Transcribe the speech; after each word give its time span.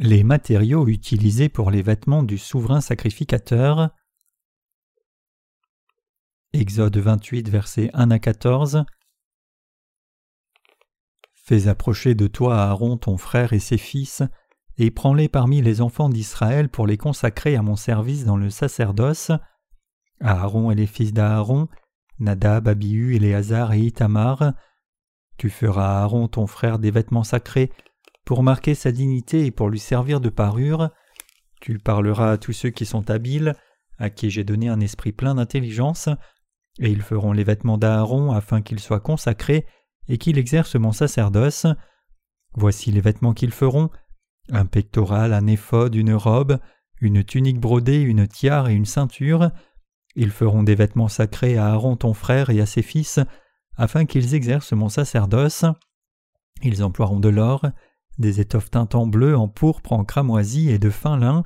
Les 0.00 0.22
matériaux 0.22 0.86
utilisés 0.86 1.48
pour 1.48 1.72
les 1.72 1.82
vêtements 1.82 2.22
du 2.22 2.38
souverain 2.38 2.80
sacrificateur. 2.80 3.90
Exode 6.52 6.98
28, 6.98 7.48
versets 7.48 7.90
1 7.94 8.12
à 8.12 8.20
14. 8.20 8.84
Fais 11.34 11.66
approcher 11.66 12.14
de 12.14 12.28
toi 12.28 12.62
Aaron 12.62 12.96
ton 12.96 13.16
frère 13.16 13.52
et 13.52 13.58
ses 13.58 13.76
fils, 13.76 14.22
et 14.76 14.92
prends-les 14.92 15.28
parmi 15.28 15.62
les 15.62 15.80
enfants 15.80 16.08
d'Israël 16.08 16.68
pour 16.68 16.86
les 16.86 16.96
consacrer 16.96 17.56
à 17.56 17.62
mon 17.62 17.74
service 17.74 18.24
dans 18.24 18.36
le 18.36 18.50
sacerdoce. 18.50 19.32
Aaron 20.20 20.70
et 20.70 20.76
les 20.76 20.86
fils 20.86 21.12
d'Aaron, 21.12 21.66
Nadab, 22.20 22.68
Abihu, 22.68 23.16
Éléazar 23.16 23.72
et 23.72 23.80
Itamar. 23.80 24.52
Tu 25.38 25.50
feras 25.50 25.98
à 25.98 26.02
Aaron 26.02 26.28
ton 26.28 26.46
frère 26.46 26.78
des 26.78 26.92
vêtements 26.92 27.24
sacrés 27.24 27.72
pour 28.28 28.42
marquer 28.42 28.74
sa 28.74 28.92
dignité 28.92 29.46
et 29.46 29.50
pour 29.50 29.70
lui 29.70 29.78
servir 29.78 30.20
de 30.20 30.28
parure. 30.28 30.90
Tu 31.62 31.78
parleras 31.78 32.32
à 32.32 32.36
tous 32.36 32.52
ceux 32.52 32.68
qui 32.68 32.84
sont 32.84 33.08
habiles, 33.08 33.54
à 33.96 34.10
qui 34.10 34.28
j'ai 34.28 34.44
donné 34.44 34.68
un 34.68 34.80
esprit 34.80 35.12
plein 35.12 35.36
d'intelligence, 35.36 36.10
et 36.78 36.90
ils 36.90 37.00
feront 37.00 37.32
les 37.32 37.42
vêtements 37.42 37.78
d'Aaron 37.78 38.32
afin 38.32 38.60
qu'ils 38.60 38.80
soient 38.80 39.00
consacrés 39.00 39.64
et 40.08 40.18
qu'il 40.18 40.36
exerce 40.36 40.74
mon 40.74 40.92
sacerdoce. 40.92 41.64
Voici 42.52 42.92
les 42.92 43.00
vêtements 43.00 43.32
qu'ils 43.32 43.50
feront 43.50 43.88
un 44.50 44.66
pectoral, 44.66 45.32
un 45.32 45.46
éphod, 45.46 45.94
une 45.94 46.12
robe, 46.12 46.58
une 47.00 47.24
tunique 47.24 47.60
brodée, 47.60 48.02
une 48.02 48.28
tiare 48.28 48.68
et 48.68 48.74
une 48.74 48.84
ceinture. 48.84 49.52
Ils 50.16 50.32
feront 50.32 50.64
des 50.64 50.74
vêtements 50.74 51.08
sacrés 51.08 51.56
à 51.56 51.68
Aaron 51.68 51.96
ton 51.96 52.12
frère 52.12 52.50
et 52.50 52.60
à 52.60 52.66
ses 52.66 52.82
fils, 52.82 53.20
afin 53.78 54.04
qu'ils 54.04 54.34
exercent 54.34 54.74
mon 54.74 54.90
sacerdoce. 54.90 55.64
Ils 56.62 56.84
emploieront 56.84 57.20
de 57.20 57.30
l'or, 57.30 57.64
des 58.18 58.40
étoffes 58.40 58.70
teintes 58.70 58.94
en 58.94 59.06
bleu, 59.06 59.36
en 59.36 59.48
pourpre, 59.48 59.92
en 59.92 60.04
cramoisi 60.04 60.70
et 60.70 60.78
de 60.78 60.90
fin 60.90 61.16
lin. 61.16 61.44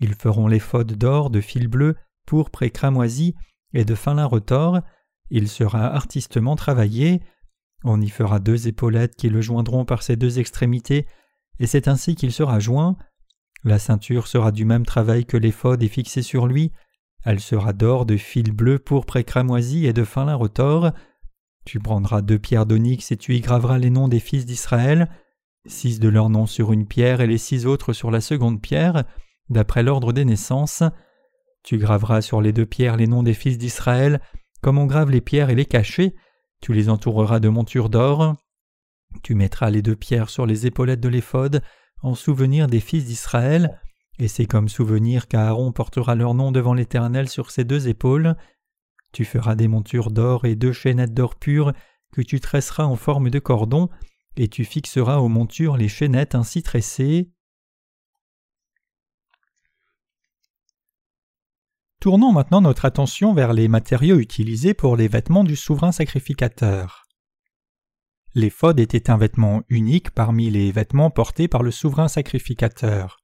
Ils 0.00 0.14
feront 0.14 0.48
l'éphod 0.48 0.92
d'or, 0.92 1.30
de 1.30 1.40
fil 1.40 1.68
bleu, 1.68 1.96
pourpre 2.26 2.62
et 2.62 2.70
cramoisi, 2.70 3.34
et 3.72 3.84
de 3.84 3.94
fin 3.94 4.14
lin 4.14 4.26
retors. 4.26 4.80
Il 5.30 5.48
sera 5.48 5.86
artistement 5.86 6.56
travaillé. 6.56 7.22
On 7.84 8.00
y 8.00 8.08
fera 8.08 8.38
deux 8.38 8.68
épaulettes 8.68 9.16
qui 9.16 9.28
le 9.28 9.40
joindront 9.40 9.84
par 9.84 10.02
ses 10.02 10.16
deux 10.16 10.38
extrémités, 10.38 11.06
et 11.58 11.66
c'est 11.66 11.88
ainsi 11.88 12.14
qu'il 12.14 12.32
sera 12.32 12.58
joint. 12.58 12.96
La 13.62 13.78
ceinture 13.78 14.26
sera 14.26 14.52
du 14.52 14.64
même 14.64 14.84
travail 14.84 15.24
que 15.24 15.36
l'éphod 15.36 15.82
et 15.82 15.88
fixée 15.88 16.22
sur 16.22 16.46
lui. 16.46 16.72
Elle 17.24 17.40
sera 17.40 17.72
d'or, 17.72 18.04
de 18.04 18.18
fil 18.18 18.52
bleu, 18.52 18.78
pourpre 18.78 19.16
et 19.16 19.24
cramoisi 19.24 19.86
et 19.86 19.94
de 19.94 20.04
fin 20.04 20.26
lin 20.26 20.34
retors. 20.34 20.92
Tu 21.64 21.78
prendras 21.78 22.20
deux 22.20 22.38
pierres 22.38 22.66
d'onyx 22.66 23.10
et 23.10 23.16
tu 23.16 23.34
y 23.34 23.40
graveras 23.40 23.78
les 23.78 23.88
noms 23.88 24.08
des 24.08 24.20
fils 24.20 24.44
d'Israël 24.44 25.08
six 25.66 26.00
de 26.00 26.08
leurs 26.08 26.30
noms 26.30 26.46
sur 26.46 26.72
une 26.72 26.86
pierre 26.86 27.20
et 27.20 27.26
les 27.26 27.38
six 27.38 27.66
autres 27.66 27.92
sur 27.92 28.10
la 28.10 28.20
seconde 28.20 28.60
pierre, 28.60 29.04
d'après 29.48 29.82
l'ordre 29.82 30.12
des 30.12 30.24
naissances. 30.24 30.82
Tu 31.62 31.78
graveras 31.78 32.20
sur 32.20 32.40
les 32.40 32.52
deux 32.52 32.66
pierres 32.66 32.96
les 32.96 33.06
noms 33.06 33.22
des 33.22 33.34
fils 33.34 33.58
d'Israël, 33.58 34.20
comme 34.60 34.78
on 34.78 34.86
grave 34.86 35.10
les 35.10 35.20
pierres 35.20 35.50
et 35.50 35.54
les 35.54 35.66
cachets, 35.66 36.14
tu 36.60 36.72
les 36.72 36.88
entoureras 36.88 37.40
de 37.40 37.50
montures 37.50 37.90
d'or. 37.90 38.34
Tu 39.22 39.34
mettras 39.34 39.68
les 39.68 39.82
deux 39.82 39.96
pierres 39.96 40.30
sur 40.30 40.46
les 40.46 40.66
épaulettes 40.66 41.00
de 41.00 41.10
l'éphod, 41.10 41.62
en 42.02 42.14
souvenir 42.14 42.66
des 42.66 42.80
fils 42.80 43.04
d'Israël, 43.04 43.78
et 44.18 44.28
c'est 44.28 44.46
comme 44.46 44.70
souvenir 44.70 45.28
qu'Aaron 45.28 45.72
portera 45.72 46.14
leur 46.14 46.32
nom 46.32 46.52
devant 46.52 46.74
l'Éternel 46.74 47.28
sur 47.28 47.50
ses 47.50 47.64
deux 47.64 47.88
épaules. 47.88 48.36
Tu 49.12 49.24
feras 49.24 49.54
des 49.54 49.68
montures 49.68 50.10
d'or 50.10 50.46
et 50.46 50.54
deux 50.54 50.72
chaînettes 50.72 51.12
d'or 51.14 51.34
pur 51.36 51.72
que 52.12 52.22
tu 52.22 52.40
tresseras 52.40 52.84
en 52.84 52.96
forme 52.96 53.28
de 53.28 53.38
cordon, 53.38 53.90
et 54.36 54.48
tu 54.48 54.64
fixeras 54.64 55.18
aux 55.18 55.28
montures 55.28 55.76
les 55.76 55.88
chaînettes 55.88 56.34
ainsi 56.34 56.62
tressées. 56.62 57.30
Tournons 62.00 62.32
maintenant 62.32 62.60
notre 62.60 62.84
attention 62.84 63.32
vers 63.32 63.52
les 63.52 63.68
matériaux 63.68 64.18
utilisés 64.18 64.74
pour 64.74 64.96
les 64.96 65.08
vêtements 65.08 65.44
du 65.44 65.56
souverain 65.56 65.92
sacrificateur. 65.92 67.06
L'éphod 68.34 68.80
était 68.80 69.10
un 69.10 69.16
vêtement 69.16 69.62
unique 69.68 70.10
parmi 70.10 70.50
les 70.50 70.72
vêtements 70.72 71.10
portés 71.10 71.48
par 71.48 71.62
le 71.62 71.70
souverain 71.70 72.08
sacrificateur. 72.08 73.22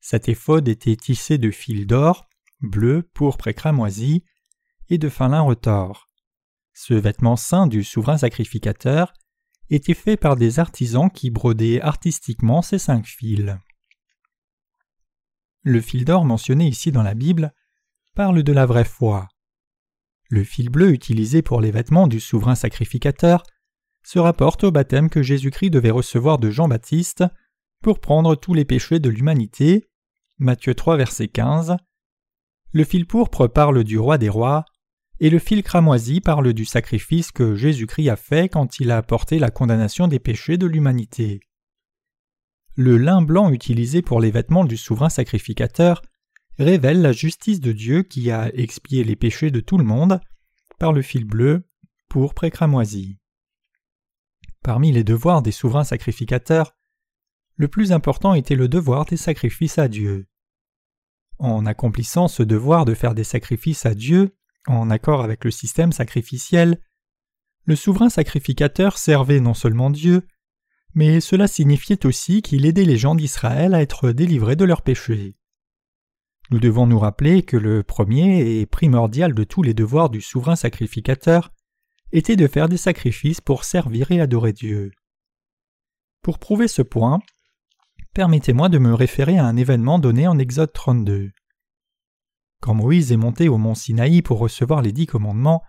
Cet 0.00 0.28
éphod 0.28 0.66
était 0.68 0.96
tissé 0.96 1.36
de 1.36 1.50
fils 1.50 1.86
d'or, 1.86 2.26
bleu, 2.60 3.08
pourpre 3.14 3.48
et 3.48 3.54
cramoisi, 3.54 4.24
et 4.88 4.98
de 4.98 5.08
fin 5.08 5.28
lin 5.28 5.42
retors. 5.42 6.08
Ce 6.72 6.94
vêtement 6.94 7.36
saint 7.36 7.66
du 7.66 7.84
souverain 7.84 8.18
sacrificateur 8.18 9.12
était 9.70 9.94
fait 9.94 10.16
par 10.16 10.36
des 10.36 10.58
artisans 10.58 11.10
qui 11.10 11.30
brodaient 11.30 11.80
artistiquement 11.80 12.62
ces 12.62 12.78
cinq 12.78 13.06
fils. 13.06 13.56
Le 15.62 15.80
fil 15.80 16.04
d'or 16.04 16.24
mentionné 16.24 16.66
ici 16.66 16.90
dans 16.90 17.02
la 17.02 17.14
Bible 17.14 17.52
parle 18.14 18.42
de 18.42 18.52
la 18.52 18.66
vraie 18.66 18.84
foi. 18.84 19.28
Le 20.28 20.44
fil 20.44 20.68
bleu 20.68 20.90
utilisé 20.90 21.42
pour 21.42 21.60
les 21.60 21.70
vêtements 21.70 22.06
du 22.06 22.20
souverain 22.20 22.54
sacrificateur 22.54 23.42
se 24.02 24.18
rapporte 24.18 24.64
au 24.64 24.70
baptême 24.70 25.10
que 25.10 25.22
Jésus-Christ 25.22 25.70
devait 25.70 25.90
recevoir 25.90 26.38
de 26.38 26.50
Jean-Baptiste 26.50 27.24
pour 27.82 28.00
prendre 28.00 28.34
tous 28.34 28.54
les 28.54 28.64
péchés 28.64 28.98
de 28.98 29.10
l'humanité. 29.10 29.88
Matthieu 30.38 30.74
3 30.74 30.96
verset 30.96 31.28
15. 31.28 31.76
Le 32.72 32.84
fil 32.84 33.06
pourpre 33.06 33.46
parle 33.46 33.84
du 33.84 33.98
roi 33.98 34.18
des 34.18 34.28
rois 34.28 34.64
et 35.20 35.28
le 35.28 35.38
fil 35.38 35.62
cramoisi 35.62 36.20
parle 36.20 36.54
du 36.54 36.64
sacrifice 36.64 37.30
que 37.30 37.54
Jésus-Christ 37.54 38.08
a 38.08 38.16
fait 38.16 38.48
quand 38.48 38.80
il 38.80 38.90
a 38.90 38.96
apporté 38.96 39.38
la 39.38 39.50
condamnation 39.50 40.08
des 40.08 40.18
péchés 40.18 40.56
de 40.56 40.66
l'humanité. 40.66 41.40
Le 42.74 42.96
lin 42.96 43.20
blanc 43.20 43.50
utilisé 43.50 44.00
pour 44.00 44.20
les 44.20 44.30
vêtements 44.30 44.64
du 44.64 44.78
souverain 44.78 45.10
sacrificateur 45.10 46.00
révèle 46.58 47.02
la 47.02 47.12
justice 47.12 47.60
de 47.60 47.72
Dieu 47.72 48.02
qui 48.02 48.30
a 48.30 48.48
expié 48.54 49.04
les 49.04 49.16
péchés 49.16 49.50
de 49.50 49.60
tout 49.60 49.76
le 49.76 49.84
monde 49.84 50.20
par 50.78 50.92
le 50.94 51.02
fil 51.02 51.24
bleu, 51.24 51.68
pourpre 52.08 52.44
et 52.44 52.50
cramoisi. 52.50 53.18
Parmi 54.62 54.92
les 54.92 55.04
devoirs 55.04 55.42
des 55.42 55.52
souverains 55.52 55.84
sacrificateurs, 55.84 56.74
le 57.56 57.68
plus 57.68 57.92
important 57.92 58.32
était 58.32 58.54
le 58.54 58.68
devoir 58.68 59.04
des 59.04 59.18
sacrifices 59.18 59.78
à 59.78 59.88
Dieu. 59.88 60.26
En 61.38 61.66
accomplissant 61.66 62.28
ce 62.28 62.42
devoir 62.42 62.86
de 62.86 62.94
faire 62.94 63.14
des 63.14 63.24
sacrifices 63.24 63.84
à 63.84 63.94
Dieu, 63.94 64.34
en 64.66 64.90
accord 64.90 65.22
avec 65.22 65.44
le 65.44 65.50
système 65.50 65.92
sacrificiel, 65.92 66.80
le 67.64 67.76
souverain 67.76 68.10
sacrificateur 68.10 68.98
servait 68.98 69.40
non 69.40 69.54
seulement 69.54 69.90
Dieu, 69.90 70.26
mais 70.94 71.20
cela 71.20 71.46
signifiait 71.46 72.04
aussi 72.06 72.42
qu'il 72.42 72.66
aidait 72.66 72.84
les 72.84 72.96
gens 72.96 73.14
d'Israël 73.14 73.74
à 73.74 73.82
être 73.82 74.10
délivrés 74.10 74.56
de 74.56 74.64
leurs 74.64 74.82
péchés. 74.82 75.36
Nous 76.50 76.58
devons 76.58 76.86
nous 76.86 76.98
rappeler 76.98 77.42
que 77.42 77.56
le 77.56 77.84
premier 77.84 78.60
et 78.60 78.66
primordial 78.66 79.34
de 79.34 79.44
tous 79.44 79.62
les 79.62 79.74
devoirs 79.74 80.10
du 80.10 80.20
souverain 80.20 80.56
sacrificateur 80.56 81.52
était 82.12 82.36
de 82.36 82.48
faire 82.48 82.68
des 82.68 82.76
sacrifices 82.76 83.40
pour 83.40 83.62
servir 83.62 84.10
et 84.10 84.20
adorer 84.20 84.52
Dieu. 84.52 84.90
Pour 86.22 86.40
prouver 86.40 86.66
ce 86.66 86.82
point, 86.82 87.20
permettez-moi 88.14 88.68
de 88.68 88.78
me 88.78 88.92
référer 88.94 89.38
à 89.38 89.44
un 89.44 89.56
événement 89.56 90.00
donné 90.00 90.26
en 90.26 90.38
Exode 90.38 90.72
32. 90.72 91.30
Quand 92.60 92.74
Moïse 92.74 93.10
est 93.10 93.16
monté 93.16 93.48
au 93.48 93.56
mont 93.56 93.74
Sinaï 93.74 94.22
pour 94.22 94.38
recevoir 94.38 94.82
les 94.82 94.92
dix 94.92 95.06
commandements, 95.06 95.62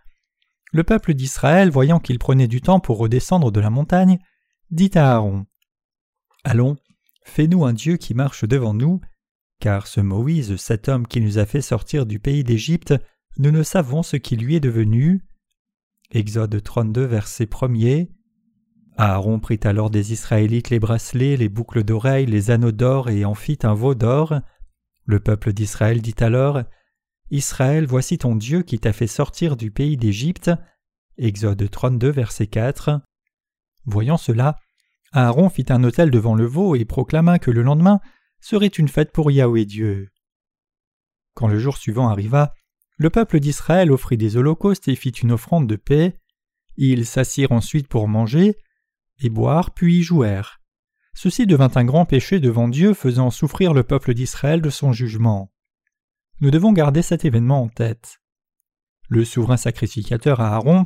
le 0.74 0.84
peuple 0.84 1.14
d'Israël, 1.14 1.70
voyant 1.70 2.00
qu'il 2.00 2.20
prenait 2.20 2.48
du 2.48 2.62
temps 2.62 2.80
pour 2.80 2.98
redescendre 2.98 3.52
de 3.52 3.60
la 3.60 3.70
montagne, 3.70 4.20
dit 4.72 4.92
à 4.96 5.14
Aaron 5.14 5.46
Allons, 6.44 6.78
fais-nous 7.24 7.66
un 7.66 7.74
Dieu 7.74 7.98
qui 7.98 8.14
marche 8.14 8.46
devant 8.46 8.74
nous, 8.74 9.02
car 9.60 9.88
ce 9.88 10.02
Moïse, 10.02 10.56
cet 10.56 10.90
homme 10.90 11.08
qui 11.08 11.22
nous 11.22 11.38
a 11.38 11.46
fait 11.46 11.62
sortir 11.62 12.06
du 12.06 12.20
pays 12.20 12.44
d'Égypte, 12.44 12.94
nous 13.38 13.52
ne 13.52 13.64
savons 13.64 14.04
ce 14.04 14.18
qui 14.18 14.36
lui 14.36 14.56
est 14.56 14.62
devenu. 14.62 15.24
Exode 16.12 16.62
32, 16.62 17.06
verset 17.06 17.46
1er. 17.46 18.10
Aaron 18.98 19.40
prit 19.40 19.60
alors 19.64 19.90
des 19.90 20.12
Israélites 20.12 20.70
les 20.70 20.80
bracelets, 20.80 21.38
les 21.38 21.48
boucles 21.48 21.84
d'oreilles, 21.84 22.26
les 22.26 22.52
anneaux 22.52 22.74
d'or 22.74 23.10
et 23.10 23.24
en 23.24 23.34
fit 23.34 23.60
un 23.64 23.74
veau 23.74 23.96
d'or. 23.96 24.36
Le 25.06 25.20
peuple 25.20 25.54
d'Israël 25.54 26.02
dit 26.02 26.16
alors 26.20 26.64
Israël, 27.32 27.86
voici 27.86 28.18
ton 28.18 28.36
Dieu 28.36 28.62
qui 28.62 28.78
t'a 28.78 28.92
fait 28.92 29.08
sortir 29.08 29.56
du 29.56 29.72
pays 29.72 29.96
d'Égypte. 29.96 30.52
Exode 31.18 31.70
32, 31.70 32.10
verset 32.10 32.48
4. 32.48 33.00
Voyant 33.86 34.18
cela, 34.18 34.58
Aaron 35.14 35.50
fit 35.50 35.66
un 35.70 35.86
autel 35.86 36.12
devant 36.12 36.36
le 36.36 36.46
veau 36.46 36.76
et 36.76 36.84
proclama 36.84 37.40
que 37.40 37.50
le 37.50 37.62
lendemain 37.62 38.02
serait 38.42 38.68
une 38.68 38.90
fête 38.90 39.14
pour 39.14 39.32
Yahweh 39.32 39.64
Dieu. 39.64 40.10
Quand 41.34 41.48
le 41.48 41.58
jour 41.58 41.78
suivant 41.78 42.10
arriva, 42.10 42.54
le 42.98 43.10
peuple 43.10 43.40
d'Israël 43.40 43.94
offrit 43.94 44.18
des 44.18 44.36
holocaustes 44.36 44.90
et 44.90 44.96
fit 44.96 45.10
une 45.10 45.32
offrande 45.32 45.68
de 45.68 45.78
paix. 45.78 46.20
Ils 46.76 47.06
s'assirent 47.06 47.54
ensuite 47.54 47.88
pour 47.88 48.10
manger 48.10 48.58
et 49.22 49.30
boire, 49.30 49.74
puis 49.74 50.00
y 50.00 50.04
jouèrent. 50.04 50.60
Ceci 51.14 51.46
devint 51.46 51.72
un 51.76 51.86
grand 51.86 52.06
péché 52.06 52.40
devant 52.40 52.68
Dieu, 52.68 52.94
faisant 52.94 53.30
souffrir 53.30 53.74
le 53.74 53.84
peuple 53.84 54.14
d'Israël 54.14 54.62
de 54.62 54.70
son 54.70 54.92
jugement. 54.92 55.51
Nous 56.42 56.52
devons 56.52 56.74
garder 56.74 57.02
cet 57.02 57.24
événement 57.24 57.64
en 57.64 57.70
tête. 57.70 58.20
Le 59.10 59.26
souverain 59.26 59.58
sacrificateur 59.58 60.42
Aaron 60.42 60.86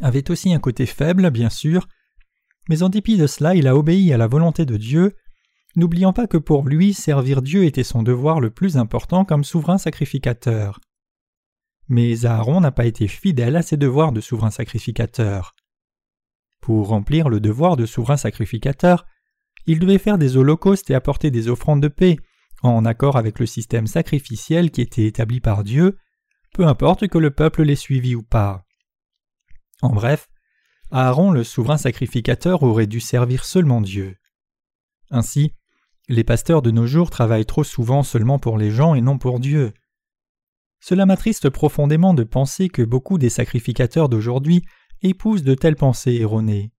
avait 0.00 0.30
aussi 0.30 0.54
un 0.54 0.60
côté 0.60 0.86
faible, 0.86 1.30
bien 1.30 1.50
sûr, 1.50 1.88
mais 2.68 2.82
en 2.82 2.88
dépit 2.88 3.16
de 3.16 3.26
cela, 3.26 3.54
il 3.54 3.66
a 3.66 3.76
obéi 3.76 4.12
à 4.12 4.16
la 4.16 4.26
volonté 4.26 4.64
de 4.64 4.76
Dieu 4.76 5.16
n'oubliant 5.76 6.12
pas 6.12 6.26
que 6.26 6.36
pour 6.36 6.66
lui 6.66 6.92
servir 6.92 7.40
Dieu 7.42 7.64
était 7.64 7.84
son 7.84 8.02
devoir 8.02 8.40
le 8.40 8.50
plus 8.50 8.76
important 8.76 9.24
comme 9.24 9.44
souverain 9.44 9.78
sacrificateur. 9.78 10.80
Mais 11.88 12.26
Aaron 12.26 12.60
n'a 12.60 12.72
pas 12.72 12.86
été 12.86 13.08
fidèle 13.08 13.56
à 13.56 13.62
ses 13.62 13.76
devoirs 13.76 14.12
de 14.12 14.20
souverain 14.20 14.50
sacrificateur. 14.50 15.54
Pour 16.60 16.88
remplir 16.88 17.28
le 17.28 17.40
devoir 17.40 17.76
de 17.76 17.86
souverain 17.86 18.16
sacrificateur, 18.16 19.06
il 19.66 19.78
devait 19.78 19.98
faire 19.98 20.18
des 20.18 20.36
holocaustes 20.36 20.90
et 20.90 20.94
apporter 20.94 21.30
des 21.30 21.48
offrandes 21.48 21.82
de 21.82 21.88
paix, 21.88 22.18
en 22.62 22.84
accord 22.84 23.16
avec 23.16 23.38
le 23.38 23.46
système 23.46 23.86
sacrificiel 23.86 24.70
qui 24.70 24.80
était 24.80 25.06
établi 25.06 25.40
par 25.40 25.64
Dieu, 25.64 25.98
peu 26.54 26.66
importe 26.66 27.08
que 27.08 27.18
le 27.18 27.30
peuple 27.30 27.62
les 27.62 27.76
suivît 27.76 28.14
ou 28.14 28.22
pas. 28.22 28.64
En 29.82 29.90
bref, 29.90 30.28
Aaron 30.90 31.30
le 31.30 31.44
souverain 31.44 31.76
sacrificateur 31.76 32.62
aurait 32.62 32.86
dû 32.86 33.00
servir 33.00 33.44
seulement 33.44 33.80
Dieu. 33.80 34.16
Ainsi, 35.10 35.54
les 36.08 36.24
pasteurs 36.24 36.62
de 36.62 36.70
nos 36.70 36.86
jours 36.86 37.10
travaillent 37.10 37.46
trop 37.46 37.64
souvent 37.64 38.02
seulement 38.02 38.38
pour 38.38 38.58
les 38.58 38.70
gens 38.70 38.94
et 38.94 39.00
non 39.00 39.18
pour 39.18 39.40
Dieu. 39.40 39.72
Cela 40.80 41.06
m'attriste 41.06 41.50
profondément 41.50 42.14
de 42.14 42.24
penser 42.24 42.68
que 42.68 42.82
beaucoup 42.82 43.18
des 43.18 43.30
sacrificateurs 43.30 44.08
d'aujourd'hui 44.08 44.64
épousent 45.02 45.42
de 45.42 45.54
telles 45.54 45.76
pensées 45.76 46.14
erronées. 46.14 46.72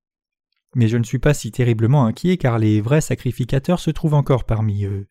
Mais 0.75 0.87
je 0.87 0.97
ne 0.97 1.03
suis 1.03 1.19
pas 1.19 1.33
si 1.33 1.51
terriblement 1.51 2.05
inquiet 2.05 2.37
car 2.37 2.59
les 2.59 2.81
vrais 2.81 3.01
sacrificateurs 3.01 3.79
se 3.79 3.91
trouvent 3.91 4.13
encore 4.13 4.45
parmi 4.45 4.85
eux. 4.85 5.07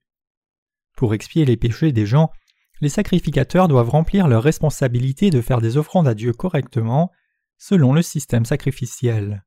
Pour 0.98 1.14
expier 1.14 1.44
les 1.44 1.56
péchés 1.56 1.92
des 1.92 2.06
gens, 2.06 2.32
les 2.80 2.88
sacrificateurs 2.88 3.68
doivent 3.68 3.88
remplir 3.88 4.26
leur 4.26 4.42
responsabilité 4.42 5.30
de 5.30 5.40
faire 5.40 5.60
des 5.60 5.76
offrandes 5.76 6.08
à 6.08 6.14
Dieu 6.14 6.32
correctement, 6.32 7.12
selon 7.56 7.92
le 7.92 8.02
système 8.02 8.44
sacrificiel. 8.44 9.44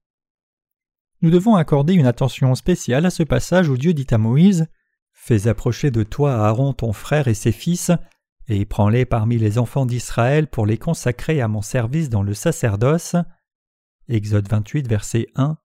Nous 1.22 1.30
devons 1.30 1.56
accorder 1.56 1.94
une 1.94 2.06
attention 2.06 2.56
spéciale 2.56 3.06
à 3.06 3.10
ce 3.10 3.24
passage 3.24 3.68
où 3.68 3.78
Dieu 3.78 3.94
dit 3.94 4.08
à 4.12 4.18
Moïse 4.18 4.68
Fais 5.12 5.50
approcher 5.50 5.92
de 5.92 6.04
toi 6.04 6.36
Aaron 6.36 6.72
ton 6.72 6.94
frère 6.94 7.28
et 7.28 7.34
ses 7.34 7.52
fils, 7.52 7.92
et 8.48 8.64
prends-les 8.64 9.04
parmi 9.04 9.38
les 9.38 9.58
enfants 9.58 9.86
d'Israël 9.86 10.48
pour 10.48 10.66
les 10.66 10.78
consacrer 10.78 11.42
à 11.42 11.50
mon 11.50 11.62
service 11.62 12.10
dans 12.10 12.24
le 12.24 12.34
sacerdoce. 12.34 13.18
Exode 14.08 14.48
28, 14.48 14.88
verset 14.88 15.28
1. 15.36 15.58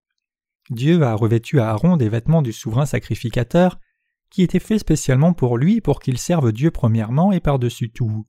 Dieu 0.70 1.04
a 1.04 1.14
revêtu 1.14 1.60
Aaron 1.60 1.96
des 1.96 2.08
vêtements 2.08 2.42
du 2.42 2.52
souverain 2.52 2.86
sacrificateur, 2.86 3.78
qui 4.31 4.43
étaient 4.43 4.58
faits 4.58 4.81
spécialement 4.81 5.32
pour 5.32 5.58
lui 5.58 5.81
pour 5.81 6.00
qu'il 6.00 6.19
serve 6.19 6.52
Dieu 6.52 6.70
premièrement 6.70 7.32
et 7.32 7.40
par-dessus 7.40 7.90
tout. 7.90 8.26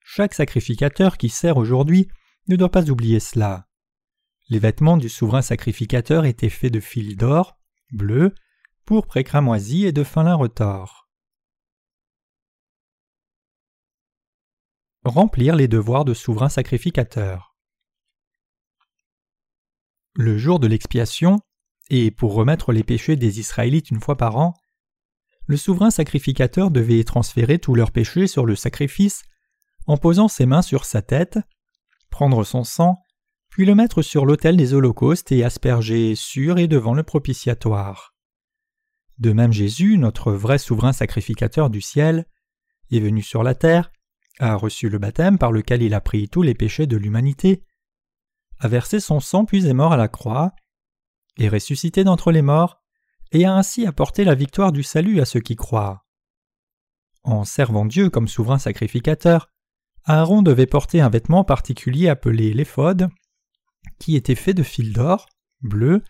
Chaque 0.00 0.34
sacrificateur 0.34 1.16
qui 1.16 1.28
sert 1.28 1.56
aujourd'hui 1.56 2.08
ne 2.48 2.56
doit 2.56 2.70
pas 2.70 2.90
oublier 2.90 3.20
cela. 3.20 3.66
Les 4.50 4.58
vêtements 4.58 4.98
du 4.98 5.08
souverain 5.08 5.42
sacrificateur 5.42 6.26
étaient 6.26 6.50
faits 6.50 6.72
de 6.72 6.80
fil 6.80 7.16
d'or, 7.16 7.58
bleu, 7.90 8.34
pourpre 8.84 9.16
et 9.16 9.24
cramoisi 9.24 9.86
et 9.86 9.92
de 9.92 10.04
fin 10.04 10.22
lin 10.22 10.34
retors. 10.34 11.08
Remplir 15.04 15.56
les 15.56 15.68
devoirs 15.68 16.04
de 16.04 16.14
souverain 16.14 16.48
sacrificateur. 16.48 17.56
Le 20.14 20.38
jour 20.38 20.60
de 20.60 20.66
l'expiation, 20.66 21.40
et 21.90 22.10
pour 22.10 22.34
remettre 22.34 22.72
les 22.72 22.84
péchés 22.84 23.16
des 23.16 23.40
Israélites 23.40 23.90
une 23.90 24.00
fois 24.00 24.16
par 24.16 24.36
an, 24.36 24.54
le 25.46 25.56
souverain 25.56 25.90
sacrificateur 25.90 26.70
devait 26.70 27.04
transférer 27.04 27.58
tous 27.58 27.74
leurs 27.74 27.92
péchés 27.92 28.26
sur 28.26 28.46
le 28.46 28.56
sacrifice 28.56 29.22
en 29.86 29.96
posant 29.96 30.28
ses 30.28 30.46
mains 30.46 30.62
sur 30.62 30.84
sa 30.84 31.02
tête, 31.02 31.38
prendre 32.10 32.44
son 32.44 32.64
sang, 32.64 33.02
puis 33.50 33.66
le 33.66 33.74
mettre 33.74 34.02
sur 34.02 34.24
l'autel 34.26 34.56
des 34.56 34.74
holocaustes 34.74 35.30
et 35.30 35.44
asperger 35.44 36.14
sur 36.14 36.58
et 36.58 36.66
devant 36.66 36.94
le 36.94 37.02
propitiatoire. 37.02 38.14
De 39.18 39.32
même 39.32 39.52
Jésus, 39.52 39.98
notre 39.98 40.32
vrai 40.32 40.58
souverain 40.58 40.92
sacrificateur 40.92 41.70
du 41.70 41.80
ciel, 41.80 42.26
est 42.90 43.00
venu 43.00 43.22
sur 43.22 43.42
la 43.42 43.54
terre, 43.54 43.92
a 44.40 44.56
reçu 44.56 44.88
le 44.88 44.98
baptême 44.98 45.38
par 45.38 45.52
lequel 45.52 45.82
il 45.82 45.94
a 45.94 46.00
pris 46.00 46.28
tous 46.28 46.42
les 46.42 46.54
péchés 46.54 46.86
de 46.86 46.96
l'humanité, 46.96 47.64
a 48.58 48.68
versé 48.68 49.00
son 49.00 49.20
sang 49.20 49.44
puis 49.44 49.66
est 49.66 49.74
mort 49.74 49.92
à 49.92 49.96
la 49.96 50.08
croix, 50.08 50.52
est 51.38 51.48
ressuscité 51.48 52.04
d'entre 52.04 52.32
les 52.32 52.42
morts, 52.42 52.82
et 53.34 53.44
a 53.44 53.54
ainsi 53.54 53.84
apporté 53.84 54.24
la 54.24 54.34
victoire 54.34 54.72
du 54.72 54.82
salut 54.82 55.20
à 55.20 55.24
ceux 55.24 55.40
qui 55.40 55.56
croient. 55.56 56.06
En 57.24 57.44
servant 57.44 57.84
Dieu 57.84 58.08
comme 58.08 58.28
souverain 58.28 58.58
sacrificateur, 58.58 59.50
Aaron 60.04 60.40
devait 60.42 60.66
porter 60.66 61.00
un 61.00 61.08
vêtement 61.08 61.44
particulier 61.44 62.08
appelé 62.08 62.54
l'éphod, 62.54 63.08
qui 63.98 64.14
était 64.16 64.34
fait 64.34 64.54
de 64.54 64.62
fil 64.62 64.92
d'or, 64.92 65.26
bleu, 65.62 66.02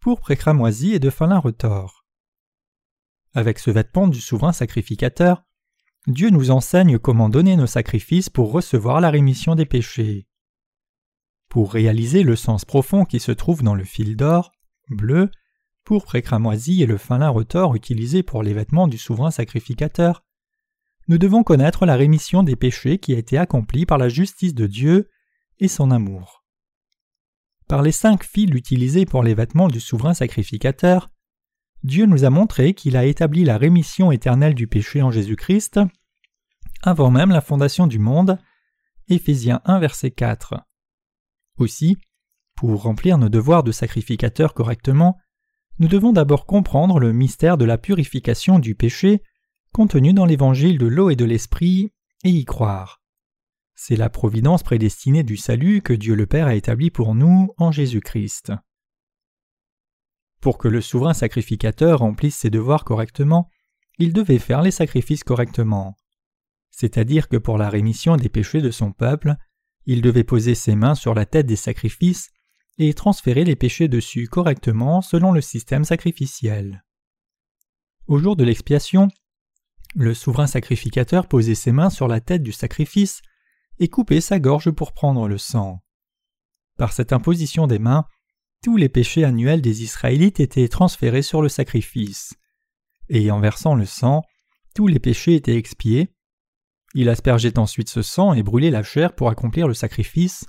pourpre 0.00 0.30
et 0.32 0.36
cramoisi 0.36 0.92
et 0.92 0.98
de 0.98 1.10
fin 1.10 1.28
lin 1.28 1.38
retors. 1.38 2.04
Avec 3.32 3.58
ce 3.58 3.70
vêtement 3.70 4.06
du 4.06 4.20
souverain 4.20 4.52
sacrificateur, 4.52 5.44
Dieu 6.06 6.30
nous 6.30 6.50
enseigne 6.50 6.98
comment 6.98 7.28
donner 7.28 7.56
nos 7.56 7.66
sacrifices 7.66 8.30
pour 8.30 8.52
recevoir 8.52 9.00
la 9.00 9.10
rémission 9.10 9.54
des 9.54 9.66
péchés. 9.66 10.28
Pour 11.48 11.72
réaliser 11.72 12.22
le 12.22 12.36
sens 12.36 12.64
profond 12.64 13.04
qui 13.04 13.18
se 13.18 13.32
trouve 13.32 13.62
dans 13.62 13.74
le 13.74 13.84
fil 13.84 14.16
d'or, 14.16 14.52
bleu, 14.90 15.30
pourpre 15.86 16.16
et 16.16 16.22
et 16.22 16.86
le 16.86 16.98
fin 16.98 17.18
lin 17.18 17.30
retors 17.30 17.76
utilisés 17.76 18.24
pour 18.24 18.42
les 18.42 18.52
vêtements 18.52 18.88
du 18.88 18.98
souverain 18.98 19.30
sacrificateur, 19.30 20.24
nous 21.08 21.16
devons 21.16 21.44
connaître 21.44 21.86
la 21.86 21.94
rémission 21.94 22.42
des 22.42 22.56
péchés 22.56 22.98
qui 22.98 23.14
a 23.14 23.18
été 23.18 23.38
accomplie 23.38 23.86
par 23.86 23.96
la 23.96 24.08
justice 24.08 24.54
de 24.54 24.66
Dieu 24.66 25.08
et 25.60 25.68
son 25.68 25.92
amour. 25.92 26.44
Par 27.68 27.82
les 27.82 27.92
cinq 27.92 28.24
fils 28.24 28.50
utilisés 28.50 29.06
pour 29.06 29.22
les 29.22 29.34
vêtements 29.34 29.68
du 29.68 29.80
souverain 29.80 30.12
sacrificateur, 30.12 31.08
Dieu 31.84 32.06
nous 32.06 32.24
a 32.24 32.30
montré 32.30 32.74
qu'il 32.74 32.96
a 32.96 33.04
établi 33.04 33.44
la 33.44 33.56
rémission 33.56 34.10
éternelle 34.10 34.54
du 34.54 34.66
péché 34.66 35.02
en 35.02 35.12
Jésus-Christ 35.12 35.78
avant 36.82 37.10
même 37.10 37.30
la 37.30 37.40
fondation 37.40 37.86
du 37.86 37.98
monde. 37.98 38.38
Éphésiens 39.08 39.60
1 39.64 39.78
verset 39.78 40.10
4. 40.10 40.54
Aussi, 41.58 41.96
pour 42.56 42.82
remplir 42.82 43.18
nos 43.18 43.28
devoirs 43.28 43.62
de 43.62 43.72
sacrificateur 43.72 44.52
correctement, 44.52 45.16
nous 45.78 45.88
devons 45.88 46.12
d'abord 46.12 46.46
comprendre 46.46 46.98
le 46.98 47.12
mystère 47.12 47.58
de 47.58 47.64
la 47.64 47.78
purification 47.78 48.58
du 48.58 48.74
péché 48.74 49.22
contenu 49.72 50.14
dans 50.14 50.24
l'évangile 50.24 50.78
de 50.78 50.86
l'eau 50.86 51.10
et 51.10 51.16
de 51.16 51.26
l'esprit, 51.26 51.92
et 52.24 52.30
y 52.30 52.44
croire. 52.46 53.02
C'est 53.74 53.96
la 53.96 54.08
providence 54.08 54.62
prédestinée 54.62 55.22
du 55.22 55.36
salut 55.36 55.82
que 55.82 55.92
Dieu 55.92 56.14
le 56.14 56.26
Père 56.26 56.46
a 56.46 56.54
établi 56.54 56.90
pour 56.90 57.14
nous 57.14 57.52
en 57.58 57.72
Jésus-Christ. 57.72 58.52
Pour 60.40 60.56
que 60.56 60.68
le 60.68 60.80
souverain 60.80 61.12
sacrificateur 61.12 61.98
remplisse 61.98 62.36
ses 62.36 62.48
devoirs 62.48 62.84
correctement, 62.84 63.50
il 63.98 64.14
devait 64.14 64.38
faire 64.38 64.62
les 64.62 64.70
sacrifices 64.70 65.24
correctement. 65.24 65.94
C'est-à-dire 66.70 67.28
que 67.28 67.36
pour 67.36 67.58
la 67.58 67.68
rémission 67.68 68.16
des 68.16 68.30
péchés 68.30 68.62
de 68.62 68.70
son 68.70 68.92
peuple, 68.92 69.34
il 69.84 70.00
devait 70.00 70.24
poser 70.24 70.54
ses 70.54 70.74
mains 70.74 70.94
sur 70.94 71.14
la 71.14 71.26
tête 71.26 71.46
des 71.46 71.56
sacrifices 71.56 72.30
et 72.78 72.94
transférer 72.94 73.44
les 73.44 73.56
péchés 73.56 73.88
dessus 73.88 74.28
correctement 74.28 75.02
selon 75.02 75.32
le 75.32 75.40
système 75.40 75.84
sacrificiel. 75.84 76.84
Au 78.06 78.18
jour 78.18 78.36
de 78.36 78.44
l'expiation, 78.44 79.08
le 79.94 80.14
souverain 80.14 80.46
sacrificateur 80.46 81.26
posait 81.26 81.54
ses 81.54 81.72
mains 81.72 81.90
sur 81.90 82.06
la 82.06 82.20
tête 82.20 82.42
du 82.42 82.52
sacrifice 82.52 83.22
et 83.78 83.88
coupait 83.88 84.20
sa 84.20 84.38
gorge 84.38 84.70
pour 84.70 84.92
prendre 84.92 85.26
le 85.28 85.38
sang. 85.38 85.82
Par 86.76 86.92
cette 86.92 87.12
imposition 87.12 87.66
des 87.66 87.78
mains, 87.78 88.04
tous 88.62 88.76
les 88.76 88.88
péchés 88.88 89.24
annuels 89.24 89.62
des 89.62 89.82
Israélites 89.82 90.40
étaient 90.40 90.68
transférés 90.68 91.22
sur 91.22 91.40
le 91.40 91.48
sacrifice. 91.48 92.34
Et 93.08 93.30
en 93.30 93.40
versant 93.40 93.74
le 93.74 93.86
sang, 93.86 94.22
tous 94.74 94.86
les 94.86 94.98
péchés 94.98 95.34
étaient 95.34 95.56
expiés. 95.56 96.08
Il 96.94 97.08
aspergeait 97.08 97.58
ensuite 97.58 97.88
ce 97.88 98.02
sang 98.02 98.34
et 98.34 98.42
brûlait 98.42 98.70
la 98.70 98.82
chair 98.82 99.14
pour 99.14 99.30
accomplir 99.30 99.68
le 99.68 99.74
sacrifice. 99.74 100.46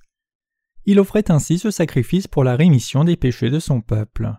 Il 0.89 1.01
offrait 1.01 1.29
ainsi 1.29 1.59
ce 1.59 1.69
sacrifice 1.69 2.27
pour 2.27 2.45
la 2.45 2.55
rémission 2.55 3.03
des 3.03 3.17
péchés 3.17 3.49
de 3.49 3.59
son 3.59 3.81
peuple. 3.81 4.31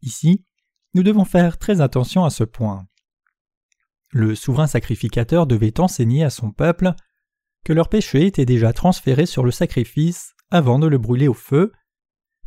Ici, 0.00 0.46
nous 0.94 1.02
devons 1.02 1.26
faire 1.26 1.58
très 1.58 1.82
attention 1.82 2.24
à 2.24 2.30
ce 2.30 2.42
point. 2.42 2.86
Le 4.12 4.34
souverain 4.34 4.66
sacrificateur 4.66 5.46
devait 5.46 5.78
enseigner 5.78 6.24
à 6.24 6.30
son 6.30 6.52
peuple 6.52 6.94
que 7.66 7.74
leurs 7.74 7.90
péchés 7.90 8.24
étaient 8.24 8.46
déjà 8.46 8.72
transférés 8.72 9.26
sur 9.26 9.44
le 9.44 9.50
sacrifice 9.50 10.32
avant 10.50 10.78
de 10.78 10.86
le 10.86 10.96
brûler 10.96 11.28
au 11.28 11.34
feu, 11.34 11.70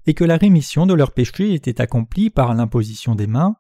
et 0.08 0.16
que 0.16 0.24
la 0.24 0.38
rémission 0.38 0.88
de 0.88 0.96
leurs 0.96 1.12
péchés 1.12 1.54
était 1.54 1.82
accomplie 1.82 2.32
par 2.32 2.56
l'imposition 2.56 3.14
des 3.14 3.28
mains 3.28 3.56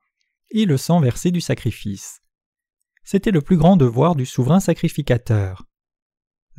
et 0.49 0.65
le 0.65 0.77
sang 0.77 1.01
versé 1.01 1.29
du 1.29 1.41
sacrifice. 1.41 2.21
C'était 3.03 3.29
le 3.29 3.41
plus 3.41 3.57
grand 3.57 3.77
devoir 3.77 4.15
du 4.15 4.25
souverain 4.25 4.59
sacrificateur. 4.59 5.68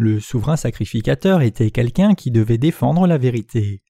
Le 0.03 0.19
souverain 0.19 0.57
sacrificateur 0.57 1.43
était 1.43 1.71
quelqu'un 1.71 2.15
qui 2.15 2.31
devait 2.31 2.57
défendre 2.57 3.07
la 3.07 3.19
vérité. 3.19 3.83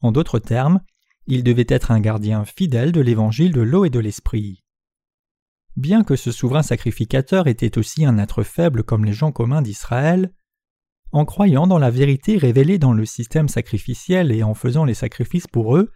En 0.00 0.10
d'autres 0.10 0.38
termes, 0.38 0.80
il 1.26 1.44
devait 1.44 1.66
être 1.68 1.90
un 1.90 2.00
gardien 2.00 2.46
fidèle 2.46 2.92
de 2.92 3.02
l'évangile 3.02 3.52
de 3.52 3.60
l'eau 3.60 3.84
et 3.84 3.90
de 3.90 3.98
l'esprit. 3.98 4.64
Bien 5.76 6.02
que 6.02 6.16
ce 6.16 6.32
souverain 6.32 6.62
sacrificateur 6.62 7.46
était 7.46 7.76
aussi 7.76 8.06
un 8.06 8.16
être 8.16 8.42
faible 8.42 8.84
comme 8.84 9.04
les 9.04 9.12
gens 9.12 9.32
communs 9.32 9.60
d'Israël, 9.60 10.32
en 11.12 11.26
croyant 11.26 11.66
dans 11.66 11.78
la 11.78 11.90
vérité 11.90 12.38
révélée 12.38 12.78
dans 12.78 12.94
le 12.94 13.04
système 13.04 13.48
sacrificiel 13.48 14.32
et 14.32 14.42
en 14.42 14.54
faisant 14.54 14.86
les 14.86 14.94
sacrifices 14.94 15.46
pour 15.46 15.76
eux, 15.76 15.92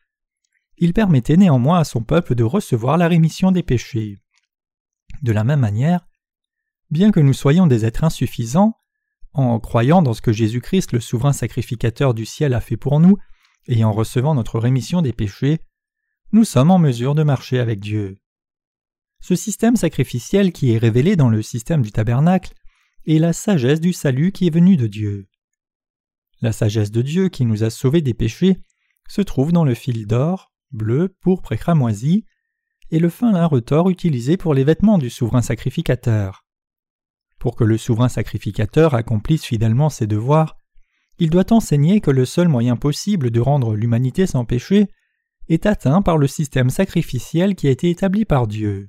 il 0.77 0.93
permettait 0.93 1.39
néanmoins 1.39 1.79
à 1.79 1.85
son 1.85 2.03
peuple 2.03 2.35
de 2.35 2.45
recevoir 2.45 2.99
la 2.99 3.09
rémission 3.09 3.51
des 3.51 3.63
péchés. 3.63 4.19
De 5.23 5.33
la 5.33 5.43
même 5.43 5.61
manière, 5.61 6.07
bien 6.91 7.13
que 7.13 7.21
nous 7.21 7.33
soyons 7.33 7.67
des 7.67 7.87
êtres 7.87 8.05
insuffisants, 8.05 8.75
en 9.33 9.59
croyant 9.61 10.03
dans 10.03 10.15
ce 10.15 10.23
que 10.23 10.33
Jésus-Christ 10.33 10.93
le 10.93 11.01
souverain 11.01 11.33
sacrificateur 11.33 12.15
du 12.15 12.27
ciel 12.27 12.55
a 12.55 12.61
fait 12.61 12.77
pour 12.77 13.01
nous, 13.01 13.17
et 13.67 13.85
en 13.85 13.93
recevant 13.93 14.35
notre 14.35 14.59
rémission 14.59 15.03
des 15.03 15.13
péchés, 15.13 15.61
nous 16.33 16.45
sommes 16.45 16.71
en 16.71 16.79
mesure 16.79 17.15
de 17.15 17.23
marcher 17.23 17.59
avec 17.59 17.81
Dieu. 17.81 18.19
Ce 19.21 19.35
système 19.35 19.77
sacrificiel 19.77 20.53
qui 20.53 20.73
est 20.73 20.79
révélé 20.79 21.17
dans 21.17 21.29
le 21.29 21.43
système 21.43 21.83
du 21.83 21.93
tabernacle 21.93 22.55
est 23.07 23.19
la 23.19 23.33
sagesse 23.33 23.81
du 23.81 23.93
salut 23.93 24.33
qui 24.33 24.47
est 24.47 24.55
venue 24.55 24.77
de 24.77 24.87
Dieu. 24.87 25.29
La 26.41 26.53
sagesse 26.53 26.91
de 26.91 27.03
Dieu 27.03 27.29
qui 27.29 27.45
nous 27.45 27.65
a 27.65 27.71
sauvés 27.71 28.03
des 28.03 28.15
péchés 28.15 28.59
se 29.09 29.23
trouve 29.23 29.53
dans 29.53 29.65
le 29.65 29.75
fil 29.75 30.07
d'or, 30.07 30.53
bleu, 30.71 31.15
pourpre 31.21 31.53
et 31.53 31.59
cramoisi, 31.59 32.25
et 32.91 32.99
le 32.99 33.09
fin 33.09 33.33
lin 33.33 33.47
retors 33.47 33.91
utilisé 33.91 34.37
pour 34.37 34.55
les 34.55 34.65
vêtements 34.65 34.99
du 34.99 35.11
souverain 35.11 35.43
sacrificateur. 35.43 36.48
Pour 37.39 37.57
que 37.57 37.65
le 37.65 37.79
souverain 37.79 38.09
sacrificateur 38.09 38.95
accomplisse 38.95 39.45
fidèlement 39.45 39.91
ses 39.91 40.07
devoirs, 40.07 40.57
il 41.19 41.31
doit 41.31 41.53
enseigner 41.53 42.01
que 42.01 42.11
le 42.11 42.25
seul 42.25 42.49
moyen 42.49 42.77
possible 42.77 43.31
de 43.31 43.41
rendre 43.41 43.75
l'humanité 43.75 44.27
sans 44.27 44.45
péché 44.45 44.89
est 45.49 45.67
atteint 45.67 46.03
par 46.03 46.19
le 46.19 46.27
système 46.27 46.71
sacrificiel 46.71 47.55
qui 47.55 47.69
a 47.69 47.71
été 47.71 47.91
établi 47.91 48.25
par 48.25 48.47
Dieu. 48.47 48.87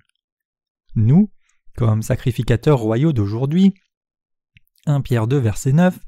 Nous, 0.96 1.32
comme 1.77 2.01
sacrificateurs 2.01 2.79
royaux 2.79 3.13
d'aujourd'hui, 3.13 3.74
1 4.86 5.01
Pierre 5.01 5.27
2 5.27 5.38
verset 5.38 5.72
9, 5.72 6.00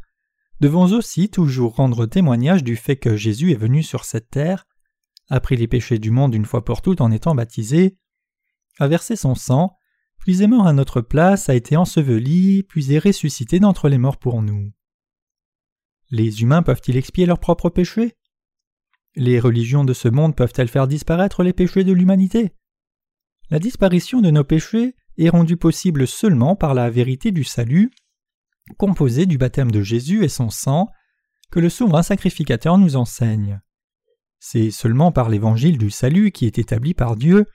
devons 0.59 0.91
aussi 0.91 1.29
toujours 1.29 1.75
rendre 1.75 2.05
témoignage 2.05 2.63
du 2.63 2.75
fait 2.75 2.97
que 2.97 3.15
Jésus 3.15 3.51
est 3.51 3.55
venu 3.55 3.83
sur 3.83 4.05
cette 4.05 4.29
terre, 4.29 4.67
a 5.29 5.39
pris 5.39 5.55
les 5.55 5.67
péchés 5.67 5.97
du 5.97 6.11
monde 6.11 6.35
une 6.35 6.45
fois 6.45 6.65
pour 6.65 6.81
toutes 6.81 7.01
en 7.01 7.11
étant 7.11 7.35
baptisé, 7.35 7.97
a 8.79 8.87
versé 8.87 9.15
son 9.15 9.33
sang, 9.33 9.75
puis 10.21 10.43
est 10.43 10.47
mort 10.47 10.67
à 10.67 10.73
notre 10.73 11.01
place, 11.01 11.49
a 11.49 11.55
été 11.55 11.75
enseveli, 11.75 12.63
puis 12.63 12.93
est 12.93 12.99
ressuscité 12.99 13.59
d'entre 13.59 13.89
les 13.89 13.97
morts 13.97 14.19
pour 14.19 14.43
nous. 14.43 14.71
Les 16.11 16.43
humains 16.43 16.61
peuvent-ils 16.61 16.95
expier 16.95 17.25
leurs 17.25 17.39
propres 17.39 17.69
péchés? 17.69 18.15
Les 19.15 19.39
religions 19.39 19.83
de 19.83 19.93
ce 19.93 20.07
monde 20.07 20.35
peuvent-elles 20.35 20.67
faire 20.67 20.87
disparaître 20.87 21.41
les 21.43 21.53
péchés 21.53 21.83
de 21.83 21.91
l'humanité? 21.91 22.53
La 23.49 23.57
disparition 23.57 24.21
de 24.21 24.29
nos 24.29 24.43
péchés 24.43 24.95
est 25.17 25.29
rendue 25.29 25.57
possible 25.57 26.07
seulement 26.07 26.55
par 26.55 26.75
la 26.75 26.89
vérité 26.91 27.31
du 27.31 27.43
salut, 27.43 27.91
composée 28.77 29.25
du 29.25 29.39
baptême 29.39 29.71
de 29.71 29.81
Jésus 29.81 30.23
et 30.23 30.29
son 30.29 30.51
sang, 30.51 30.87
que 31.49 31.59
le 31.59 31.69
souverain 31.69 32.03
sacrificateur 32.03 32.77
nous 32.77 32.95
enseigne. 32.95 33.59
C'est 34.39 34.69
seulement 34.69 35.11
par 35.11 35.29
l'évangile 35.29 35.79
du 35.79 35.89
salut 35.89 36.31
qui 36.31 36.45
est 36.45 36.59
établi 36.59 36.93
par 36.93 37.15
Dieu 37.15 37.47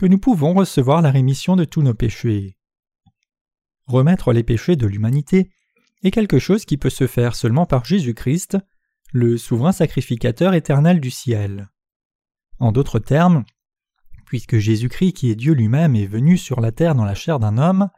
que 0.00 0.06
nous 0.06 0.18
pouvons 0.18 0.54
recevoir 0.54 1.02
la 1.02 1.10
rémission 1.10 1.56
de 1.56 1.64
tous 1.64 1.82
nos 1.82 1.92
péchés. 1.92 2.56
Remettre 3.84 4.32
les 4.32 4.42
péchés 4.42 4.74
de 4.74 4.86
l'humanité 4.86 5.50
est 6.02 6.10
quelque 6.10 6.38
chose 6.38 6.64
qui 6.64 6.78
peut 6.78 6.88
se 6.88 7.06
faire 7.06 7.34
seulement 7.34 7.66
par 7.66 7.84
Jésus-Christ, 7.84 8.56
le 9.12 9.36
souverain 9.36 9.72
sacrificateur 9.72 10.54
éternel 10.54 11.00
du 11.00 11.10
ciel. 11.10 11.68
En 12.60 12.72
d'autres 12.72 12.98
termes, 12.98 13.44
puisque 14.24 14.56
Jésus-Christ 14.56 15.12
qui 15.12 15.30
est 15.30 15.34
Dieu 15.34 15.52
lui-même 15.52 15.94
est 15.94 16.06
venu 16.06 16.38
sur 16.38 16.62
la 16.62 16.72
terre 16.72 16.94
dans 16.94 17.04
la 17.04 17.14
chair 17.14 17.38
d'un 17.38 17.58
homme, 17.58 17.90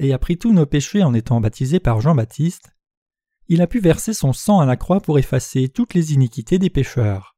et 0.00 0.12
a 0.12 0.18
pris 0.18 0.38
tous 0.38 0.52
nos 0.52 0.66
péchés 0.66 1.04
en 1.04 1.14
étant 1.14 1.40
baptisé 1.40 1.78
par 1.78 2.00
Jean-Baptiste, 2.00 2.72
il 3.46 3.62
a 3.62 3.68
pu 3.68 3.78
verser 3.78 4.12
son 4.12 4.32
sang 4.32 4.58
à 4.58 4.66
la 4.66 4.76
croix 4.76 4.98
pour 4.98 5.20
effacer 5.20 5.68
toutes 5.68 5.94
les 5.94 6.14
iniquités 6.14 6.58
des 6.58 6.68
pécheurs. 6.68 7.37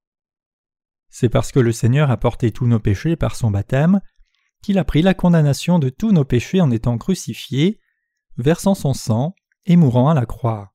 C'est 1.10 1.28
parce 1.28 1.52
que 1.52 1.60
le 1.60 1.72
Seigneur 1.72 2.10
a 2.10 2.16
porté 2.16 2.52
tous 2.52 2.66
nos 2.66 2.78
péchés 2.78 3.16
par 3.16 3.36
son 3.36 3.50
baptême 3.50 4.00
qu'il 4.62 4.78
a 4.78 4.84
pris 4.84 5.02
la 5.02 5.14
condamnation 5.14 5.78
de 5.78 5.88
tous 5.88 6.12
nos 6.12 6.24
péchés 6.24 6.60
en 6.60 6.70
étant 6.70 6.98
crucifié, 6.98 7.80
versant 8.36 8.74
son 8.74 8.94
sang 8.94 9.34
et 9.66 9.76
mourant 9.76 10.08
à 10.08 10.14
la 10.14 10.26
croix. 10.26 10.72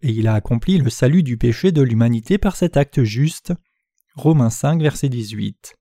Et 0.00 0.10
il 0.10 0.28
a 0.28 0.34
accompli 0.34 0.78
le 0.78 0.90
salut 0.90 1.22
du 1.22 1.36
péché 1.36 1.72
de 1.72 1.82
l'humanité 1.82 2.38
par 2.38 2.56
cet 2.56 2.76
acte 2.76 3.04
juste. 3.04 3.52
Romains 4.14 4.50
5, 4.50 4.80
verset 4.80 5.08
18. 5.08 5.74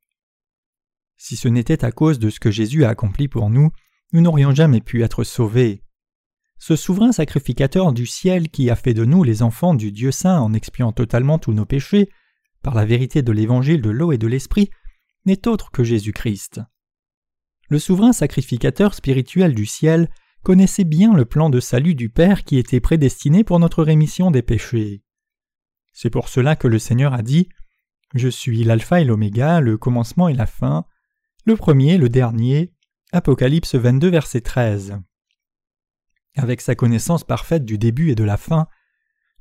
Si 1.18 1.36
ce 1.36 1.48
n'était 1.48 1.86
à 1.86 1.92
cause 1.92 2.20
de 2.20 2.30
ce 2.30 2.40
que 2.40 2.52
Jésus 2.52 2.84
a 2.84 2.90
accompli 2.90 3.28
pour 3.28 3.50
nous, 3.50 3.72
nous 4.12 4.22
n'aurions 4.22 4.54
jamais 4.54 4.82
pu 4.82 5.04
être 5.04 5.24
sauvés. 5.24 5.84
Ce 6.58 6.76
souverain 6.76 7.12
sacrificateur 7.12 7.94
du 7.94 8.06
ciel 8.06 8.50
qui 8.50 8.70
a 8.70 8.76
fait 8.76 8.94
de 8.94 9.06
nous 9.06 9.24
les 9.24 9.42
enfants 9.42 9.74
du 9.74 9.92
Dieu 9.92 10.12
saint 10.12 10.40
en 10.40 10.54
expiant 10.54 10.92
totalement 10.92 11.38
tous 11.38 11.54
nos 11.54 11.66
péchés, 11.66 12.10
par 12.64 12.74
la 12.74 12.86
vérité 12.86 13.22
de 13.22 13.32
l'évangile 13.32 13.82
de 13.82 13.92
l'eau 13.92 14.12
et 14.12 14.18
de 14.18 14.28
l'esprit, 14.28 14.72
n'est 15.26 15.48
autre 15.48 15.70
que 15.72 15.84
Jésus-Christ. 15.84 16.62
Le 17.70 17.80
souverain 17.80 18.14
sacrificateur 18.14 18.94
spirituel 18.94 19.54
du 19.54 19.66
ciel 19.66 20.10
connaissait 20.44 20.84
bien 20.84 21.14
le 21.14 21.26
plan 21.26 21.50
de 21.50 21.60
salut 21.60 21.96
du 21.96 22.10
Père 22.10 22.44
qui 22.44 22.58
était 22.58 22.82
prédestiné 22.82 23.44
pour 23.44 23.60
notre 23.60 23.84
rémission 23.84 24.32
des 24.32 24.42
péchés. 24.42 25.04
C'est 25.92 26.10
pour 26.10 26.28
cela 26.28 26.56
que 26.56 26.68
le 26.68 26.80
Seigneur 26.80 27.14
a 27.14 27.22
dit 27.22 27.48
Je 28.14 28.28
suis 28.28 28.64
l'alpha 28.64 29.00
et 29.00 29.06
l'oméga, 29.06 29.62
le 29.62 29.78
commencement 29.78 30.28
et 30.28 30.34
la 30.34 30.48
fin, 30.48 30.86
le 31.46 31.56
premier, 31.56 31.98
le 31.98 32.10
dernier. 32.10 32.74
Apocalypse 33.12 33.76
22, 33.76 34.10
verset 34.10 34.42
13. 34.42 35.00
Avec 36.36 36.62
sa 36.62 36.76
connaissance 36.76 37.24
parfaite 37.24 37.64
du 37.64 37.78
début 37.78 38.10
et 38.10 38.16
de 38.16 38.24
la 38.24 38.38
fin, 38.38 38.68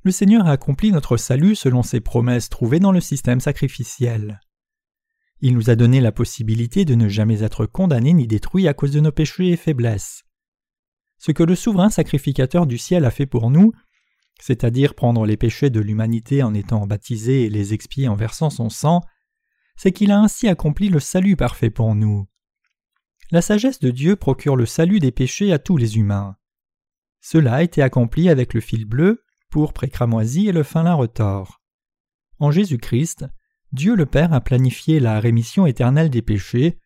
le 0.04 0.10
Seigneur 0.10 0.46
a 0.46 0.52
accompli 0.52 0.90
notre 0.90 1.16
salut 1.16 1.54
selon 1.54 1.82
ses 1.82 2.00
promesses 2.00 2.48
trouvées 2.48 2.80
dans 2.80 2.92
le 2.92 3.00
système 3.00 3.40
sacrificiel. 3.40 4.40
Il 5.40 5.54
nous 5.54 5.70
a 5.70 5.76
donné 5.76 6.00
la 6.00 6.12
possibilité 6.12 6.84
de 6.84 6.94
ne 6.94 7.08
jamais 7.08 7.42
être 7.42 7.66
condamnés 7.66 8.12
ni 8.12 8.26
détruits 8.26 8.68
à 8.68 8.74
cause 8.74 8.92
de 8.92 9.00
nos 9.00 9.12
péchés 9.12 9.50
et 9.50 9.56
faiblesses. 9.56 10.24
Ce 11.18 11.30
que 11.30 11.42
le 11.42 11.54
souverain 11.54 11.90
sacrificateur 11.90 12.66
du 12.66 12.78
ciel 12.78 13.04
a 13.04 13.10
fait 13.10 13.26
pour 13.26 13.50
nous, 13.50 13.72
c'est-à-dire 14.40 14.94
prendre 14.94 15.24
les 15.24 15.36
péchés 15.36 15.70
de 15.70 15.80
l'humanité 15.80 16.42
en 16.42 16.54
étant 16.54 16.86
baptisé 16.86 17.44
et 17.44 17.50
les 17.50 17.74
expier 17.74 18.08
en 18.08 18.16
versant 18.16 18.50
son 18.50 18.70
sang, 18.70 19.02
c'est 19.76 19.92
qu'il 19.92 20.10
a 20.10 20.18
ainsi 20.18 20.48
accompli 20.48 20.88
le 20.88 21.00
salut 21.00 21.36
parfait 21.36 21.70
pour 21.70 21.94
nous. 21.94 22.26
La 23.30 23.40
sagesse 23.40 23.78
de 23.78 23.90
Dieu 23.90 24.16
procure 24.16 24.56
le 24.56 24.66
salut 24.66 24.98
des 24.98 25.12
péchés 25.12 25.52
à 25.52 25.58
tous 25.58 25.76
les 25.76 25.96
humains. 25.96 26.36
Cela 27.20 27.54
a 27.54 27.62
été 27.62 27.82
accompli 27.82 28.28
avec 28.28 28.52
le 28.52 28.60
fil 28.60 28.84
bleu, 28.84 29.24
pourpre 29.52 29.84
et 29.84 29.90
cramoisi 29.90 30.48
et 30.48 30.52
le 30.52 30.62
fin 30.64 30.82
lin 30.82 30.94
retors. 30.94 31.60
En 32.40 32.50
Jésus-Christ, 32.50 33.26
Dieu 33.70 33.94
le 33.94 34.06
Père 34.06 34.32
a 34.32 34.40
planifié 34.40 34.98
la 34.98 35.20
rémission 35.20 35.66
éternelle 35.66 36.10
des 36.10 36.22
péchés 36.22 36.80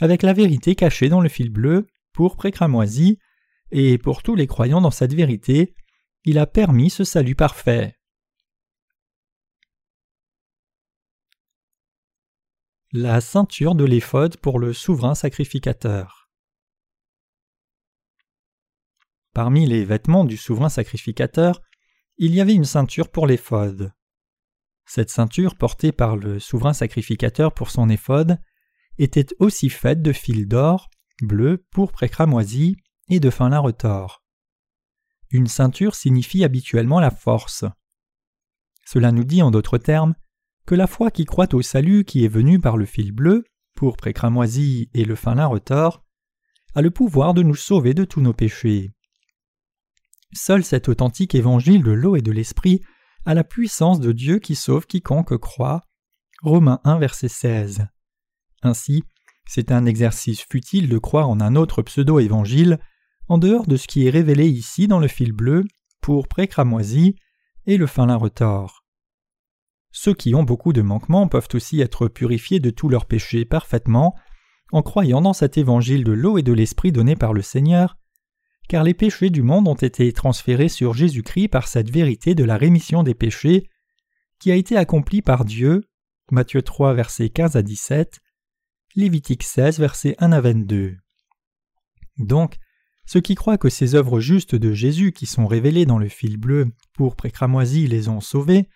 avec 0.00 0.22
la 0.22 0.32
vérité 0.32 0.74
cachée 0.74 1.08
dans 1.08 1.20
le 1.20 1.28
fil 1.28 1.48
bleu, 1.48 1.86
pourpre 2.12 2.46
et 2.46 2.52
cramoisi, 2.52 3.18
et 3.70 3.98
pour 3.98 4.22
tous 4.22 4.34
les 4.34 4.46
croyants 4.46 4.80
dans 4.80 4.90
cette 4.90 5.14
vérité, 5.14 5.74
il 6.24 6.38
a 6.38 6.46
permis 6.46 6.90
ce 6.90 7.04
salut 7.04 7.36
parfait. 7.36 7.94
La 12.92 13.20
ceinture 13.20 13.74
de 13.74 13.84
l'éphode 13.84 14.38
pour 14.38 14.58
le 14.58 14.72
souverain 14.72 15.14
sacrificateur. 15.14 16.30
Parmi 19.34 19.66
les 19.66 19.84
vêtements 19.84 20.24
du 20.24 20.36
souverain 20.36 20.70
sacrificateur, 20.70 21.60
il 22.18 22.34
y 22.34 22.40
avait 22.40 22.54
une 22.54 22.64
ceinture 22.64 23.10
pour 23.10 23.28
l'éphode. 23.28 23.92
Cette 24.84 25.10
ceinture 25.10 25.54
portée 25.54 25.92
par 25.92 26.16
le 26.16 26.40
souverain 26.40 26.72
sacrificateur 26.72 27.54
pour 27.54 27.70
son 27.70 27.88
éphode 27.88 28.38
était 28.98 29.28
aussi 29.38 29.70
faite 29.70 30.02
de 30.02 30.12
fils 30.12 30.48
d'or, 30.48 30.90
bleu, 31.22 31.64
pourpre 31.70 32.02
et 32.02 32.08
cramoisi 32.08 32.76
et 33.08 33.20
de 33.20 33.30
fin 33.30 33.50
lin 33.50 33.60
retors. 33.60 34.24
Une 35.30 35.46
ceinture 35.46 35.94
signifie 35.94 36.42
habituellement 36.42 36.98
la 36.98 37.12
force. 37.12 37.64
Cela 38.84 39.12
nous 39.12 39.24
dit 39.24 39.42
en 39.42 39.52
d'autres 39.52 39.78
termes 39.78 40.14
que 40.66 40.74
la 40.74 40.88
foi 40.88 41.12
qui 41.12 41.24
croit 41.24 41.54
au 41.54 41.62
salut 41.62 42.04
qui 42.04 42.24
est 42.24 42.28
venu 42.28 42.58
par 42.58 42.76
le 42.76 42.86
fil 42.86 43.12
bleu, 43.12 43.44
pourpre 43.74 44.08
et 44.08 44.12
cramoisi 44.12 44.90
et 44.92 45.04
le 45.04 45.14
fin 45.14 45.36
lin 45.36 45.46
retors, 45.46 46.04
a 46.74 46.82
le 46.82 46.90
pouvoir 46.90 47.32
de 47.32 47.42
nous 47.42 47.54
sauver 47.54 47.94
de 47.94 48.04
tous 48.04 48.20
nos 48.20 48.32
péchés. 48.32 48.92
Seul 50.32 50.62
cet 50.62 50.88
authentique 50.88 51.34
évangile 51.34 51.82
de 51.82 51.92
l'eau 51.92 52.16
et 52.16 52.22
de 52.22 52.32
l'esprit 52.32 52.82
a 53.24 53.34
la 53.34 53.44
puissance 53.44 54.00
de 54.00 54.12
Dieu 54.12 54.38
qui 54.38 54.54
sauve 54.54 54.86
quiconque 54.86 55.36
croit. 55.38 55.82
Romains 56.42 56.80
1 56.84 56.98
verset 56.98 57.28
16. 57.28 57.86
Ainsi, 58.62 59.04
c'est 59.46 59.72
un 59.72 59.86
exercice 59.86 60.42
futile 60.42 60.88
de 60.88 60.98
croire 60.98 61.28
en 61.28 61.40
un 61.40 61.56
autre 61.56 61.82
pseudo-évangile 61.82 62.78
en 63.28 63.38
dehors 63.38 63.66
de 63.66 63.76
ce 63.76 63.86
qui 63.86 64.06
est 64.06 64.10
révélé 64.10 64.46
ici 64.48 64.86
dans 64.86 64.98
le 64.98 65.08
fil 65.08 65.32
bleu, 65.32 65.64
pour 66.00 66.28
pré-cramoisi 66.28 67.16
et 67.66 67.76
le 67.76 67.86
fin 67.86 68.06
lin 68.06 68.16
retors. 68.16 68.84
Ceux 69.90 70.14
qui 70.14 70.34
ont 70.34 70.42
beaucoup 70.42 70.72
de 70.72 70.82
manquements 70.82 71.28
peuvent 71.28 71.48
aussi 71.54 71.80
être 71.80 72.08
purifiés 72.08 72.60
de 72.60 72.70
tous 72.70 72.88
leurs 72.88 73.06
péchés 73.06 73.44
parfaitement 73.44 74.14
en 74.70 74.82
croyant 74.82 75.20
dans 75.20 75.32
cet 75.32 75.58
évangile 75.58 76.04
de 76.04 76.12
l'eau 76.12 76.38
et 76.38 76.42
de 76.42 76.52
l'esprit 76.52 76.92
donné 76.92 77.16
par 77.16 77.32
le 77.32 77.42
Seigneur 77.42 77.96
car 78.68 78.84
les 78.84 78.94
péchés 78.94 79.30
du 79.30 79.42
monde 79.42 79.66
ont 79.66 79.74
été 79.74 80.12
transférés 80.12 80.68
sur 80.68 80.94
Jésus-Christ 80.94 81.48
par 81.48 81.66
cette 81.66 81.90
vérité 81.90 82.34
de 82.34 82.44
la 82.44 82.56
rémission 82.56 83.02
des 83.02 83.14
péchés 83.14 83.68
qui 84.38 84.52
a 84.52 84.54
été 84.54 84.76
accomplie 84.76 85.22
par 85.22 85.44
Dieu. 85.44 85.88
Matthieu 86.30 86.60
3 86.60 86.92
versets 86.92 87.30
15 87.30 87.56
à 87.56 87.62
17, 87.62 88.20
Lévitique 88.94 89.42
16 89.42 89.80
versets 89.80 90.14
1 90.18 90.32
à 90.32 90.40
22. 90.42 90.96
Donc, 92.18 92.56
ceux 93.06 93.20
qui 93.20 93.34
croient 93.34 93.56
que 93.56 93.70
ces 93.70 93.94
œuvres 93.94 94.20
justes 94.20 94.54
de 94.54 94.74
Jésus 94.74 95.12
qui 95.12 95.24
sont 95.24 95.46
révélées 95.46 95.86
dans 95.86 95.98
le 95.98 96.08
fil 96.08 96.36
bleu, 96.36 96.66
pour 96.92 97.16
précramoisi 97.16 97.86
les 97.86 98.10
ont 98.10 98.20
sauvés, 98.20 98.68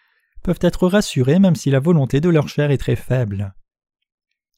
peuvent 0.42 0.58
être 0.62 0.88
rassurés 0.88 1.38
même 1.38 1.54
si 1.54 1.70
la 1.70 1.80
volonté 1.80 2.22
de 2.22 2.30
leur 2.30 2.48
chair 2.48 2.70
est 2.70 2.78
très 2.78 2.96
faible. 2.96 3.54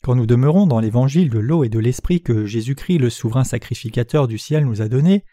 Quand 0.04 0.14
nous 0.14 0.26
demeurons 0.26 0.66
dans 0.66 0.80
l'évangile 0.80 1.30
de 1.30 1.38
l'eau 1.38 1.64
et 1.64 1.70
de 1.70 1.78
l'esprit 1.78 2.20
que 2.20 2.44
Jésus-Christ 2.44 2.98
le 2.98 3.08
souverain 3.08 3.42
sacrificateur 3.42 4.28
du 4.28 4.36
ciel 4.36 4.66
nous 4.66 4.82
a 4.82 4.88
donné, 4.88 5.24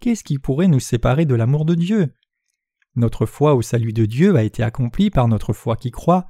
qu'est-ce 0.00 0.24
qui 0.24 0.40
pourrait 0.40 0.66
nous 0.66 0.80
séparer 0.80 1.24
de 1.24 1.36
l'amour 1.36 1.64
de 1.64 1.76
Dieu? 1.76 2.12
Notre 2.96 3.26
foi 3.26 3.54
au 3.54 3.62
salut 3.62 3.92
de 3.92 4.04
Dieu 4.04 4.34
a 4.34 4.42
été 4.42 4.64
accomplie 4.64 5.10
par 5.10 5.28
notre 5.28 5.52
foi 5.52 5.76
qui 5.76 5.92
croit, 5.92 6.26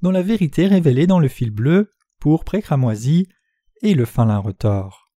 dans 0.00 0.10
la 0.10 0.22
vérité 0.22 0.66
révélée 0.66 1.06
dans 1.06 1.18
le 1.18 1.28
fil 1.28 1.50
bleu, 1.50 1.92
pour 2.20 2.42
précramoisi 2.42 3.28
et 3.82 3.92
le 3.92 4.06
fin 4.06 4.24
lin 4.24 4.38
retors. 4.38 5.12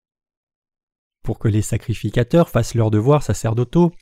Pour 1.23 1.39
que 1.39 1.47
les 1.47 1.61
sacrificateurs 1.61 2.49
fassent 2.49 2.75
leurs 2.75 2.91
devoirs 2.91 3.23
sacerdotaux, 3.23 3.93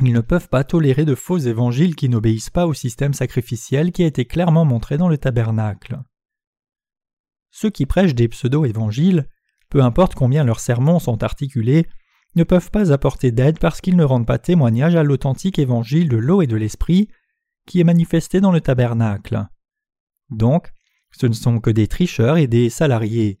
ils 0.00 0.12
ne 0.12 0.20
peuvent 0.20 0.50
pas 0.50 0.64
tolérer 0.64 1.06
de 1.06 1.14
faux 1.14 1.38
évangiles 1.38 1.96
qui 1.96 2.10
n'obéissent 2.10 2.50
pas 2.50 2.66
au 2.66 2.74
système 2.74 3.14
sacrificiel 3.14 3.90
qui 3.90 4.02
a 4.02 4.06
été 4.06 4.26
clairement 4.26 4.66
montré 4.66 4.98
dans 4.98 5.08
le 5.08 5.16
tabernacle. 5.16 5.98
Ceux 7.52 7.70
qui 7.70 7.86
prêchent 7.86 8.14
des 8.14 8.28
pseudo-évangiles, 8.28 9.28
peu 9.68 9.82
importe 9.82 10.14
combien 10.14 10.42
leurs 10.42 10.58
sermons 10.58 10.98
sont 10.98 11.22
articulés, 11.22 11.86
ne 12.34 12.44
peuvent 12.44 12.70
pas 12.70 12.92
apporter 12.92 13.30
d'aide 13.30 13.58
parce 13.58 13.80
qu'ils 13.80 13.96
ne 13.96 14.04
rendent 14.04 14.26
pas 14.26 14.38
témoignage 14.38 14.96
à 14.96 15.02
l'authentique 15.02 15.58
évangile 15.58 16.08
de 16.08 16.16
l'eau 16.16 16.42
et 16.42 16.46
de 16.46 16.56
l'esprit 16.56 17.08
qui 17.66 17.78
est 17.78 17.84
manifesté 17.84 18.40
dans 18.40 18.52
le 18.52 18.60
tabernacle. 18.60 19.46
Donc, 20.30 20.72
ce 21.12 21.26
ne 21.26 21.34
sont 21.34 21.60
que 21.60 21.70
des 21.70 21.88
tricheurs 21.88 22.38
et 22.38 22.46
des 22.46 22.70
salariés. 22.70 23.38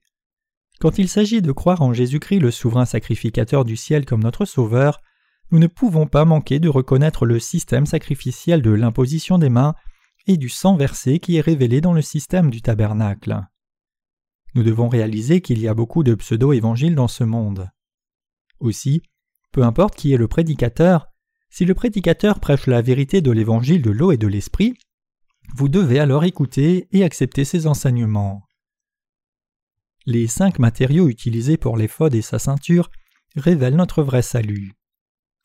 Quand 0.78 0.98
il 0.98 1.08
s'agit 1.08 1.40
de 1.40 1.52
croire 1.52 1.80
en 1.80 1.94
Jésus-Christ 1.94 2.40
le 2.40 2.50
souverain 2.50 2.84
sacrificateur 2.84 3.64
du 3.64 3.76
ciel 3.76 4.04
comme 4.04 4.22
notre 4.22 4.44
Sauveur, 4.44 5.00
nous 5.50 5.58
ne 5.58 5.66
pouvons 5.66 6.06
pas 6.06 6.24
manquer 6.24 6.58
de 6.60 6.68
reconnaître 6.68 7.24
le 7.24 7.38
système 7.38 7.86
sacrificiel 7.86 8.62
de 8.62 8.70
l'imposition 8.70 9.38
des 9.38 9.48
mains 9.48 9.74
et 10.26 10.36
du 10.36 10.48
sang 10.48 10.76
versé 10.76 11.18
qui 11.18 11.36
est 11.36 11.40
révélé 11.40 11.80
dans 11.80 11.92
le 11.92 12.02
système 12.02 12.50
du 12.50 12.62
tabernacle. 12.62 13.42
Nous 14.54 14.62
devons 14.62 14.88
réaliser 14.88 15.40
qu'il 15.40 15.58
y 15.58 15.68
a 15.68 15.74
beaucoup 15.74 16.02
de 16.02 16.14
pseudo-évangiles 16.14 16.94
dans 16.94 17.08
ce 17.08 17.24
monde. 17.24 17.70
Aussi, 18.60 19.02
peu 19.50 19.62
importe 19.62 19.96
qui 19.96 20.12
est 20.12 20.18
le 20.18 20.28
prédicateur, 20.28 21.06
si 21.50 21.64
le 21.64 21.74
prédicateur 21.74 22.40
prêche 22.40 22.66
la 22.66 22.82
vérité 22.82 23.20
de 23.20 23.30
l'évangile 23.30 23.82
de 23.82 23.90
l'eau 23.90 24.12
et 24.12 24.16
de 24.16 24.26
l'esprit, 24.26 24.74
vous 25.54 25.68
devez 25.68 25.98
alors 25.98 26.24
écouter 26.24 26.88
et 26.92 27.04
accepter 27.04 27.44
ses 27.44 27.66
enseignements. 27.66 28.42
Les 30.06 30.26
cinq 30.26 30.58
matériaux 30.58 31.08
utilisés 31.08 31.56
pour 31.56 31.76
l'éphod 31.76 32.14
et 32.14 32.22
sa 32.22 32.38
ceinture 32.38 32.90
révèlent 33.36 33.76
notre 33.76 34.02
vrai 34.02 34.22
salut. 34.22 34.72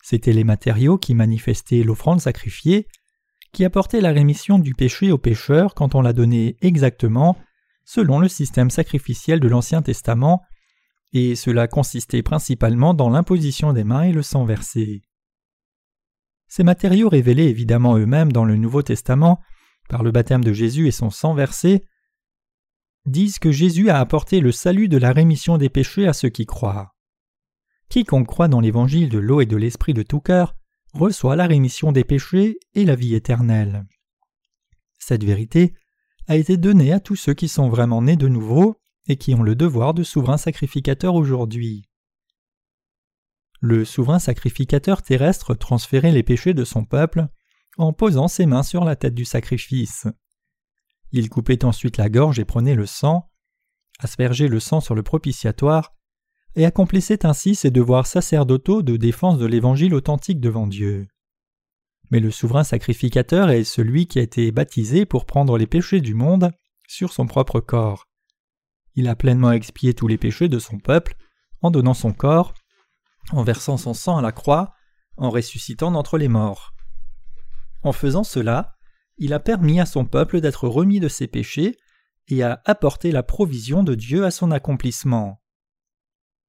C'étaient 0.02 0.32
les 0.32 0.44
matériaux 0.44 0.98
qui 0.98 1.14
manifestaient 1.14 1.82
l'offrande 1.82 2.20
sacrifiée, 2.20 2.86
qui 3.52 3.64
apportaient 3.64 4.00
la 4.00 4.12
rémission 4.12 4.58
du 4.58 4.74
péché 4.74 5.12
au 5.12 5.18
pécheur 5.18 5.74
quand 5.74 5.94
on 5.94 6.02
la 6.02 6.12
donnait 6.12 6.56
exactement 6.60 7.36
selon 7.88 8.18
le 8.18 8.28
système 8.28 8.68
sacrificiel 8.68 9.40
de 9.40 9.48
l'Ancien 9.48 9.80
Testament, 9.80 10.42
et 11.14 11.34
cela 11.34 11.68
consistait 11.68 12.22
principalement 12.22 12.92
dans 12.92 13.08
l'imposition 13.08 13.72
des 13.72 13.82
mains 13.82 14.02
et 14.02 14.12
le 14.12 14.20
sang 14.20 14.44
versé. 14.44 15.00
Ces 16.48 16.64
matériaux 16.64 17.08
révélés 17.08 17.46
évidemment 17.46 17.96
eux-mêmes 17.96 18.30
dans 18.30 18.44
le 18.44 18.56
Nouveau 18.56 18.82
Testament, 18.82 19.40
par 19.88 20.02
le 20.02 20.10
baptême 20.10 20.44
de 20.44 20.52
Jésus 20.52 20.86
et 20.86 20.90
son 20.90 21.08
sang 21.08 21.32
versé, 21.32 21.86
disent 23.06 23.38
que 23.38 23.50
Jésus 23.50 23.88
a 23.88 24.00
apporté 24.00 24.40
le 24.40 24.52
salut 24.52 24.88
de 24.88 24.98
la 24.98 25.12
rémission 25.12 25.56
des 25.56 25.70
péchés 25.70 26.06
à 26.06 26.12
ceux 26.12 26.28
qui 26.28 26.44
croient. 26.44 26.94
Quiconque 27.88 28.26
croit 28.26 28.48
dans 28.48 28.60
l'évangile 28.60 29.08
de 29.08 29.18
l'eau 29.18 29.40
et 29.40 29.46
de 29.46 29.56
l'esprit 29.56 29.94
de 29.94 30.02
tout 30.02 30.20
cœur 30.20 30.54
reçoit 30.92 31.36
la 31.36 31.46
rémission 31.46 31.90
des 31.90 32.04
péchés 32.04 32.58
et 32.74 32.84
la 32.84 32.96
vie 32.96 33.14
éternelle. 33.14 33.86
Cette 34.98 35.24
vérité 35.24 35.72
a 36.28 36.36
été 36.36 36.58
donnée 36.58 36.92
à 36.92 37.00
tous 37.00 37.16
ceux 37.16 37.34
qui 37.34 37.48
sont 37.48 37.70
vraiment 37.70 38.02
nés 38.02 38.16
de 38.16 38.28
nouveau 38.28 38.76
et 39.08 39.16
qui 39.16 39.34
ont 39.34 39.42
le 39.42 39.56
devoir 39.56 39.94
de 39.94 40.02
souverain 40.02 40.36
sacrificateur 40.36 41.14
aujourd'hui. 41.14 41.88
Le 43.60 43.84
souverain 43.86 44.18
sacrificateur 44.18 45.02
terrestre 45.02 45.54
transférait 45.54 46.12
les 46.12 46.22
péchés 46.22 46.54
de 46.54 46.64
son 46.64 46.84
peuple 46.84 47.26
en 47.78 47.94
posant 47.94 48.28
ses 48.28 48.44
mains 48.44 48.62
sur 48.62 48.84
la 48.84 48.94
tête 48.94 49.14
du 49.14 49.24
sacrifice. 49.24 50.06
Il 51.12 51.30
coupait 51.30 51.64
ensuite 51.64 51.96
la 51.96 52.10
gorge 52.10 52.38
et 52.38 52.44
prenait 52.44 52.74
le 52.74 52.86
sang, 52.86 53.30
aspergeait 53.98 54.48
le 54.48 54.60
sang 54.60 54.80
sur 54.80 54.94
le 54.94 55.02
propitiatoire 55.02 55.94
et 56.56 56.66
accomplissait 56.66 57.24
ainsi 57.24 57.54
ses 57.54 57.70
devoirs 57.70 58.06
sacerdotaux 58.06 58.82
de 58.82 58.96
défense 58.96 59.38
de 59.38 59.46
l'Évangile 59.46 59.94
authentique 59.94 60.40
devant 60.40 60.66
Dieu. 60.66 61.08
Mais 62.10 62.20
le 62.20 62.30
souverain 62.30 62.64
sacrificateur 62.64 63.50
est 63.50 63.64
celui 63.64 64.06
qui 64.06 64.18
a 64.18 64.22
été 64.22 64.50
baptisé 64.50 65.04
pour 65.04 65.26
prendre 65.26 65.58
les 65.58 65.66
péchés 65.66 66.00
du 66.00 66.14
monde 66.14 66.50
sur 66.86 67.12
son 67.12 67.26
propre 67.26 67.60
corps. 67.60 68.06
Il 68.94 69.08
a 69.08 69.16
pleinement 69.16 69.52
expié 69.52 69.94
tous 69.94 70.08
les 70.08 70.18
péchés 70.18 70.48
de 70.48 70.58
son 70.58 70.78
peuple 70.78 71.14
en 71.60 71.70
donnant 71.70 71.94
son 71.94 72.12
corps, 72.12 72.54
en 73.30 73.42
versant 73.42 73.76
son 73.76 73.94
sang 73.94 74.16
à 74.16 74.22
la 74.22 74.32
croix, 74.32 74.74
en 75.16 75.30
ressuscitant 75.30 75.90
d'entre 75.90 76.18
les 76.18 76.28
morts. 76.28 76.72
En 77.82 77.92
faisant 77.92 78.24
cela, 78.24 78.74
il 79.18 79.32
a 79.32 79.40
permis 79.40 79.80
à 79.80 79.86
son 79.86 80.04
peuple 80.04 80.40
d'être 80.40 80.68
remis 80.68 81.00
de 81.00 81.08
ses 81.08 81.26
péchés 81.26 81.76
et 82.28 82.42
a 82.42 82.62
apporté 82.64 83.10
la 83.12 83.22
provision 83.22 83.82
de 83.82 83.94
Dieu 83.94 84.24
à 84.24 84.30
son 84.30 84.50
accomplissement. 84.50 85.40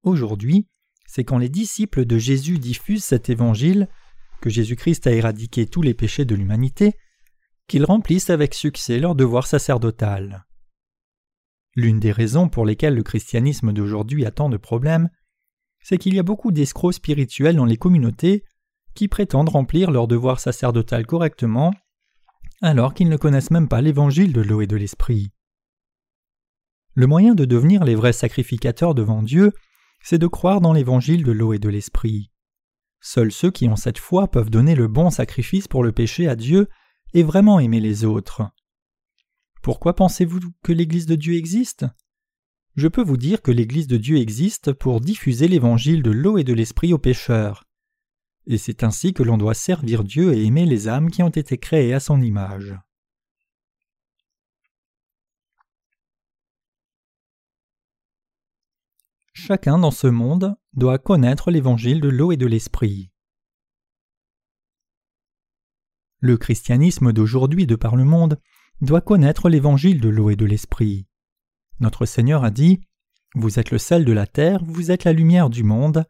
Aujourd'hui, 0.04 0.68
c'est 1.06 1.24
quand 1.24 1.38
les 1.40 1.50
disciples 1.50 2.06
de 2.06 2.18
Jésus 2.18 2.60
diffusent 2.60 3.04
cet 3.04 3.30
évangile, 3.30 3.90
que 4.40 4.50
Jésus-Christ 4.50 5.08
a 5.08 5.12
éradiqué 5.12 5.66
tous 5.66 5.82
les 5.82 5.94
péchés 5.94 6.26
de 6.26 6.36
l'humanité, 6.36 6.94
qu'ils 7.68 7.86
remplissent 7.86 8.30
avec 8.30 8.54
succès 8.54 9.00
leur 9.00 9.16
devoir 9.16 9.48
sacerdotal. 9.48 10.46
L'une 11.76 12.00
des 12.00 12.12
raisons 12.12 12.50
pour 12.50 12.66
lesquelles 12.66 12.96
le 12.96 13.04
christianisme 13.04 13.72
d'aujourd'hui 13.74 14.26
a 14.26 14.32
tant 14.32 14.50
de 14.50 14.58
problèmes, 14.58 15.10
c'est 15.82 15.98
qu'il 15.98 16.16
y 16.16 16.20
a 16.20 16.24
beaucoup 16.24 16.52
d'escrocs 16.52 16.96
spirituels 16.96 17.56
dans 17.56 17.66
les 17.66 17.78
communautés 17.78 18.44
qui 18.96 19.08
prétendent 19.08 19.50
remplir 19.50 19.92
leur 19.92 20.08
devoir 20.08 20.40
sacerdotal 20.40 21.06
correctement 21.06 21.74
alors 22.62 22.94
qu'ils 22.94 23.08
ne 23.08 23.18
connaissent 23.18 23.52
même 23.52 23.70
pas 23.70 23.82
l'évangile 23.82 24.34
de 24.34 24.42
l'eau 24.42 24.62
et 24.62 24.68
de 24.68 24.76
l'esprit. 24.76 25.32
Le 26.96 27.08
moyen 27.08 27.36
de 27.36 27.46
devenir 27.46 27.86
les 27.86 27.96
vrais 27.96 28.12
sacrificateurs 28.12 28.96
devant 28.96 29.22
Dieu 29.22 29.54
c'est 30.02 30.18
de 30.18 30.28
croire 30.28 30.62
dans 30.62 30.74
l'évangile 30.74 31.24
de 31.24 31.32
l'eau 31.32 31.54
et 31.54 31.60
de 31.60 31.70
l'esprit. 31.70 32.32
Seuls 33.02 33.32
ceux 33.32 33.52
qui 33.52 33.68
ont 33.68 33.76
cette 33.76 33.98
foi 33.98 34.30
peuvent 34.30 34.50
donner 34.50 34.76
le 34.76 34.88
bon 34.88 35.10
sacrifice 35.10 35.68
pour 35.68 35.84
le 35.84 35.92
péché 35.92 36.28
à 36.28 36.36
Dieu 36.36 36.68
et 37.14 37.24
vraiment 37.24 37.60
aimer 37.60 37.80
les 37.80 38.06
autres. 38.06 38.44
Pourquoi 39.62 39.96
pensez-vous 39.96 40.40
que 40.64 40.72
l'Église 40.72 41.06
de 41.06 41.16
Dieu 41.16 41.36
existe? 41.36 41.86
Je 42.76 42.88
peux 42.88 43.04
vous 43.04 43.18
dire 43.18 43.42
que 43.42 43.52
l'Église 43.52 43.88
de 43.88 43.98
Dieu 43.98 44.18
existe 44.18 44.74
pour 44.74 45.02
diffuser 45.02 45.48
l'évangile 45.48 46.02
de 46.04 46.12
l'eau 46.12 46.38
et 46.38 46.44
de 46.44 46.54
l'esprit 46.54 46.94
aux 46.94 46.98
pécheurs. 46.98 47.66
Et 48.46 48.58
c'est 48.58 48.84
ainsi 48.84 49.14
que 49.14 49.24
l'on 49.24 49.38
doit 49.38 49.54
servir 49.54 50.04
Dieu 50.04 50.34
et 50.34 50.46
aimer 50.46 50.66
les 50.66 50.88
âmes 50.88 51.12
qui 51.12 51.24
ont 51.24 51.30
été 51.30 51.58
créées 51.58 51.94
à 51.94 52.00
son 52.00 52.22
image. 52.22 52.76
Chacun 59.42 59.80
dans 59.80 59.90
ce 59.90 60.08
monde 60.08 60.58
doit 60.74 61.00
connaître 61.00 61.50
l'évangile 61.50 62.02
de 62.02 62.10
l'eau 62.10 62.34
et 62.34 62.38
de 62.38 62.46
l'esprit. 62.46 63.10
Le 66.20 66.38
christianisme 66.38 67.14
d'aujourd'hui 67.14 67.66
de 67.66 67.78
par 67.78 67.96
le 67.96 68.04
monde 68.04 68.38
doit 68.82 69.00
connaître 69.00 69.48
l'évangile 69.48 70.02
de 70.02 70.10
l'eau 70.10 70.30
et 70.30 70.36
de 70.36 70.44
l'esprit. 70.44 71.08
Notre 71.80 72.06
Seigneur 72.06 72.44
a 72.44 72.52
dit 72.52 72.82
Vous 73.34 73.60
êtes 73.60 73.72
le 73.72 73.78
sel 73.78 74.04
de 74.04 74.12
la 74.12 74.28
terre, 74.28 74.62
vous 74.66 74.92
êtes 74.92 75.06
la 75.06 75.14
lumière 75.14 75.50
du 75.50 75.64
monde. 75.64 76.06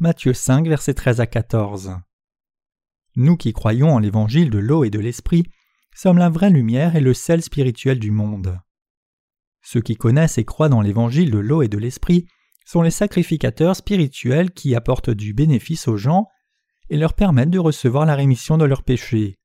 Matthieu 0.00 0.34
5, 0.34 0.66
versets 0.66 0.94
13 0.94 1.20
à 1.20 1.28
14. 1.28 1.92
Nous 3.14 3.36
qui 3.36 3.52
croyons 3.52 3.94
en 3.94 4.00
l'évangile 4.00 4.50
de 4.50 4.58
l'eau 4.58 4.82
et 4.82 4.90
de 4.90 4.98
l'esprit 4.98 5.44
sommes 5.94 6.18
la 6.18 6.30
vraie 6.30 6.50
lumière 6.50 6.96
et 6.96 7.00
le 7.00 7.14
sel 7.14 7.42
spirituel 7.42 8.00
du 8.00 8.10
monde. 8.10 8.58
Ceux 9.62 9.80
qui 9.80 9.94
connaissent 9.94 10.38
et 10.38 10.44
croient 10.44 10.68
dans 10.68 10.82
l'évangile 10.82 11.30
de 11.30 11.38
l'eau 11.38 11.62
et 11.62 11.68
de 11.68 11.78
l'esprit 11.78 12.26
sont 12.66 12.82
les 12.82 12.90
sacrificateurs 12.90 13.76
spirituels 13.76 14.50
qui 14.50 14.74
apportent 14.74 15.10
du 15.10 15.32
bénéfice 15.32 15.88
aux 15.88 15.96
gens 15.96 16.26
et 16.90 16.96
leur 16.96 17.14
permettent 17.14 17.50
de 17.50 17.58
recevoir 17.58 18.04
la 18.04 18.16
rémission 18.16 18.58
de 18.58 18.64
leurs 18.64 18.82
péchés. 18.82 19.38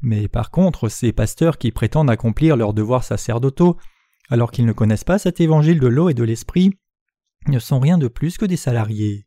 Mais 0.00 0.26
par 0.26 0.50
contre, 0.50 0.88
ces 0.88 1.12
pasteurs 1.12 1.58
qui 1.58 1.70
prétendent 1.70 2.10
accomplir 2.10 2.56
leurs 2.56 2.74
devoirs 2.74 3.04
sacerdotaux 3.04 3.78
alors 4.30 4.50
qu'ils 4.50 4.66
ne 4.66 4.72
connaissent 4.72 5.04
pas 5.04 5.18
cet 5.18 5.40
évangile 5.40 5.78
de 5.78 5.86
l'eau 5.86 6.08
et 6.08 6.14
de 6.14 6.24
l'esprit 6.24 6.72
ne 7.46 7.58
sont 7.58 7.78
rien 7.78 7.98
de 7.98 8.08
plus 8.08 8.38
que 8.38 8.46
des 8.46 8.56
salariés. 8.56 9.26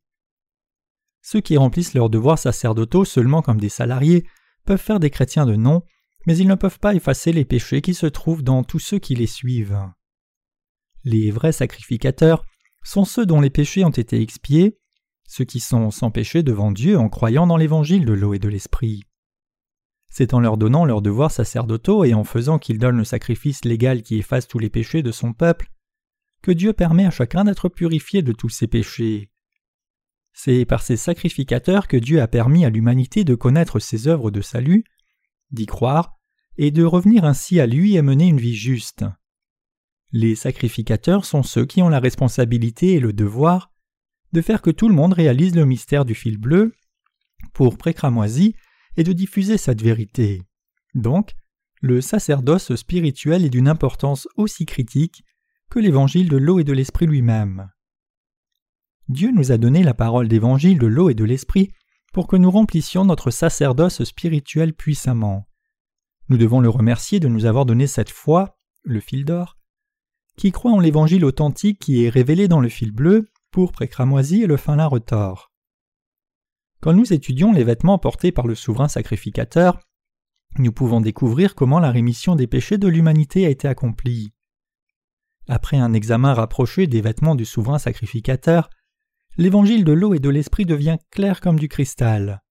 Ceux 1.22 1.42
qui 1.42 1.58
remplissent 1.58 1.94
leurs 1.94 2.10
devoirs 2.10 2.40
sacerdotaux 2.40 3.06
seulement 3.06 3.44
comme 3.44 3.60
des 3.60 3.70
salariés 3.70 4.28
peuvent 4.66 4.82
faire 4.82 5.00
des 5.00 5.12
chrétiens 5.12 5.46
de 5.46 5.56
nom, 5.56 5.84
mais 6.26 6.38
ils 6.38 6.48
ne 6.48 6.56
peuvent 6.56 6.80
pas 6.80 6.96
effacer 6.96 7.32
les 7.32 7.46
péchés 7.46 7.82
qui 7.82 7.94
se 7.94 8.08
trouvent 8.08 8.44
dans 8.44 8.64
tous 8.64 8.80
ceux 8.80 8.98
qui 8.98 9.14
les 9.14 9.28
suivent. 9.28 9.80
Les 11.04 11.30
vrais 11.32 11.52
sacrificateurs 11.52 12.44
sont 12.88 13.04
ceux 13.04 13.26
dont 13.26 13.42
les 13.42 13.50
péchés 13.50 13.84
ont 13.84 13.90
été 13.90 14.22
expiés, 14.22 14.80
ceux 15.28 15.44
qui 15.44 15.60
sont 15.60 15.92
sans 15.92 16.10
péché 16.10 16.42
devant 16.42 16.72
Dieu 16.72 16.98
en 16.98 17.10
croyant 17.10 17.46
dans 17.46 17.58
l'évangile 17.58 18.06
de 18.06 18.14
l'eau 18.14 18.34
et 18.34 18.40
de 18.40 18.48
l'esprit. 18.48 19.04
C'est 20.10 20.34
en 20.34 20.40
leur 20.40 20.56
donnant 20.56 20.86
leurs 20.86 21.02
devoirs 21.02 21.32
sacerdotaux 21.32 22.06
et 22.06 22.14
en 22.14 22.24
faisant 22.24 22.60
qu'ils 22.60 22.80
donnent 22.80 22.98
le 22.98 23.04
sacrifice 23.04 23.66
légal 23.66 24.04
qui 24.04 24.18
efface 24.18 24.48
tous 24.48 24.58
les 24.58 24.70
péchés 24.70 25.04
de 25.04 25.12
son 25.12 25.34
peuple 25.34 25.70
que 26.42 26.52
Dieu 26.52 26.72
permet 26.72 27.06
à 27.06 27.12
chacun 27.12 27.44
d'être 27.44 27.68
purifié 27.68 28.22
de 28.22 28.32
tous 28.32 28.50
ses 28.50 28.68
péchés. 28.68 29.32
C'est 30.32 30.64
par 30.64 30.82
ces 30.82 30.96
sacrificateurs 30.96 31.90
que 31.90 31.98
Dieu 31.98 32.22
a 32.22 32.28
permis 32.28 32.64
à 32.64 32.70
l'humanité 32.70 33.26
de 33.26 33.36
connaître 33.36 33.80
ses 33.80 34.08
œuvres 34.08 34.32
de 34.32 34.40
salut, 34.40 34.86
d'y 35.52 35.66
croire, 35.66 36.18
et 36.58 36.72
de 36.72 36.86
revenir 36.86 37.26
ainsi 37.26 37.60
à 37.60 37.68
lui 37.68 37.98
et 37.98 38.02
mener 38.02 38.28
une 38.28 38.40
vie 38.40 38.56
juste. 38.56 39.04
Les 40.12 40.36
sacrificateurs 40.36 41.26
sont 41.26 41.44
ceux 41.44 41.66
qui 41.66 41.82
ont 41.82 41.90
la 41.90 42.00
responsabilité 42.00 42.94
et 42.94 43.00
le 43.00 43.14
devoir 43.14 43.72
de 44.34 44.42
faire 44.42 44.62
que 44.62 44.72
tout 44.72 44.88
le 44.88 44.96
monde 44.96 45.14
réalise 45.14 45.56
le 45.56 45.66
mystère 45.66 46.06
du 46.06 46.16
fil 46.16 46.38
bleu, 46.38 46.74
pour 47.54 47.78
précramoisi, 47.78 48.56
et 48.98 49.04
de 49.04 49.14
diffuser 49.14 49.58
cette 49.58 49.82
vérité. 49.82 50.42
Donc, 50.96 51.36
le 51.82 52.02
sacerdoce 52.02 52.76
spirituel 52.76 53.46
est 53.46 53.50
d'une 53.50 53.68
importance 53.68 54.28
aussi 54.36 54.66
critique 54.66 55.24
que 55.70 55.80
l'évangile 55.80 56.30
de 56.30 56.38
l'eau 56.38 56.60
et 56.60 56.64
de 56.64 56.74
l'esprit 56.74 57.06
lui-même. 57.06 57.70
Dieu 59.10 59.32
nous 59.32 59.52
a 59.52 59.58
donné 59.58 59.84
la 59.84 59.94
parole 59.94 60.28
d'évangile 60.28 60.80
de 60.80 60.88
l'eau 60.88 61.10
et 61.10 61.14
de 61.14 61.24
l'esprit 61.24 61.72
pour 62.14 62.28
que 62.28 62.36
nous 62.36 62.52
remplissions 62.52 63.06
notre 63.06 63.32
sacerdoce 63.32 64.04
spirituel 64.04 64.74
puissamment. 64.74 65.48
Nous 66.30 66.38
devons 66.38 66.60
le 66.60 66.70
remercier 66.70 67.20
de 67.20 67.28
nous 67.28 67.46
avoir 67.46 67.66
donné 67.66 67.88
cette 67.88 68.10
foi, 68.10 68.58
le 68.84 69.00
fil 69.00 69.24
d'or, 69.24 69.57
qui 70.38 70.52
croit 70.52 70.72
en 70.72 70.80
l'évangile 70.80 71.26
authentique 71.26 71.80
qui 71.80 72.06
est 72.06 72.10
révélé 72.10 72.48
dans 72.48 72.62
le 72.62 72.70
fil 72.70 72.92
bleu, 72.92 73.30
pourpre 73.52 73.82
et 73.82 73.88
cramoisi 73.88 74.44
et 74.44 74.48
le 74.48 74.56
fin 74.56 74.76
lin 74.76 74.86
retors. 74.86 75.52
Quand 76.80 76.94
nous 76.94 77.12
étudions 77.12 77.52
les 77.52 77.64
vêtements 77.64 77.98
portés 77.98 78.32
par 78.32 78.46
le 78.46 78.54
souverain 78.54 78.88
sacrificateur, 78.88 79.80
nous 80.60 80.72
pouvons 80.72 81.02
découvrir 81.02 81.56
comment 81.56 81.80
la 81.80 81.92
rémission 81.92 82.36
des 82.36 82.48
péchés 82.48 82.78
de 82.78 82.88
l'humanité 82.88 83.46
a 83.46 83.50
été 83.50 83.68
accomplie. 83.68 84.32
Après 85.48 85.78
un 85.78 85.94
examen 85.94 86.34
rapproché 86.34 86.88
des 86.88 87.02
vêtements 87.02 87.36
du 87.36 87.46
souverain 87.46 87.80
sacrificateur, 87.80 88.70
l'évangile 89.38 89.84
de 89.84 89.92
l'eau 89.92 90.14
et 90.14 90.20
de 90.20 90.30
l'esprit 90.30 90.66
devient 90.66 90.98
clair 91.12 91.42
comme 91.42 91.60
du 91.60 91.68
cristal. 91.68 92.44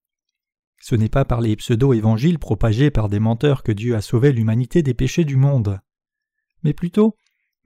Ce 0.81 0.95
n'est 0.95 1.09
pas 1.09 1.25
par 1.25 1.41
les 1.41 1.57
pseudo-évangiles 1.57 2.39
propagés 2.39 2.91
par 2.91 3.09
des 3.09 3.21
menteurs 3.21 3.63
que 3.63 3.73
Dieu 3.73 3.95
a 3.95 4.01
sauvé 4.01 4.33
l'humanité 4.33 4.83
des 4.83 4.95
péchés 4.95 5.25
du 5.25 5.37
monde, 5.37 5.81
mais 6.63 6.73
plutôt 6.73 7.17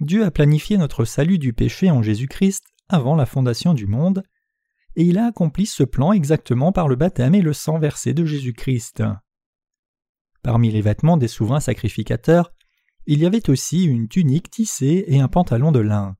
Dieu 0.01 0.25
a 0.25 0.31
planifié 0.31 0.79
notre 0.79 1.05
salut 1.05 1.39
du 1.39 1.53
péché 1.53 1.91
en 1.91 2.03
Jésus-Christ 2.03 2.65
avant 2.89 3.17
la 3.17 3.27
fondation 3.27 3.75
du 3.75 3.87
monde, 3.87 4.23
et 4.97 5.05
il 5.05 5.19
a 5.19 5.27
accompli 5.27 5.67
ce 5.67 5.83
plan 5.83 6.13
exactement 6.13 6.73
par 6.73 6.89
le 6.89 6.97
baptême 6.97 7.35
et 7.35 7.43
le 7.43 7.53
sang 7.53 7.79
versé 7.79 8.15
de 8.15 8.25
Jésus-Christ. 8.25 9.03
Parmi 10.43 10.71
les 10.71 10.81
vêtements 10.81 11.19
des 11.19 11.29
souverains 11.29 11.61
sacrificateurs, 11.61 12.51
il 13.07 13.19
y 13.19 13.27
avait 13.27 13.51
aussi 13.51 13.85
une 13.85 14.09
tunique 14.09 14.51
tissée 14.51 15.05
et 15.07 15.21
un 15.21 15.29
pantalon 15.29 15.71
de 15.71 15.81
lin. 15.81 16.17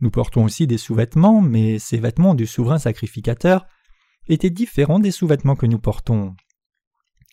Nous 0.00 0.10
portons 0.10 0.44
aussi 0.44 0.66
des 0.66 0.78
sous-vêtements, 0.78 1.40
mais 1.40 1.78
ces 1.78 1.98
vêtements 1.98 2.34
du 2.34 2.46
souverain 2.46 2.78
sacrificateur 2.78 3.64
étaient 4.26 4.50
différents 4.50 4.98
des 4.98 5.12
sous-vêtements 5.12 5.56
que 5.56 5.66
nous 5.66 5.78
portons. 5.78 6.34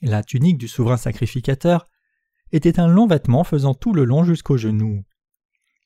La 0.04 0.24
tunique 0.24 0.58
du 0.60 0.68
souverain 0.68 0.98
sacrificateur 0.98 1.86
était 2.52 2.80
un 2.80 2.88
long 2.88 3.08
vêtement 3.08 3.44
faisant 3.44 3.74
tout 3.74 3.94
le 3.94 4.06
long 4.06 4.24
jusqu'aux 4.24 4.58
genoux. 4.58 5.04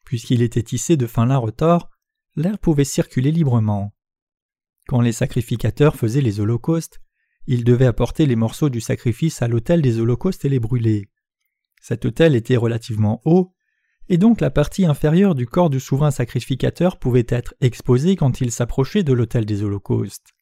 Puisqu'il 0.10 0.42
était 0.42 0.64
tissé 0.64 0.98
de 0.98 1.06
fin 1.06 1.28
lin 1.28 1.38
retors, 1.38 1.92
l'air 2.36 2.58
pouvait 2.58 2.84
circuler 2.84 3.32
librement. 3.32 3.94
Quand 4.88 5.02
les 5.02 5.12
sacrificateurs 5.12 5.96
faisaient 5.96 6.20
les 6.20 6.40
holocaustes, 6.40 7.00
ils 7.46 7.64
devaient 7.64 7.86
apporter 7.86 8.26
les 8.26 8.36
morceaux 8.36 8.70
du 8.70 8.82
sacrifice 8.82 9.44
à 9.44 9.48
l'autel 9.48 9.84
des 9.84 10.00
holocaustes 10.00 10.46
et 10.46 10.50
les 10.50 10.60
brûler. 10.60 11.12
Cet 11.80 12.06
autel 12.06 12.36
était 12.36 12.58
relativement 12.58 13.22
haut, 13.24 13.54
et 14.08 14.18
donc 14.18 14.42
la 14.42 14.50
partie 14.50 14.88
inférieure 14.88 15.36
du 15.36 15.46
corps 15.46 15.70
du 15.70 15.80
souverain 15.80 16.10
sacrificateur 16.10 16.98
pouvait 16.98 17.28
être 17.28 17.54
exposée 17.62 18.16
quand 18.16 18.42
il 18.42 18.50
s'approchait 18.50 19.04
de 19.04 19.14
l'autel 19.14 19.46
des 19.46 19.62
holocaustes. 19.62 20.34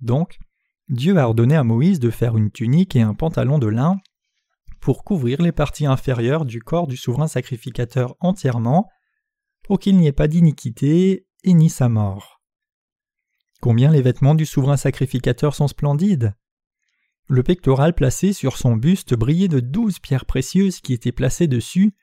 Donc, 0.00 0.40
Dieu 0.88 1.16
a 1.18 1.28
ordonné 1.28 1.54
à 1.54 1.62
Moïse 1.62 2.00
de 2.00 2.10
faire 2.10 2.36
une 2.36 2.50
tunique 2.50 2.96
et 2.96 3.02
un 3.02 3.14
pantalon 3.14 3.60
de 3.60 3.68
lin 3.68 4.00
pour 4.82 5.04
couvrir 5.04 5.40
les 5.40 5.52
parties 5.52 5.86
inférieures 5.86 6.44
du 6.44 6.60
corps 6.60 6.88
du 6.88 6.96
souverain 6.96 7.28
sacrificateur 7.28 8.16
entièrement, 8.18 8.90
pour 9.62 9.78
qu'il 9.78 9.96
n'y 9.96 10.08
ait 10.08 10.12
pas 10.12 10.26
d'iniquité 10.26 11.24
et 11.44 11.54
ni 11.54 11.70
sa 11.70 11.88
mort. 11.88 12.42
Combien 13.60 13.92
les 13.92 14.02
vêtements 14.02 14.34
du 14.34 14.44
souverain 14.44 14.76
sacrificateur 14.76 15.54
sont 15.54 15.68
splendides 15.68 16.34
Le 17.28 17.44
pectoral 17.44 17.94
placé 17.94 18.32
sur 18.32 18.56
son 18.56 18.74
buste 18.74 19.14
brillait 19.14 19.46
de 19.46 19.60
douze 19.60 20.00
pierres 20.00 20.26
précieuses 20.26 20.80
qui 20.80 20.92
étaient 20.92 21.12
placées 21.12 21.46
dessus, 21.46 21.94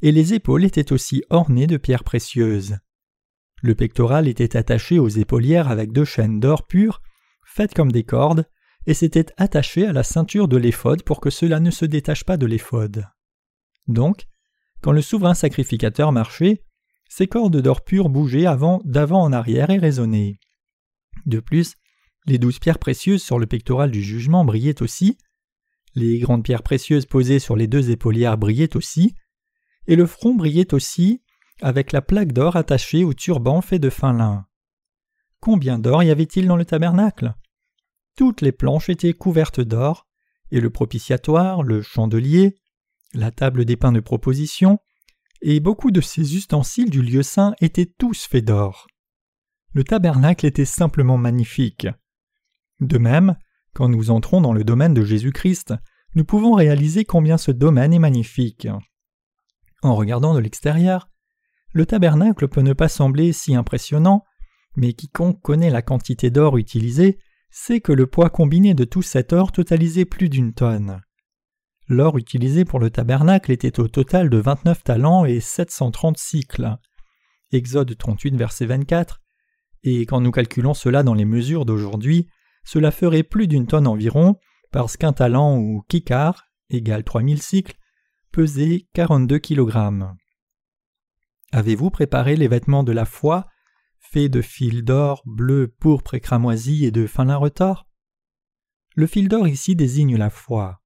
et 0.00 0.10
les 0.10 0.32
épaules 0.32 0.64
étaient 0.64 0.92
aussi 0.94 1.22
ornées 1.28 1.66
de 1.66 1.76
pierres 1.76 2.04
précieuses. 2.04 2.78
Le 3.60 3.74
pectoral 3.74 4.28
était 4.28 4.56
attaché 4.56 4.98
aux 4.98 5.08
épaulières 5.08 5.68
avec 5.70 5.92
deux 5.92 6.06
chaînes 6.06 6.40
d'or 6.40 6.66
pur, 6.66 7.02
faites 7.44 7.74
comme 7.74 7.92
des 7.92 8.04
cordes, 8.04 8.46
et 8.86 8.94
s'était 8.94 9.26
attaché 9.36 9.86
à 9.86 9.92
la 9.92 10.02
ceinture 10.02 10.48
de 10.48 10.56
l'éphode 10.56 11.02
pour 11.02 11.20
que 11.20 11.30
cela 11.30 11.60
ne 11.60 11.70
se 11.70 11.84
détache 11.84 12.24
pas 12.24 12.36
de 12.36 12.46
l'éphode. 12.46 13.06
Donc, 13.86 14.26
quand 14.82 14.92
le 14.92 15.02
souverain 15.02 15.34
sacrificateur 15.34 16.12
marchait, 16.12 16.62
ses 17.08 17.26
cordes 17.26 17.60
d'or 17.60 17.82
pur 17.84 18.08
bougeaient 18.08 18.46
avant, 18.46 18.80
d'avant 18.84 19.22
en 19.22 19.32
arrière 19.32 19.70
et 19.70 19.78
résonnaient. 19.78 20.38
De 21.26 21.40
plus, 21.40 21.76
les 22.26 22.38
douze 22.38 22.58
pierres 22.58 22.78
précieuses 22.78 23.22
sur 23.22 23.38
le 23.38 23.46
pectoral 23.46 23.90
du 23.90 24.02
jugement 24.02 24.44
brillaient 24.44 24.82
aussi, 24.82 25.18
les 25.94 26.18
grandes 26.18 26.42
pierres 26.42 26.62
précieuses 26.62 27.06
posées 27.06 27.38
sur 27.38 27.56
les 27.56 27.66
deux 27.66 27.90
épaulières 27.90 28.36
brillaient 28.36 28.76
aussi, 28.76 29.14
et 29.86 29.96
le 29.96 30.06
front 30.06 30.34
brillait 30.34 30.74
aussi, 30.74 31.22
avec 31.62 31.92
la 31.92 32.02
plaque 32.02 32.32
d'or 32.32 32.56
attachée 32.56 33.04
au 33.04 33.14
turban 33.14 33.60
fait 33.60 33.78
de 33.78 33.90
fin 33.90 34.12
lin. 34.12 34.46
Combien 35.40 35.78
d'or 35.78 36.02
y 36.02 36.10
avait-il 36.10 36.46
dans 36.46 36.56
le 36.56 36.64
tabernacle? 36.64 37.34
Toutes 38.16 38.40
les 38.40 38.52
planches 38.52 38.88
étaient 38.88 39.12
couvertes 39.12 39.60
d'or, 39.60 40.06
et 40.50 40.60
le 40.60 40.70
propitiatoire, 40.70 41.62
le 41.62 41.82
chandelier, 41.82 42.54
la 43.12 43.30
table 43.30 43.64
des 43.64 43.76
pains 43.76 43.92
de 43.92 44.00
proposition, 44.00 44.78
et 45.42 45.60
beaucoup 45.60 45.90
de 45.90 46.00
ces 46.00 46.36
ustensiles 46.36 46.90
du 46.90 47.02
lieu 47.02 47.22
saint 47.22 47.54
étaient 47.60 47.92
tous 47.98 48.26
faits 48.26 48.44
d'or. 48.44 48.86
Le 49.72 49.84
tabernacle 49.84 50.46
était 50.46 50.64
simplement 50.64 51.18
magnifique. 51.18 51.88
De 52.80 52.98
même, 52.98 53.36
quand 53.74 53.88
nous 53.88 54.10
entrons 54.10 54.40
dans 54.40 54.52
le 54.52 54.64
domaine 54.64 54.94
de 54.94 55.04
Jésus-Christ, 55.04 55.74
nous 56.14 56.24
pouvons 56.24 56.54
réaliser 56.54 57.04
combien 57.04 57.36
ce 57.36 57.50
domaine 57.50 57.92
est 57.92 57.98
magnifique. 57.98 58.68
En 59.82 59.96
regardant 59.96 60.34
de 60.34 60.38
l'extérieur, 60.38 61.10
le 61.72 61.84
tabernacle 61.86 62.46
peut 62.46 62.60
ne 62.60 62.72
pas 62.72 62.88
sembler 62.88 63.32
si 63.32 63.56
impressionnant, 63.56 64.24
mais 64.76 64.92
quiconque 64.92 65.42
connaît 65.42 65.70
la 65.70 65.82
quantité 65.82 66.30
d'or 66.30 66.56
utilisée 66.56 67.18
sait 67.56 67.80
que 67.80 67.92
le 67.92 68.06
poids 68.06 68.30
combiné 68.30 68.74
de 68.74 68.84
tout 68.84 69.02
cet 69.02 69.32
or 69.32 69.52
totalisait 69.52 70.04
plus 70.04 70.28
d'une 70.28 70.54
tonne. 70.54 71.00
L'or 71.86 72.18
utilisé 72.18 72.64
pour 72.64 72.80
le 72.80 72.90
tabernacle 72.90 73.52
était 73.52 73.78
au 73.78 73.86
total 73.86 74.28
de 74.28 74.38
29 74.38 74.82
talents 74.82 75.24
et 75.24 75.38
730 75.38 76.18
cycles. 76.18 76.76
Exode 77.52 77.96
38, 77.96 78.36
verset 78.36 78.66
24 78.66 79.20
et 79.84 80.06
quand 80.06 80.20
nous 80.20 80.30
calculons 80.30 80.74
cela 80.74 81.02
dans 81.02 81.14
les 81.14 81.26
mesures 81.26 81.66
d'aujourd'hui, 81.66 82.26
cela 82.64 82.90
ferait 82.90 83.22
plus 83.22 83.46
d'une 83.46 83.66
tonne 83.66 83.86
environ, 83.86 84.36
parce 84.72 84.96
qu'un 84.96 85.12
talent 85.12 85.58
ou 85.58 85.82
kikar, 85.88 86.46
égale 86.70 87.04
3000 87.04 87.40
cycles, 87.40 87.76
pesait 88.32 88.88
42 88.94 89.38
kg. 89.38 89.70
Avez-vous 91.52 91.90
préparé 91.90 92.34
les 92.34 92.48
vêtements 92.48 92.82
de 92.82 92.92
la 92.92 93.04
foi, 93.04 93.46
de 94.14 94.40
fil 94.40 94.84
d'or, 94.84 95.22
bleu, 95.26 95.68
pourpre 95.68 96.14
et 96.14 96.20
cramoisi 96.20 96.84
et 96.84 96.90
de 96.90 97.06
fin 97.06 97.24
lin 97.24 97.36
retors? 97.36 97.88
Le 98.94 99.06
fil 99.06 99.28
d'or 99.28 99.48
ici 99.48 99.74
désigne 99.74 100.16
la 100.16 100.30
foi. 100.30 100.82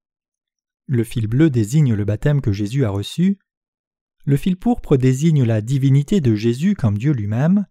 Le 0.86 1.04
fil 1.04 1.26
bleu 1.26 1.50
désigne 1.50 1.94
le 1.94 2.04
baptême 2.06 2.40
que 2.40 2.52
Jésus 2.52 2.86
a 2.86 2.90
reçu. 2.90 3.38
Le 4.24 4.38
fil 4.38 4.56
pourpre 4.56 4.96
désigne 4.96 5.44
la 5.44 5.60
divinité 5.60 6.22
de 6.22 6.34
Jésus 6.34 6.74
comme 6.74 6.96
Dieu 6.96 7.12
lui-même. 7.12 7.66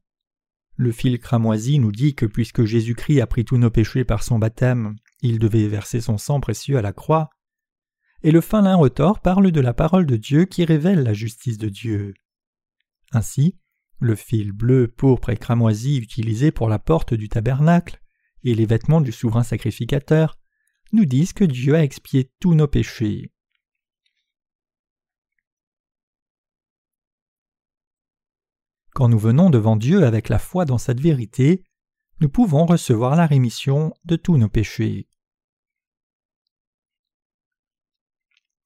Le 0.75 0.91
fil 0.91 1.19
cramoisi 1.19 1.79
nous 1.79 1.91
dit 1.91 2.13
que 2.13 2.27
puisque 2.27 2.65
Jésus-Christ 2.65 3.21
a 3.21 3.27
pris 3.27 3.43
tous 3.43 3.57
nos 3.57 3.71
péchés 3.71 4.05
par 4.05 4.21
son 4.21 4.37
baptême, 4.37 4.95
il 5.21 5.39
devait 5.39 5.67
verser 5.67 6.01
son 6.01 6.19
sang 6.19 6.39
précieux 6.39 6.77
à 6.77 6.83
la 6.83 6.93
croix. 6.93 7.31
Et 8.21 8.31
le 8.31 8.41
fin 8.41 8.61
lin 8.61 8.75
retors 8.75 9.21
parle 9.21 9.51
de 9.51 9.61
la 9.61 9.73
parole 9.73 10.05
de 10.05 10.17
Dieu 10.17 10.45
qui 10.45 10.65
révèle 10.65 11.01
la 11.01 11.13
justice 11.13 11.57
de 11.57 11.69
Dieu. 11.69 12.13
Ainsi, 13.11 13.57
le 13.99 14.15
fil 14.15 14.51
bleu, 14.51 14.88
pourpre 14.88 15.29
et 15.29 15.38
cramoisi 15.38 15.97
utilisé 15.97 16.51
pour 16.51 16.69
la 16.69 16.79
porte 16.79 17.13
du 17.13 17.29
tabernacle, 17.29 18.01
et 18.43 18.53
les 18.53 18.65
vêtements 18.65 19.01
du 19.01 19.12
souverain 19.12 19.43
sacrificateur, 19.43 20.38
nous 20.93 21.05
disent 21.05 21.33
que 21.33 21.43
Dieu 21.43 21.75
a 21.75 21.83
expié 21.83 22.31
tous 22.39 22.53
nos 22.53 22.67
péchés. 22.67 23.31
Quand 28.93 29.10
nous 29.10 29.19
venons 29.19 29.49
devant 29.49 29.75
Dieu 29.75 30.03
avec 30.03 30.29
la 30.29 30.39
foi 30.39 30.65
dans 30.65 30.77
cette 30.77 30.99
vérité, 30.99 31.63
nous 32.19 32.29
pouvons 32.29 32.65
recevoir 32.65 33.15
la 33.15 33.27
rémission 33.27 33.93
de 34.05 34.15
tous 34.15 34.38
nos 34.38 34.49
péchés. 34.49 35.07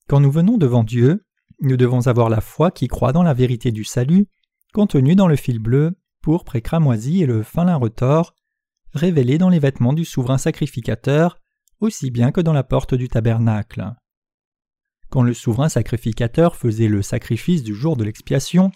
Quand 0.08 0.20
nous 0.20 0.32
venons 0.32 0.58
devant 0.58 0.84
Dieu, 0.84 1.26
nous 1.60 1.78
devons 1.78 2.08
avoir 2.08 2.30
la 2.30 2.42
foi 2.42 2.72
qui 2.72 2.88
croit 2.88 3.12
dans 3.14 3.24
la 3.24 3.34
vérité 3.34 3.72
du 3.72 3.84
salut 3.84 4.28
contenue 4.74 5.16
dans 5.16 5.28
le 5.28 5.36
fil 5.36 5.60
bleu, 5.60 5.98
pourpre 6.22 6.56
et 6.56 6.62
cramoisi 6.62 7.22
et 7.22 7.26
le 7.26 7.44
fin 7.44 7.66
lin 7.66 7.76
retors, 7.76 8.36
révélé 8.94 9.38
dans 9.38 9.50
les 9.50 9.60
vêtements 9.60 9.94
du 9.94 10.06
souverain 10.06 10.38
sacrificateur, 10.38 11.40
aussi 11.80 12.12
bien 12.12 12.32
que 12.32 12.42
dans 12.42 12.54
la 12.54 12.64
porte 12.64 12.94
du 12.94 13.08
tabernacle. 13.08 13.94
Quand 15.10 15.24
le 15.24 15.34
souverain 15.34 15.70
sacrificateur 15.70 16.56
faisait 16.56 16.88
le 16.88 17.02
sacrifice 17.02 17.64
du 17.64 17.76
jour 17.76 17.98
de 17.98 18.04
l'expiation, 18.04 18.72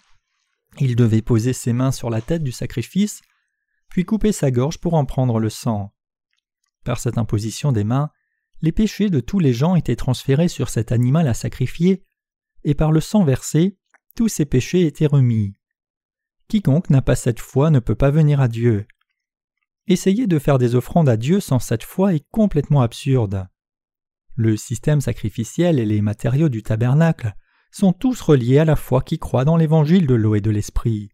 il 0.80 0.96
devait 0.96 1.22
poser 1.22 1.54
ses 1.54 1.72
mains 1.72 1.92
sur 1.92 2.10
la 2.10 2.22
tête 2.22 2.44
du 2.44 2.52
sacrifice, 2.52 3.22
puis 3.90 4.04
couper 4.04 4.32
sa 4.32 4.52
gorge 4.52 4.80
pour 4.80 4.96
en 4.96 5.06
prendre 5.06 5.40
le 5.40 5.50
sang. 5.50 5.94
Par 6.84 7.00
cette 7.00 7.18
imposition 7.18 7.72
des 7.72 7.84
mains, 7.86 8.10
les 8.62 8.72
péchés 8.72 9.10
de 9.10 9.20
tous 9.20 9.40
les 9.40 9.54
gens 9.54 9.76
étaient 9.76 9.96
transférés 9.96 10.48
sur 10.48 10.70
cet 10.70 10.92
animal 10.92 11.28
à 11.28 11.34
sacrifier, 11.34 12.04
et 12.64 12.74
par 12.74 12.92
le 12.92 13.00
sang 13.00 13.24
versé, 13.24 13.78
tous 14.16 14.28
ces 14.28 14.46
péchés 14.46 14.86
étaient 14.86 15.06
remis. 15.06 15.56
Quiconque 16.48 16.90
n'a 16.90 17.02
pas 17.02 17.16
cette 17.16 17.40
foi 17.40 17.70
ne 17.70 17.80
peut 17.80 17.96
pas 17.96 18.12
venir 18.12 18.40
à 18.40 18.48
Dieu. 18.48 18.86
Essayer 19.88 20.28
de 20.28 20.40
faire 20.40 20.58
des 20.58 20.76
offrandes 20.76 21.10
à 21.10 21.18
Dieu 21.18 21.40
sans 21.40 21.60
cette 21.60 21.84
foi 21.84 22.14
est 22.14 22.26
complètement 22.32 22.82
absurde. 22.82 23.48
Le 24.36 24.58
système 24.58 25.02
sacrificiel 25.02 25.80
et 25.80 25.86
les 25.86 26.02
matériaux 26.02 26.50
du 26.50 26.64
tabernacle 26.64 27.34
sont 27.72 27.94
tous 27.94 28.22
reliés 28.22 28.60
à 28.60 28.66
la 28.66 28.76
foi 28.76 29.02
qui 29.02 29.20
croit 29.20 29.46
dans 29.46 29.58
l'évangile 29.58 30.08
de 30.08 30.16
l'eau 30.16 30.36
et 30.36 30.42
de 30.42 30.52
l'esprit. 30.52 31.10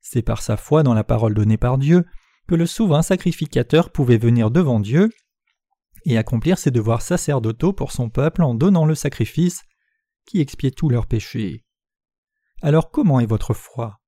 C'est 0.00 0.22
par 0.22 0.42
sa 0.42 0.56
foi 0.56 0.82
dans 0.82 0.94
la 0.94 1.04
parole 1.04 1.34
donnée 1.34 1.58
par 1.58 1.78
Dieu 1.78 2.06
que 2.48 2.54
le 2.54 2.66
souverain 2.66 3.02
sacrificateur 3.02 3.90
pouvait 3.90 4.18
venir 4.18 4.50
devant 4.50 4.80
Dieu 4.80 5.10
et 6.04 6.16
accomplir 6.16 6.58
ses 6.58 6.70
devoirs 6.70 7.02
sacerdotaux 7.02 7.72
pour 7.72 7.92
son 7.92 8.08
peuple 8.08 8.42
en 8.42 8.54
donnant 8.54 8.86
le 8.86 8.94
sacrifice 8.94 9.62
qui 10.26 10.40
expiait 10.40 10.70
tous 10.70 10.88
leurs 10.88 11.06
péchés. 11.06 11.64
Alors 12.62 12.90
comment 12.90 13.20
est 13.20 13.26
votre 13.26 13.54
foi? 13.54 13.99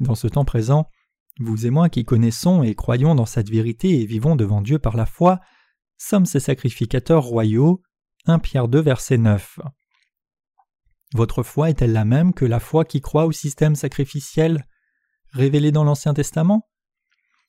Dans 0.00 0.14
ce 0.14 0.26
temps 0.26 0.44
présent, 0.44 0.88
vous 1.38 1.66
et 1.66 1.70
moi 1.70 1.88
qui 1.88 2.04
connaissons 2.04 2.62
et 2.62 2.74
croyons 2.74 3.14
dans 3.14 3.26
cette 3.26 3.50
vérité 3.50 4.00
et 4.00 4.06
vivons 4.06 4.36
devant 4.36 4.60
Dieu 4.60 4.78
par 4.78 4.96
la 4.96 5.06
foi, 5.06 5.40
sommes 5.96 6.26
ses 6.26 6.40
sacrificateurs 6.40 7.24
royaux. 7.24 7.82
1 8.26 8.38
Pierre 8.38 8.68
2 8.68 8.80
verset 8.80 9.18
9. 9.18 9.60
Votre 11.14 11.42
foi 11.42 11.70
est-elle 11.70 11.92
la 11.92 12.04
même 12.04 12.32
que 12.32 12.44
la 12.44 12.60
foi 12.60 12.84
qui 12.84 13.00
croit 13.00 13.26
au 13.26 13.32
système 13.32 13.74
sacrificiel 13.74 14.64
révélé 15.32 15.72
dans 15.72 15.84
l'Ancien 15.84 16.14
Testament? 16.14 16.68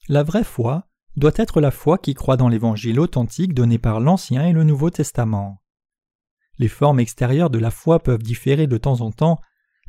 La 0.09 0.23
vraie 0.23 0.43
foi 0.43 0.87
doit 1.15 1.31
être 1.35 1.61
la 1.61 1.71
foi 1.71 1.97
qui 1.97 2.13
croit 2.13 2.37
dans 2.37 2.49
l'Évangile 2.49 2.99
authentique 2.99 3.53
donné 3.53 3.77
par 3.77 3.99
l'Ancien 3.99 4.47
et 4.47 4.53
le 4.53 4.63
Nouveau 4.63 4.89
Testament. 4.89 5.61
Les 6.57 6.67
formes 6.67 6.99
extérieures 6.99 7.49
de 7.49 7.59
la 7.59 7.71
foi 7.71 7.99
peuvent 7.99 8.23
différer 8.23 8.67
de 8.67 8.77
temps 8.77 9.01
en 9.01 9.11
temps, 9.11 9.39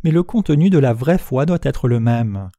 mais 0.05 0.11
le 0.11 0.23
contenu 0.23 0.71
de 0.71 0.79
la 0.79 0.93
vraie 0.93 1.19
foi 1.19 1.47
doit 1.47 1.59
être 1.63 1.89
le 1.89 1.99
même. 1.99 2.51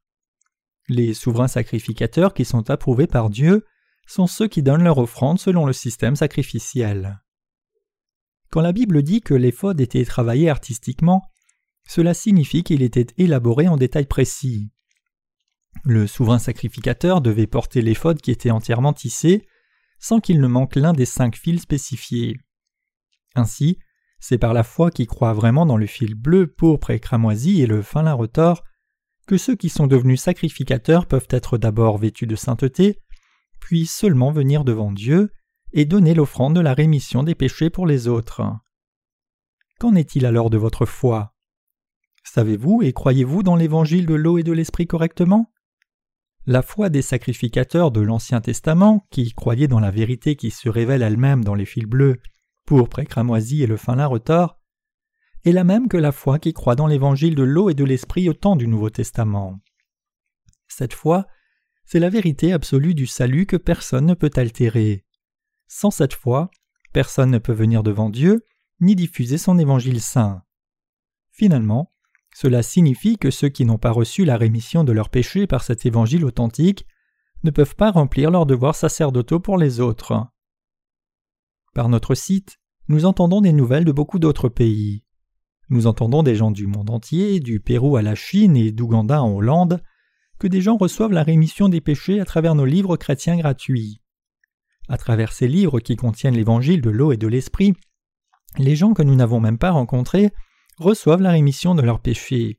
Les 0.88 1.14
souverains 1.14 1.48
sacrificateurs 1.48 2.34
qui 2.34 2.44
sont 2.44 2.70
approuvés 2.70 3.06
par 3.06 3.30
Dieu 3.30 3.64
sont 4.06 4.26
ceux 4.26 4.48
qui 4.48 4.62
donnent 4.62 4.84
leur 4.84 4.98
offrande 4.98 5.38
selon 5.38 5.64
le 5.64 5.72
système 5.72 6.16
sacrificiel. 6.16 7.20
Quand 8.50 8.60
la 8.60 8.72
Bible 8.72 9.02
dit 9.02 9.20
que 9.20 9.34
l'éphod 9.34 9.80
était 9.80 10.04
travaillé 10.04 10.50
artistiquement, 10.50 11.22
cela 11.88 12.14
signifie 12.14 12.62
qu'il 12.62 12.82
était 12.82 13.06
élaboré 13.16 13.68
en 13.68 13.76
détails 13.76 14.06
précis. 14.06 14.70
Le 15.84 16.06
souverain 16.06 16.38
sacrificateur 16.38 17.20
devait 17.20 17.46
porter 17.46 17.80
l'éphod 17.80 18.20
qui 18.20 18.30
était 18.30 18.50
entièrement 18.50 18.92
tissé, 18.92 19.46
sans 19.98 20.20
qu'il 20.20 20.40
ne 20.40 20.46
manque 20.46 20.76
l'un 20.76 20.92
des 20.92 21.06
cinq 21.06 21.36
fils 21.36 21.62
spécifiés. 21.62 22.36
Ainsi, 23.34 23.78
c'est 24.28 24.38
par 24.38 24.52
la 24.52 24.64
foi 24.64 24.90
qui 24.90 25.06
croit 25.06 25.34
vraiment 25.34 25.66
dans 25.66 25.76
le 25.76 25.86
fil 25.86 26.16
bleu, 26.16 26.48
pourpre 26.48 26.90
et 26.90 26.98
cramoisi 26.98 27.62
et 27.62 27.66
le 27.66 27.80
fin 27.80 28.02
lin 28.02 28.12
retors 28.12 28.64
que 29.28 29.38
ceux 29.38 29.54
qui 29.54 29.68
sont 29.68 29.86
devenus 29.86 30.20
sacrificateurs 30.20 31.06
peuvent 31.06 31.28
être 31.30 31.58
d'abord 31.58 31.96
vêtus 31.98 32.26
de 32.26 32.34
sainteté, 32.34 32.98
puis 33.60 33.86
seulement 33.86 34.32
venir 34.32 34.64
devant 34.64 34.90
Dieu 34.90 35.30
et 35.72 35.84
donner 35.84 36.12
l'offrande 36.12 36.56
de 36.56 36.60
la 36.60 36.74
rémission 36.74 37.22
des 37.22 37.36
péchés 37.36 37.70
pour 37.70 37.86
les 37.86 38.08
autres. 38.08 38.42
Qu'en 39.78 39.94
est-il 39.94 40.26
alors 40.26 40.50
de 40.50 40.58
votre 40.58 40.86
foi? 40.86 41.32
Savez-vous 42.24 42.82
et 42.82 42.92
croyez-vous 42.92 43.44
dans 43.44 43.54
l'évangile 43.54 44.06
de 44.06 44.14
l'eau 44.14 44.38
et 44.38 44.42
de 44.42 44.52
l'esprit 44.52 44.88
correctement? 44.88 45.52
La 46.46 46.62
foi 46.62 46.88
des 46.88 47.02
sacrificateurs 47.02 47.92
de 47.92 48.00
l'Ancien 48.00 48.40
Testament, 48.40 49.06
qui 49.12 49.32
croyaient 49.34 49.68
dans 49.68 49.80
la 49.80 49.92
vérité 49.92 50.34
qui 50.34 50.50
se 50.50 50.68
révèle 50.68 51.02
elle-même 51.02 51.44
dans 51.44 51.54
les 51.54 51.64
fils 51.64 51.86
bleus, 51.86 52.18
pourpre 52.66 52.98
et 52.98 53.06
cramoisi 53.06 53.62
et 53.62 53.66
le 53.66 53.76
fin 53.76 53.96
lin 53.96 54.06
retors, 54.06 54.58
est 55.44 55.52
la 55.52 55.64
même 55.64 55.88
que 55.88 55.96
la 55.96 56.12
foi 56.12 56.38
qui 56.38 56.52
croit 56.52 56.74
dans 56.74 56.86
l'évangile 56.86 57.34
de 57.34 57.44
l'eau 57.44 57.70
et 57.70 57.74
de 57.74 57.84
l'esprit 57.84 58.28
au 58.28 58.34
temps 58.34 58.56
du 58.56 58.66
Nouveau 58.66 58.90
Testament. 58.90 59.60
Cette 60.68 60.92
foi, 60.92 61.26
c'est 61.84 62.00
la 62.00 62.10
vérité 62.10 62.52
absolue 62.52 62.94
du 62.94 63.06
salut 63.06 63.46
que 63.46 63.56
personne 63.56 64.06
ne 64.06 64.14
peut 64.14 64.32
altérer. 64.34 65.04
Sans 65.68 65.92
cette 65.92 66.14
foi, 66.14 66.50
personne 66.92 67.30
ne 67.30 67.38
peut 67.38 67.52
venir 67.52 67.84
devant 67.84 68.10
Dieu, 68.10 68.44
ni 68.80 68.96
diffuser 68.96 69.38
son 69.38 69.58
évangile 69.58 70.00
saint. 70.00 70.42
Finalement, 71.30 71.92
cela 72.34 72.62
signifie 72.62 73.16
que 73.16 73.30
ceux 73.30 73.48
qui 73.48 73.64
n'ont 73.64 73.78
pas 73.78 73.92
reçu 73.92 74.24
la 74.24 74.36
rémission 74.36 74.84
de 74.84 74.92
leurs 74.92 75.10
péchés 75.10 75.46
par 75.46 75.62
cet 75.62 75.86
évangile 75.86 76.24
authentique 76.24 76.86
ne 77.44 77.50
peuvent 77.50 77.76
pas 77.76 77.90
remplir 77.90 78.30
leurs 78.30 78.46
devoirs 78.46 78.74
sacerdotaux 78.74 79.40
pour 79.40 79.56
les 79.56 79.80
autres. 79.80 80.26
Par 81.76 81.90
notre 81.90 82.14
site, 82.14 82.56
nous 82.88 83.04
entendons 83.04 83.42
des 83.42 83.52
nouvelles 83.52 83.84
de 83.84 83.92
beaucoup 83.92 84.18
d'autres 84.18 84.48
pays. 84.48 85.04
Nous 85.68 85.86
entendons 85.86 86.22
des 86.22 86.34
gens 86.34 86.50
du 86.50 86.66
monde 86.66 86.88
entier, 86.88 87.38
du 87.38 87.60
Pérou 87.60 87.98
à 87.98 88.02
la 88.02 88.14
Chine 88.14 88.56
et 88.56 88.72
d'Ouganda 88.72 89.22
en 89.22 89.30
Hollande, 89.34 89.82
que 90.38 90.46
des 90.46 90.62
gens 90.62 90.78
reçoivent 90.78 91.12
la 91.12 91.22
rémission 91.22 91.68
des 91.68 91.82
péchés 91.82 92.18
à 92.18 92.24
travers 92.24 92.54
nos 92.54 92.64
livres 92.64 92.96
chrétiens 92.96 93.36
gratuits. 93.36 94.00
À 94.88 94.96
travers 94.96 95.34
ces 95.34 95.48
livres 95.48 95.80
qui 95.80 95.96
contiennent 95.96 96.36
l'évangile 96.36 96.80
de 96.80 96.88
l'eau 96.88 97.12
et 97.12 97.18
de 97.18 97.26
l'esprit, 97.26 97.74
les 98.56 98.74
gens 98.74 98.94
que 98.94 99.02
nous 99.02 99.14
n'avons 99.14 99.40
même 99.40 99.58
pas 99.58 99.72
rencontrés 99.72 100.30
reçoivent 100.78 101.20
la 101.20 101.32
rémission 101.32 101.74
de 101.74 101.82
leurs 101.82 102.00
péchés. 102.00 102.58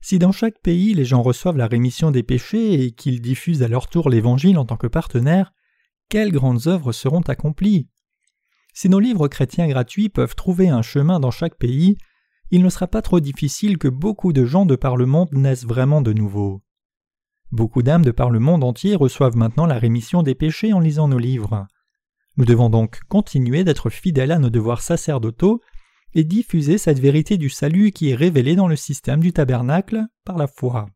Si 0.00 0.18
dans 0.18 0.32
chaque 0.32 0.62
pays 0.62 0.94
les 0.94 1.04
gens 1.04 1.20
reçoivent 1.20 1.58
la 1.58 1.66
rémission 1.66 2.10
des 2.10 2.22
péchés 2.22 2.84
et 2.84 2.92
qu'ils 2.92 3.20
diffusent 3.20 3.62
à 3.62 3.68
leur 3.68 3.86
tour 3.88 4.08
l'évangile 4.08 4.56
en 4.56 4.64
tant 4.64 4.78
que 4.78 4.86
partenaires, 4.86 5.52
quelles 6.08 6.32
grandes 6.32 6.68
œuvres 6.68 6.92
seront 6.92 7.20
accomplies? 7.20 7.90
Si 8.74 8.88
nos 8.88 8.98
livres 8.98 9.28
chrétiens 9.28 9.68
gratuits 9.68 10.08
peuvent 10.08 10.34
trouver 10.34 10.68
un 10.68 10.82
chemin 10.82 11.20
dans 11.20 11.30
chaque 11.30 11.56
pays, 11.56 11.96
il 12.50 12.62
ne 12.62 12.68
sera 12.68 12.88
pas 12.88 13.02
trop 13.02 13.20
difficile 13.20 13.78
que 13.78 13.88
beaucoup 13.88 14.32
de 14.32 14.44
gens 14.44 14.66
de 14.66 14.76
par 14.76 14.96
le 14.96 15.06
monde 15.06 15.32
naissent 15.32 15.64
vraiment 15.64 16.02
de 16.02 16.12
nouveau. 16.12 16.62
Beaucoup 17.52 17.82
d'âmes 17.82 18.04
de 18.04 18.10
par 18.10 18.30
le 18.30 18.40
monde 18.40 18.64
entier 18.64 18.96
reçoivent 18.96 19.36
maintenant 19.36 19.66
la 19.66 19.78
rémission 19.78 20.22
des 20.22 20.34
péchés 20.34 20.72
en 20.72 20.80
lisant 20.80 21.08
nos 21.08 21.18
livres. 21.18 21.66
Nous 22.36 22.44
devons 22.44 22.68
donc 22.68 22.98
continuer 23.08 23.62
d'être 23.62 23.90
fidèles 23.90 24.32
à 24.32 24.40
nos 24.40 24.50
devoirs 24.50 24.82
sacerdotaux 24.82 25.60
et 26.14 26.24
diffuser 26.24 26.78
cette 26.78 26.98
vérité 26.98 27.36
du 27.36 27.50
salut 27.50 27.92
qui 27.92 28.10
est 28.10 28.16
révélée 28.16 28.56
dans 28.56 28.68
le 28.68 28.76
système 28.76 29.20
du 29.20 29.32
tabernacle 29.32 30.04
par 30.24 30.36
la 30.36 30.48
foi. 30.48 30.88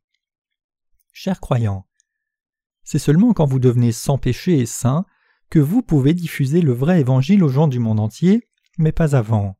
Chers 1.12 1.40
croyants, 1.40 1.86
c'est 2.82 2.98
seulement 2.98 3.32
quand 3.34 3.46
vous 3.46 3.60
devenez 3.60 3.92
sans 3.92 4.18
péché 4.18 4.58
et 4.58 4.66
saint 4.66 5.04
que 5.50 5.58
vous 5.58 5.82
pouvez 5.82 6.14
diffuser 6.14 6.60
le 6.60 6.72
vrai 6.72 7.00
évangile 7.00 7.42
aux 7.42 7.48
gens 7.48 7.68
du 7.68 7.78
monde 7.78 8.00
entier, 8.00 8.48
mais 8.78 8.92
pas 8.92 9.16
avant. 9.16 9.58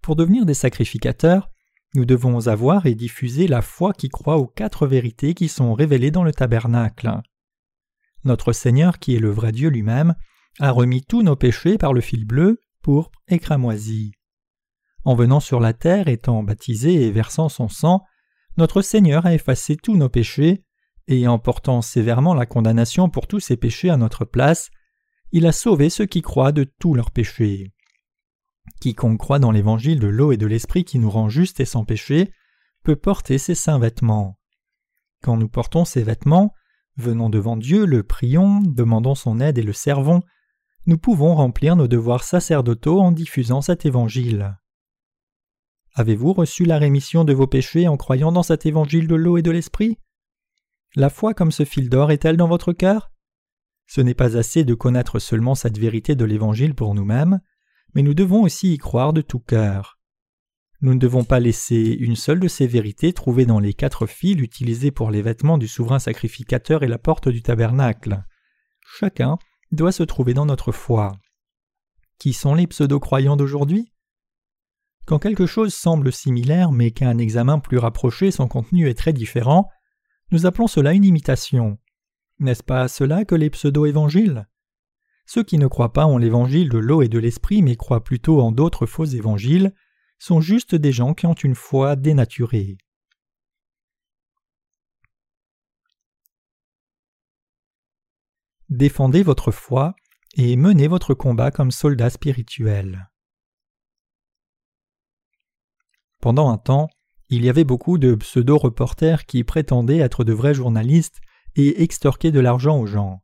Pour 0.00 0.16
devenir 0.16 0.46
des 0.46 0.54
sacrificateurs, 0.54 1.50
nous 1.94 2.04
devons 2.04 2.46
avoir 2.46 2.86
et 2.86 2.94
diffuser 2.94 3.46
la 3.46 3.62
foi 3.62 3.92
qui 3.92 4.08
croit 4.08 4.38
aux 4.38 4.46
quatre 4.46 4.86
vérités 4.86 5.34
qui 5.34 5.48
sont 5.48 5.74
révélées 5.74 6.10
dans 6.10 6.24
le 6.24 6.32
tabernacle. 6.32 7.20
Notre 8.24 8.52
Seigneur, 8.52 8.98
qui 8.98 9.14
est 9.14 9.20
le 9.20 9.30
vrai 9.30 9.52
Dieu 9.52 9.68
lui-même, 9.68 10.14
a 10.58 10.70
remis 10.70 11.02
tous 11.02 11.22
nos 11.22 11.36
péchés 11.36 11.76
par 11.76 11.92
le 11.92 12.00
fil 12.00 12.24
bleu, 12.24 12.60
pourpre 12.82 13.20
et 13.28 13.38
cramoisi. 13.38 14.12
En 15.04 15.14
venant 15.14 15.40
sur 15.40 15.60
la 15.60 15.72
terre, 15.72 16.08
étant 16.08 16.42
baptisé 16.42 17.02
et 17.02 17.10
versant 17.10 17.48
son 17.48 17.68
sang, 17.68 18.04
notre 18.56 18.82
Seigneur 18.82 19.26
a 19.26 19.34
effacé 19.34 19.76
tous 19.76 19.96
nos 19.96 20.08
péchés, 20.08 20.64
et 21.08 21.26
en 21.26 21.38
portant 21.38 21.82
sévèrement 21.82 22.34
la 22.34 22.46
condamnation 22.46 23.08
pour 23.08 23.26
tous 23.26 23.40
ces 23.40 23.56
péchés 23.56 23.90
à 23.90 23.96
notre 23.96 24.24
place, 24.24 24.70
il 25.32 25.46
a 25.46 25.52
sauvé 25.52 25.90
ceux 25.90 26.06
qui 26.06 26.22
croient 26.22 26.52
de 26.52 26.64
tous 26.64 26.94
leurs 26.94 27.10
péchés. 27.10 27.72
Quiconque 28.80 29.18
croit 29.18 29.38
dans 29.38 29.50
l'évangile 29.50 29.98
de 29.98 30.06
l'eau 30.06 30.30
et 30.32 30.36
de 30.36 30.46
l'esprit 30.46 30.84
qui 30.84 30.98
nous 30.98 31.10
rend 31.10 31.28
justes 31.28 31.60
et 31.60 31.64
sans 31.64 31.84
péché 31.84 32.32
peut 32.84 32.96
porter 32.96 33.38
ces 33.38 33.54
saints 33.54 33.78
vêtements. 33.78 34.38
Quand 35.22 35.36
nous 35.36 35.48
portons 35.48 35.84
ces 35.84 36.02
vêtements, 36.02 36.52
venons 36.96 37.30
devant 37.30 37.56
Dieu, 37.56 37.86
le 37.86 38.02
prions, 38.02 38.60
demandons 38.60 39.14
son 39.14 39.40
aide 39.40 39.58
et 39.58 39.62
le 39.62 39.72
servons, 39.72 40.22
nous 40.86 40.98
pouvons 40.98 41.34
remplir 41.34 41.76
nos 41.76 41.88
devoirs 41.88 42.24
sacerdotaux 42.24 43.00
en 43.00 43.12
diffusant 43.12 43.60
cet 43.60 43.86
évangile. 43.86 44.58
Avez-vous 45.94 46.32
reçu 46.32 46.64
la 46.64 46.78
rémission 46.78 47.24
de 47.24 47.32
vos 47.32 47.46
péchés 47.46 47.86
en 47.86 47.96
croyant 47.96 48.32
dans 48.32 48.42
cet 48.42 48.66
évangile 48.66 49.06
de 49.06 49.14
l'eau 49.14 49.36
et 49.38 49.42
de 49.42 49.50
l'esprit? 49.50 49.98
La 50.96 51.08
foi 51.08 51.34
comme 51.34 51.52
ce 51.52 51.64
fil 51.64 51.88
d'or 51.88 52.10
est-elle 52.10 52.36
dans 52.36 52.48
votre 52.48 52.72
cœur? 52.72 53.11
Ce 53.86 54.00
n'est 54.00 54.14
pas 54.14 54.36
assez 54.36 54.64
de 54.64 54.74
connaître 54.74 55.18
seulement 55.18 55.54
cette 55.54 55.78
vérité 55.78 56.14
de 56.14 56.24
l'évangile 56.24 56.74
pour 56.74 56.94
nous-mêmes, 56.94 57.40
mais 57.94 58.02
nous 58.02 58.14
devons 58.14 58.42
aussi 58.42 58.72
y 58.72 58.78
croire 58.78 59.12
de 59.12 59.20
tout 59.20 59.40
cœur. 59.40 59.98
Nous 60.80 60.94
ne 60.94 60.98
devons 60.98 61.24
pas 61.24 61.38
laisser 61.38 61.96
une 62.00 62.16
seule 62.16 62.40
de 62.40 62.48
ces 62.48 62.66
vérités 62.66 63.12
trouvées 63.12 63.46
dans 63.46 63.60
les 63.60 63.72
quatre 63.72 64.06
fils 64.06 64.40
utilisés 64.40 64.90
pour 64.90 65.10
les 65.10 65.22
vêtements 65.22 65.58
du 65.58 65.68
souverain 65.68 66.00
sacrificateur 66.00 66.82
et 66.82 66.88
la 66.88 66.98
porte 66.98 67.28
du 67.28 67.40
tabernacle. 67.40 68.24
Chacun 68.98 69.38
doit 69.70 69.92
se 69.92 70.02
trouver 70.02 70.34
dans 70.34 70.46
notre 70.46 70.72
foi. 70.72 71.12
Qui 72.18 72.32
sont 72.32 72.54
les 72.54 72.66
pseudo-croyants 72.66 73.36
d'aujourd'hui? 73.36 73.92
Quand 75.06 75.18
quelque 75.18 75.46
chose 75.46 75.74
semble 75.74 76.12
similaire 76.12 76.72
mais 76.72 76.90
qu'à 76.90 77.08
un 77.08 77.18
examen 77.18 77.58
plus 77.58 77.78
rapproché 77.78 78.30
son 78.30 78.48
contenu 78.48 78.88
est 78.88 78.94
très 78.94 79.12
différent, 79.12 79.68
nous 80.30 80.46
appelons 80.46 80.66
cela 80.66 80.94
une 80.94 81.04
imitation. 81.04 81.78
N'est-ce 82.42 82.64
pas 82.64 82.88
cela 82.88 83.24
que 83.24 83.36
les 83.36 83.50
pseudo-évangiles? 83.50 84.48
Ceux 85.26 85.44
qui 85.44 85.58
ne 85.58 85.68
croient 85.68 85.92
pas 85.92 86.06
en 86.06 86.18
l'évangile 86.18 86.70
de 86.70 86.78
l'eau 86.78 87.00
et 87.00 87.08
de 87.08 87.20
l'esprit 87.20 87.62
mais 87.62 87.76
croient 87.76 88.02
plutôt 88.02 88.40
en 88.40 88.50
d'autres 88.50 88.84
faux 88.84 89.04
évangiles 89.04 89.72
sont 90.18 90.40
juste 90.40 90.74
des 90.74 90.90
gens 90.90 91.14
qui 91.14 91.26
ont 91.26 91.34
une 91.34 91.54
foi 91.54 91.94
dénaturée. 91.94 92.78
Défendez 98.70 99.22
votre 99.22 99.52
foi 99.52 99.94
et 100.34 100.56
menez 100.56 100.88
votre 100.88 101.14
combat 101.14 101.52
comme 101.52 101.70
soldat 101.70 102.10
spirituel. 102.10 103.08
Pendant 106.20 106.50
un 106.50 106.58
temps, 106.58 106.88
il 107.28 107.44
y 107.44 107.48
avait 107.48 107.62
beaucoup 107.62 107.98
de 107.98 108.16
pseudo-reporters 108.16 109.26
qui 109.26 109.44
prétendaient 109.44 109.98
être 109.98 110.24
de 110.24 110.32
vrais 110.32 110.54
journalistes 110.54 111.20
et 111.56 111.82
extorquaient 111.82 112.32
de 112.32 112.40
l'argent 112.40 112.78
aux 112.78 112.86
gens. 112.86 113.22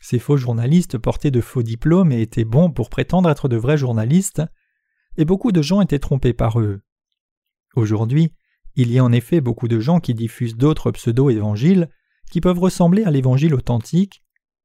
Ces 0.00 0.18
faux 0.18 0.36
journalistes 0.36 0.98
portaient 0.98 1.30
de 1.30 1.40
faux 1.40 1.62
diplômes 1.62 2.12
et 2.12 2.20
étaient 2.20 2.44
bons 2.44 2.70
pour 2.70 2.90
prétendre 2.90 3.30
être 3.30 3.48
de 3.48 3.56
vrais 3.56 3.78
journalistes, 3.78 4.42
et 5.16 5.24
beaucoup 5.24 5.52
de 5.52 5.62
gens 5.62 5.80
étaient 5.80 5.98
trompés 5.98 6.34
par 6.34 6.60
eux. 6.60 6.82
Aujourd'hui, 7.74 8.32
il 8.76 8.90
y 8.92 8.98
a 8.98 9.04
en 9.04 9.12
effet 9.12 9.40
beaucoup 9.40 9.68
de 9.68 9.80
gens 9.80 10.00
qui 10.00 10.14
diffusent 10.14 10.56
d'autres 10.56 10.90
pseudo-évangiles 10.90 11.88
qui 12.30 12.40
peuvent 12.40 12.58
ressembler 12.58 13.04
à 13.04 13.10
l'évangile 13.10 13.54
authentique, 13.54 14.22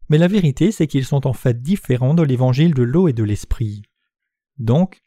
mais 0.10 0.18
la 0.18 0.28
vérité 0.28 0.72
c'est 0.72 0.88
qu'ils 0.88 1.06
sont 1.06 1.28
en 1.28 1.34
fait 1.34 1.62
différents 1.62 2.16
de 2.16 2.24
l'évangile 2.24 2.74
de 2.74 2.84
l'eau 2.84 3.08
et 3.08 3.14
de 3.14 3.24
l'esprit. 3.24 3.84
Donc, 4.58 5.02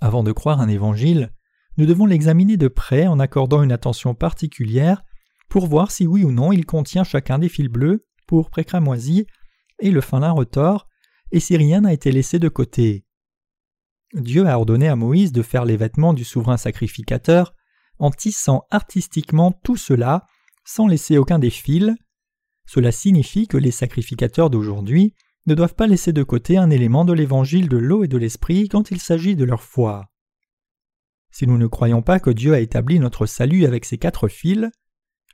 avant 0.00 0.22
de 0.22 0.32
croire 0.32 0.60
un 0.60 0.68
évangile, 0.68 1.32
nous 1.78 1.86
devons 1.86 2.06
l'examiner 2.06 2.56
de 2.56 2.68
près 2.68 3.06
en 3.06 3.18
accordant 3.18 3.62
une 3.62 3.72
attention 3.72 4.14
particulière 4.14 5.02
pour 5.52 5.66
voir 5.66 5.90
si 5.90 6.06
oui 6.06 6.24
ou 6.24 6.32
non 6.32 6.50
il 6.50 6.64
contient 6.64 7.04
chacun 7.04 7.38
des 7.38 7.50
fils 7.50 7.68
bleus, 7.68 8.06
pourpre 8.26 8.58
et 8.58 8.66
et 9.80 9.90
le 9.90 10.00
fin 10.00 10.20
lin 10.20 10.30
retors, 10.30 10.88
et 11.30 11.40
si 11.40 11.58
rien 11.58 11.82
n'a 11.82 11.92
été 11.92 12.10
laissé 12.10 12.38
de 12.38 12.48
côté. 12.48 13.04
Dieu 14.14 14.46
a 14.46 14.56
ordonné 14.56 14.88
à 14.88 14.96
Moïse 14.96 15.30
de 15.30 15.42
faire 15.42 15.66
les 15.66 15.76
vêtements 15.76 16.14
du 16.14 16.24
souverain 16.24 16.56
sacrificateur 16.56 17.52
en 17.98 18.10
tissant 18.10 18.64
artistiquement 18.70 19.52
tout 19.52 19.76
cela 19.76 20.26
sans 20.64 20.86
laisser 20.86 21.18
aucun 21.18 21.38
des 21.38 21.50
fils, 21.50 21.92
cela 22.64 22.90
signifie 22.90 23.46
que 23.46 23.58
les 23.58 23.72
sacrificateurs 23.72 24.48
d'aujourd'hui 24.48 25.14
ne 25.44 25.54
doivent 25.54 25.74
pas 25.74 25.86
laisser 25.86 26.14
de 26.14 26.22
côté 26.22 26.56
un 26.56 26.70
élément 26.70 27.04
de 27.04 27.12
l'évangile 27.12 27.68
de 27.68 27.76
l'eau 27.76 28.04
et 28.04 28.08
de 28.08 28.16
l'esprit 28.16 28.70
quand 28.70 28.90
il 28.90 29.02
s'agit 29.02 29.36
de 29.36 29.44
leur 29.44 29.62
foi. 29.62 30.06
Si 31.30 31.46
nous 31.46 31.58
ne 31.58 31.66
croyons 31.66 32.00
pas 32.00 32.20
que 32.20 32.30
Dieu 32.30 32.54
a 32.54 32.60
établi 32.60 32.98
notre 32.98 33.26
salut 33.26 33.66
avec 33.66 33.84
ces 33.84 33.98
quatre 33.98 34.28
fils, 34.28 34.70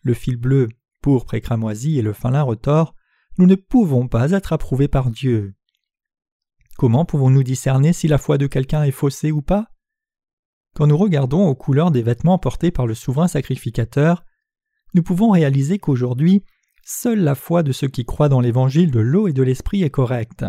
le 0.03 0.15
fil 0.15 0.37
bleu, 0.37 0.69
pourpre 1.01 1.35
et 1.35 1.41
cramoisi 1.41 1.99
et 1.99 2.03
le 2.03 2.13
fin 2.13 2.31
lin 2.31 2.43
retors, 2.43 2.95
nous 3.39 3.47
ne 3.47 3.55
pouvons 3.55 4.09
pas 4.09 4.33
être 4.33 4.53
approuvés 4.53 4.89
par 4.89 5.11
Dieu. 5.11 5.55
Comment 6.77 7.05
pouvons-nous 7.05 7.43
discerner 7.43 7.93
si 7.93 8.09
la 8.09 8.19
foi 8.19 8.39
de 8.39 8.47
quelqu'un 8.47 8.85
est 8.85 8.93
faussée 8.93 9.33
ou 9.33 9.43
pas? 9.43 9.69
Quand 10.75 10.87
nous 10.87 10.97
regardons 10.97 11.47
aux 11.47 11.55
couleurs 11.55 11.91
des 11.91 12.03
vêtements 12.03 12.39
portés 12.39 12.71
par 12.71 12.87
le 12.87 12.95
souverain 12.95 13.29
sacrificateur, 13.29 14.25
nous 14.95 15.03
pouvons 15.03 15.31
réaliser 15.31 15.79
qu'aujourd'hui 15.79 16.45
seule 16.85 17.21
la 17.21 17.35
foi 17.35 17.63
de 17.63 17.73
ceux 17.73 17.89
qui 17.89 18.05
croient 18.05 18.29
dans 18.29 18.41
l'évangile 18.41 18.91
de 18.91 19.01
l'eau 19.01 19.29
et 19.29 19.33
de 19.33 19.43
l'esprit 19.43 19.83
est 19.83 19.91
correcte. 19.91 20.45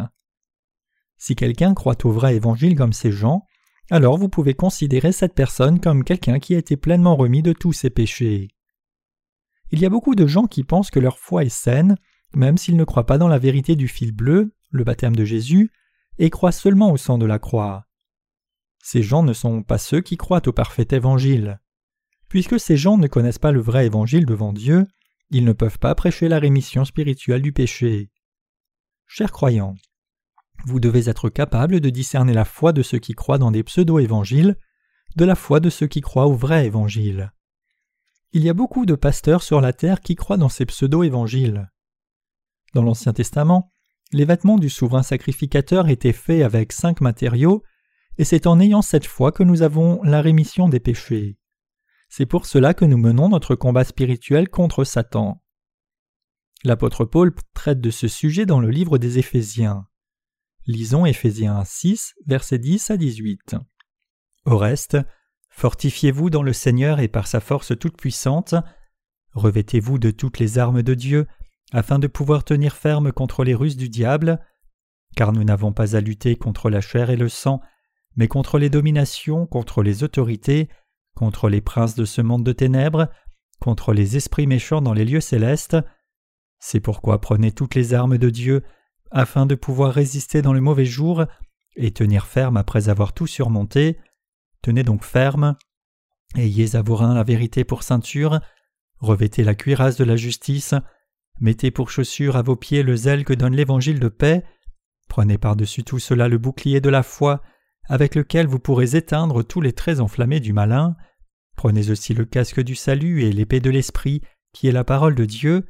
Si 1.17 1.35
quelqu'un 1.35 1.73
croit 1.73 2.05
au 2.05 2.11
vrai 2.11 2.35
évangile 2.35 2.75
comme 2.75 2.93
ces 2.93 3.11
gens, 3.11 3.45
alors 3.91 4.17
vous 4.17 4.29
pouvez 4.29 4.53
considérer 4.53 5.11
cette 5.11 5.33
personne 5.33 5.79
comme 5.79 6.03
quelqu'un 6.03 6.39
qui 6.39 6.55
a 6.55 6.59
été 6.59 6.77
pleinement 6.77 7.15
remis 7.15 7.41
de 7.41 7.53
tous 7.53 7.73
ses 7.73 7.89
péchés. 7.89 8.49
Il 9.71 9.79
y 9.79 9.85
a 9.85 9.89
beaucoup 9.89 10.15
de 10.15 10.27
gens 10.27 10.47
qui 10.47 10.63
pensent 10.63 10.91
que 10.91 10.99
leur 10.99 11.19
foi 11.19 11.43
est 11.43 11.49
saine, 11.49 11.95
même 12.33 12.57
s'ils 12.57 12.77
ne 12.77 12.83
croient 12.83 13.05
pas 13.05 13.17
dans 13.17 13.27
la 13.27 13.39
vérité 13.39 13.75
du 13.75 13.87
fil 13.87 14.11
bleu, 14.11 14.53
le 14.71 14.83
baptême 14.83 15.15
de 15.15 15.25
Jésus, 15.25 15.71
et 16.17 16.29
croient 16.29 16.51
seulement 16.51 16.91
au 16.91 16.97
sang 16.97 17.17
de 17.17 17.25
la 17.25 17.39
croix. 17.39 17.85
Ces 18.81 19.03
gens 19.03 19.23
ne 19.23 19.33
sont 19.33 19.63
pas 19.63 19.77
ceux 19.77 20.01
qui 20.01 20.17
croient 20.17 20.47
au 20.47 20.51
parfait 20.51 20.87
évangile. 20.91 21.59
Puisque 22.29 22.59
ces 22.59 22.77
gens 22.77 22.97
ne 22.97 23.07
connaissent 23.07 23.39
pas 23.39 23.51
le 23.51 23.61
vrai 23.61 23.85
évangile 23.85 24.25
devant 24.25 24.53
Dieu, 24.53 24.85
ils 25.31 25.45
ne 25.45 25.53
peuvent 25.53 25.79
pas 25.79 25.95
prêcher 25.95 26.27
la 26.27 26.39
rémission 26.39 26.85
spirituelle 26.85 27.41
du 27.41 27.51
péché. 27.51 28.09
Chers 29.05 29.31
croyants, 29.31 29.75
vous 30.65 30.79
devez 30.79 31.09
être 31.09 31.29
capable 31.29 31.79
de 31.79 31.89
discerner 31.89 32.33
la 32.33 32.45
foi 32.45 32.73
de 32.73 32.83
ceux 32.83 32.99
qui 32.99 33.13
croient 33.13 33.37
dans 33.37 33.51
des 33.51 33.63
pseudo-évangiles 33.63 34.57
de 35.15 35.25
la 35.25 35.35
foi 35.35 35.59
de 35.59 35.69
ceux 35.69 35.87
qui 35.87 36.01
croient 36.01 36.27
au 36.27 36.35
vrai 36.35 36.65
évangile. 36.65 37.31
Il 38.31 38.43
y 38.43 38.49
a 38.49 38.53
beaucoup 38.53 38.85
de 38.85 38.93
pasteurs 38.93 39.41
sur 39.41 39.59
la 39.59 39.73
terre 39.73 40.01
qui 40.01 40.15
croient 40.15 40.37
dans 40.37 40.49
ces 40.49 40.65
pseudo-évangiles. 40.65 41.71
Dans 42.75 42.83
l'Ancien 42.83 43.11
Testament, 43.11 43.71
les 44.11 44.25
vêtements 44.25 44.59
du 44.59 44.69
souverain 44.69 45.01
sacrificateur 45.01 45.89
étaient 45.89 46.13
faits 46.13 46.43
avec 46.43 46.71
cinq 46.71 47.01
matériaux, 47.01 47.63
et 48.19 48.23
c'est 48.23 48.45
en 48.45 48.59
ayant 48.59 48.83
cette 48.83 49.07
foi 49.07 49.31
que 49.31 49.41
nous 49.41 49.63
avons 49.63 50.03
la 50.03 50.21
rémission 50.21 50.69
des 50.69 50.79
péchés. 50.79 51.39
C'est 52.07 52.27
pour 52.27 52.45
cela 52.45 52.75
que 52.75 52.85
nous 52.85 52.97
menons 52.97 53.29
notre 53.29 53.55
combat 53.55 53.83
spirituel 53.83 54.47
contre 54.49 54.83
Satan. 54.83 55.41
L'apôtre 56.63 57.05
Paul 57.05 57.33
traite 57.55 57.81
de 57.81 57.89
ce 57.89 58.07
sujet 58.07 58.45
dans 58.45 58.59
le 58.59 58.69
livre 58.69 58.99
des 58.99 59.17
Éphésiens. 59.17 59.87
Lisons 60.67 61.05
Éphésiens 61.05 61.63
6, 61.65 62.13
versets 62.27 62.59
10 62.59 62.91
à 62.91 62.97
18. 62.97 63.55
Au 64.45 64.57
reste, 64.57 64.97
fortifiez-vous 65.59 66.29
dans 66.29 66.41
le 66.41 66.53
Seigneur 66.53 67.01
et 67.01 67.09
par 67.09 67.27
sa 67.27 67.41
force 67.41 67.77
toute 67.77 67.97
puissante, 67.97 68.55
revêtez-vous 69.33 69.99
de 69.99 70.09
toutes 70.09 70.39
les 70.39 70.57
armes 70.57 70.81
de 70.81 70.93
Dieu, 70.93 71.27
afin 71.73 71.99
de 71.99 72.07
pouvoir 72.07 72.45
tenir 72.45 72.77
ferme 72.77 73.11
contre 73.11 73.43
les 73.43 73.53
ruses 73.55 73.75
du 73.75 73.89
diable, 73.89 74.39
car 75.17 75.33
nous 75.33 75.43
n'avons 75.43 75.73
pas 75.73 75.97
à 75.97 75.99
lutter 75.99 76.37
contre 76.37 76.69
la 76.69 76.79
chair 76.79 77.09
et 77.09 77.17
le 77.17 77.27
sang, 77.27 77.59
mais 78.15 78.29
contre 78.29 78.57
les 78.57 78.69
dominations, 78.69 79.47
contre 79.47 79.83
les 79.83 80.01
autorités, 80.01 80.69
contre 81.13 81.49
les 81.49 81.59
princes 81.59 81.95
de 81.95 82.05
ce 82.05 82.21
monde 82.21 82.45
de 82.45 82.53
ténèbres, 82.53 83.09
contre 83.59 83.91
les 83.91 84.15
esprits 84.15 84.47
méchants 84.47 84.81
dans 84.81 84.93
les 84.93 85.03
lieux 85.03 85.19
célestes. 85.19 85.75
C'est 86.59 86.79
pourquoi 86.79 87.19
prenez 87.19 87.51
toutes 87.51 87.75
les 87.75 87.93
armes 87.93 88.17
de 88.17 88.29
Dieu, 88.29 88.63
afin 89.11 89.45
de 89.45 89.55
pouvoir 89.55 89.91
résister 89.91 90.41
dans 90.41 90.53
le 90.53 90.61
mauvais 90.61 90.85
jour 90.85 91.25
et 91.75 91.91
tenir 91.91 92.27
ferme 92.27 92.55
après 92.55 92.87
avoir 92.87 93.11
tout 93.11 93.27
surmonté. 93.27 93.99
Tenez 94.61 94.83
donc 94.83 95.03
ferme. 95.03 95.55
Ayez 96.35 96.75
à 96.75 96.81
vos 96.81 96.95
reins 96.95 97.13
la 97.13 97.23
vérité 97.23 97.63
pour 97.63 97.83
ceinture, 97.83 98.39
revêtez 98.99 99.43
la 99.43 99.55
cuirasse 99.55 99.97
de 99.97 100.03
la 100.03 100.15
justice, 100.15 100.75
mettez 101.39 101.71
pour 101.71 101.89
chaussure 101.89 102.35
à 102.35 102.43
vos 102.43 102.55
pieds 102.55 102.83
le 102.83 102.95
zèle 102.95 103.25
que 103.25 103.33
donne 103.33 103.55
l'évangile 103.55 103.99
de 103.99 104.09
paix, 104.09 104.43
prenez 105.07 105.39
par-dessus 105.39 105.83
tout 105.83 105.97
cela 105.97 106.27
le 106.27 106.37
bouclier 106.37 106.81
de 106.81 106.89
la 106.89 107.01
foi, 107.01 107.41
avec 107.85 108.13
lequel 108.13 108.45
vous 108.45 108.59
pourrez 108.59 108.95
éteindre 108.95 109.43
tous 109.43 109.59
les 109.59 109.73
traits 109.73 109.99
enflammés 109.99 110.39
du 110.39 110.53
malin. 110.53 110.95
Prenez 111.55 111.89
aussi 111.89 112.13
le 112.13 112.25
casque 112.25 112.61
du 112.61 112.75
salut 112.75 113.23
et 113.23 113.31
l'épée 113.31 113.59
de 113.59 113.71
l'Esprit, 113.71 114.21
qui 114.53 114.67
est 114.67 114.71
la 114.71 114.83
parole 114.83 115.15
de 115.15 115.25
Dieu. 115.25 115.65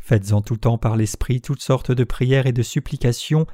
Faites 0.00 0.32
en 0.32 0.40
tout 0.40 0.56
temps 0.56 0.78
par 0.78 0.96
l'Esprit 0.96 1.42
toutes 1.42 1.60
sortes 1.60 1.92
de 1.92 2.04
prières 2.04 2.46
et 2.46 2.52
de 2.52 2.62
supplications. 2.62 3.46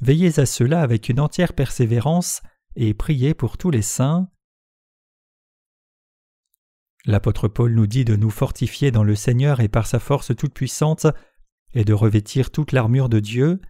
Veillez 0.00 0.40
à 0.40 0.46
cela 0.46 0.80
avec 0.80 1.10
une 1.10 1.20
entière 1.20 1.52
persévérance 1.52 2.40
et 2.76 2.94
priez 2.94 3.34
pour 3.34 3.58
tous 3.58 3.70
les 3.70 3.82
saints. 3.82 4.28
L'apôtre 7.04 7.48
Paul 7.48 7.74
nous 7.74 7.86
dit 7.86 8.04
de 8.04 8.16
nous 8.16 8.30
fortifier 8.30 8.90
dans 8.90 9.02
le 9.02 9.14
Seigneur 9.14 9.60
et 9.60 9.68
par 9.68 9.86
sa 9.86 9.98
force 9.98 10.34
toute 10.36 10.54
puissante, 10.54 11.06
et 11.74 11.84
de 11.84 11.94
revêtir 11.94 12.50
toute 12.50 12.72
l'armure 12.72 13.08
de 13.08 13.18
Dieu, 13.18 13.60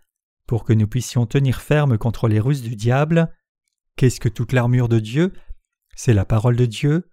pour 0.46 0.64
que 0.64 0.72
nous 0.72 0.86
puissions 0.86 1.24
tenir 1.24 1.62
ferme 1.62 1.96
contre 1.96 2.28
les 2.28 2.40
ruses 2.40 2.62
du 2.62 2.76
diable. 2.76 3.32
Qu'est-ce 3.96 4.20
que 4.20 4.28
toute 4.28 4.52
l'armure 4.52 4.88
de 4.88 4.98
Dieu? 4.98 5.32
C'est 5.96 6.14
la 6.14 6.24
parole 6.24 6.56
de 6.56 6.66
Dieu. 6.66 7.08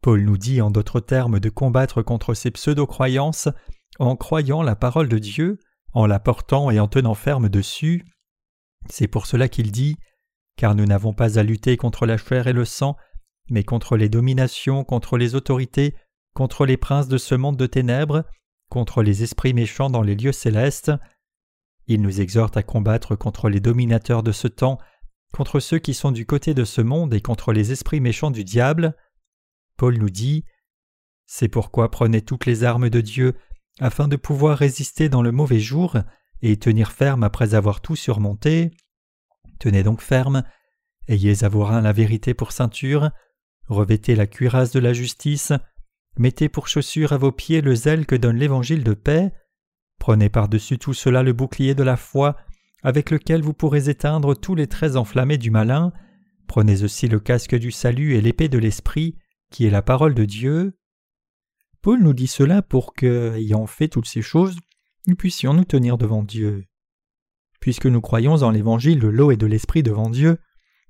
Paul 0.00 0.24
nous 0.24 0.38
dit 0.38 0.60
en 0.60 0.70
d'autres 0.70 1.00
termes 1.00 1.40
de 1.40 1.50
combattre 1.50 2.02
contre 2.02 2.34
ces 2.34 2.50
pseudo-croyances 2.50 3.48
en 3.98 4.16
croyant 4.16 4.62
la 4.62 4.76
parole 4.76 5.08
de 5.08 5.18
Dieu, 5.18 5.58
en 5.92 6.06
la 6.06 6.18
portant 6.18 6.70
et 6.70 6.80
en 6.80 6.88
tenant 6.88 7.14
ferme 7.14 7.48
dessus. 7.48 8.04
C'est 8.90 9.08
pour 9.08 9.26
cela 9.26 9.48
qu'il 9.48 9.70
dit 9.70 9.96
Car 10.56 10.74
nous 10.74 10.86
n'avons 10.86 11.12
pas 11.12 11.38
à 11.38 11.42
lutter 11.42 11.76
contre 11.76 12.06
la 12.06 12.16
chair 12.16 12.46
et 12.46 12.52
le 12.52 12.64
sang, 12.64 12.96
mais 13.50 13.64
contre 13.64 13.96
les 13.96 14.08
dominations, 14.08 14.84
contre 14.84 15.18
les 15.18 15.34
autorités, 15.34 15.94
contre 16.34 16.66
les 16.66 16.76
princes 16.76 17.08
de 17.08 17.18
ce 17.18 17.34
monde 17.34 17.56
de 17.56 17.66
ténèbres, 17.66 18.24
contre 18.70 19.02
les 19.02 19.22
esprits 19.22 19.54
méchants 19.54 19.90
dans 19.90 20.02
les 20.02 20.14
lieux 20.14 20.32
célestes. 20.32 20.92
Il 21.86 22.02
nous 22.02 22.20
exhorte 22.20 22.56
à 22.56 22.62
combattre 22.62 23.14
contre 23.14 23.48
les 23.48 23.60
dominateurs 23.60 24.22
de 24.22 24.32
ce 24.32 24.48
temps, 24.48 24.78
contre 25.32 25.60
ceux 25.60 25.78
qui 25.78 25.94
sont 25.94 26.12
du 26.12 26.26
côté 26.26 26.54
de 26.54 26.64
ce 26.64 26.80
monde 26.80 27.12
et 27.14 27.20
contre 27.20 27.52
les 27.52 27.72
esprits 27.72 28.00
méchants 28.00 28.30
du 28.30 28.44
diable. 28.44 28.96
Paul 29.76 29.98
nous 29.98 30.10
dit 30.10 30.44
C'est 31.26 31.48
pourquoi 31.48 31.90
prenez 31.90 32.22
toutes 32.22 32.46
les 32.46 32.64
armes 32.64 32.88
de 32.88 33.00
Dieu, 33.00 33.34
afin 33.80 34.08
de 34.08 34.16
pouvoir 34.16 34.58
résister 34.58 35.08
dans 35.08 35.22
le 35.22 35.32
mauvais 35.32 35.58
jour 35.58 35.98
et 36.42 36.56
tenir 36.56 36.92
ferme 36.92 37.24
après 37.24 37.54
avoir 37.54 37.80
tout 37.80 37.96
surmonté. 37.96 38.70
Tenez 39.58 39.82
donc 39.82 40.00
ferme, 40.00 40.42
ayez 41.08 41.44
à 41.44 41.48
vos 41.48 41.64
reins 41.64 41.80
la 41.80 41.92
vérité 41.92 42.34
pour 42.34 42.52
ceinture, 42.52 43.10
revêtez 43.66 44.14
la 44.14 44.26
cuirasse 44.26 44.72
de 44.72 44.80
la 44.80 44.92
justice, 44.92 45.52
mettez 46.18 46.48
pour 46.48 46.68
chaussure 46.68 47.12
à 47.12 47.18
vos 47.18 47.32
pieds 47.32 47.60
le 47.60 47.74
zèle 47.74 48.06
que 48.06 48.14
donne 48.14 48.36
l'évangile 48.36 48.84
de 48.84 48.94
paix, 48.94 49.32
prenez 49.98 50.28
par-dessus 50.28 50.78
tout 50.78 50.94
cela 50.94 51.22
le 51.22 51.32
bouclier 51.32 51.74
de 51.74 51.82
la 51.82 51.96
foi, 51.96 52.36
avec 52.82 53.10
lequel 53.10 53.42
vous 53.42 53.54
pourrez 53.54 53.88
éteindre 53.88 54.38
tous 54.38 54.54
les 54.54 54.66
traits 54.66 54.96
enflammés 54.96 55.38
du 55.38 55.50
malin, 55.50 55.92
prenez 56.46 56.82
aussi 56.82 57.08
le 57.08 57.20
casque 57.20 57.54
du 57.54 57.70
salut 57.70 58.14
et 58.14 58.20
l'épée 58.20 58.48
de 58.48 58.58
l'esprit, 58.58 59.16
qui 59.50 59.66
est 59.66 59.70
la 59.70 59.82
parole 59.82 60.14
de 60.14 60.24
Dieu. 60.24 60.78
Paul 61.80 62.02
nous 62.02 62.12
dit 62.12 62.26
cela 62.26 62.60
pour 62.60 62.94
que, 62.94 63.34
ayant 63.36 63.66
fait 63.66 63.88
toutes 63.88 64.08
ces 64.08 64.22
choses, 64.22 64.58
nous 65.06 65.16
puissions 65.16 65.54
nous 65.54 65.64
tenir 65.64 65.98
devant 65.98 66.22
Dieu. 66.22 66.64
Puisque 67.64 67.86
nous 67.86 68.02
croyons 68.02 68.34
en 68.42 68.50
l'évangile 68.50 68.98
de 69.00 69.08
l'eau 69.08 69.30
et 69.30 69.38
de 69.38 69.46
l'esprit 69.46 69.82
devant 69.82 70.10
Dieu, 70.10 70.36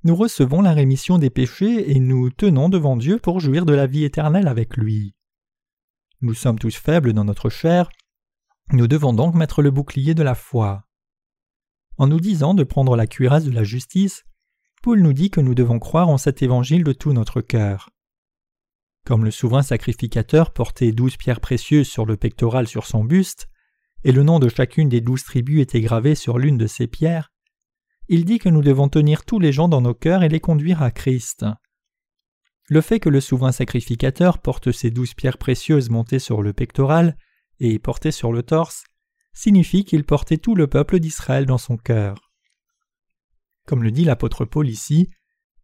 nous 0.03 0.17
recevons 0.17 0.61
la 0.61 0.73
rémission 0.73 1.19
des 1.19 1.31
péchés 1.31 1.93
et 1.93 2.01
nous 2.01 2.31
tenons 2.31 2.69
devant 2.69 2.97
Dieu 2.97 3.21
pour 3.21 3.39
jouir 3.39 3.65
de 3.65 3.73
la 3.73 3.87
vie 3.87 4.03
éternelle 4.03 4.49
avec 4.49 4.77
lui. 4.77 5.15
Nous 6.21 6.35
sommes 6.35 6.59
tous 6.59 6.75
faibles 6.75 7.13
dans 7.13 7.23
notre 7.23 7.49
chair, 7.49 7.91
nous 8.73 8.89
devons 8.89 9.13
donc 9.13 9.37
mettre 9.37 9.63
le 9.63 9.71
bouclier 9.71 10.15
de 10.15 10.25
la 10.25 10.35
foi. 10.35 10.89
En 11.97 12.09
nous 12.09 12.19
disant 12.19 12.55
de 12.55 12.65
prendre 12.65 12.97
la 12.97 13.07
cuirasse 13.07 13.45
de 13.45 13.53
la 13.53 13.63
justice, 13.63 14.25
Paul 14.83 15.01
nous 15.01 15.13
dit 15.13 15.31
que 15.31 15.41
nous 15.41 15.55
devons 15.55 15.79
croire 15.79 16.09
en 16.09 16.19
cet 16.19 16.43
évangile 16.43 16.83
de 16.83 16.93
tout 16.93 17.13
notre 17.13 17.41
cœur. 17.41 17.91
Comme 19.07 19.25
le 19.25 19.31
souverain 19.31 19.63
sacrificateur 19.63 20.53
portait 20.53 20.91
douze 20.91 21.17
pierres 21.19 21.41
précieuses 21.41 21.87
sur 21.87 22.05
le 22.05 22.17
pectoral 22.17 22.67
sur 22.67 22.85
son 22.85 23.05
buste, 23.05 23.49
et 24.05 24.13
le 24.13 24.23
nom 24.23 24.39
de 24.39 24.49
chacune 24.49 24.89
des 24.89 25.01
douze 25.01 25.25
tribus 25.25 25.61
était 25.61 25.81
gravé 25.81 26.15
sur 26.15 26.39
l'une 26.39 26.59
de 26.59 26.67
ces 26.67 26.87
pierres, 26.87 27.33
il 28.09 28.25
dit 28.25 28.39
que 28.39 28.51
nous 28.51 28.63
devons 28.63 28.89
tenir 28.89 29.25
tous 29.25 29.39
les 29.39 29.53
gens 29.53 29.69
dans 29.69 29.81
nos 29.81 29.95
cœurs 29.95 30.23
et 30.23 30.29
les 30.29 30.41
conduire 30.41 30.83
à 30.83 30.91
Christ. 30.91 31.47
Le 32.69 32.81
fait 32.81 33.01
que 33.01 33.09
le 33.09 33.21
souverain 33.21 33.53
sacrificateur 33.53 34.39
porte 34.39 34.73
ces 34.73 34.91
douze 34.91 35.15
pierres 35.15 35.39
précieuses 35.39 35.91
montées 35.91 36.19
sur 36.19 36.43
le 36.43 36.53
pectoral 36.53 37.17
et 37.61 37.79
portées 37.79 38.11
sur 38.11 38.33
le 38.33 38.43
torse 38.43 38.85
signifie 39.33 39.85
qu'il 39.85 40.05
portait 40.05 40.39
tout 40.39 40.55
le 40.55 40.67
peuple 40.67 41.01
d'Israël 41.01 41.47
dans 41.47 41.59
son 41.59 41.77
cœur. 41.77 42.33
Comme 43.67 43.83
le 43.83 43.91
dit 43.91 44.05
l'apôtre 44.05 44.45
Paul 44.45 44.69
ici, 44.69 45.11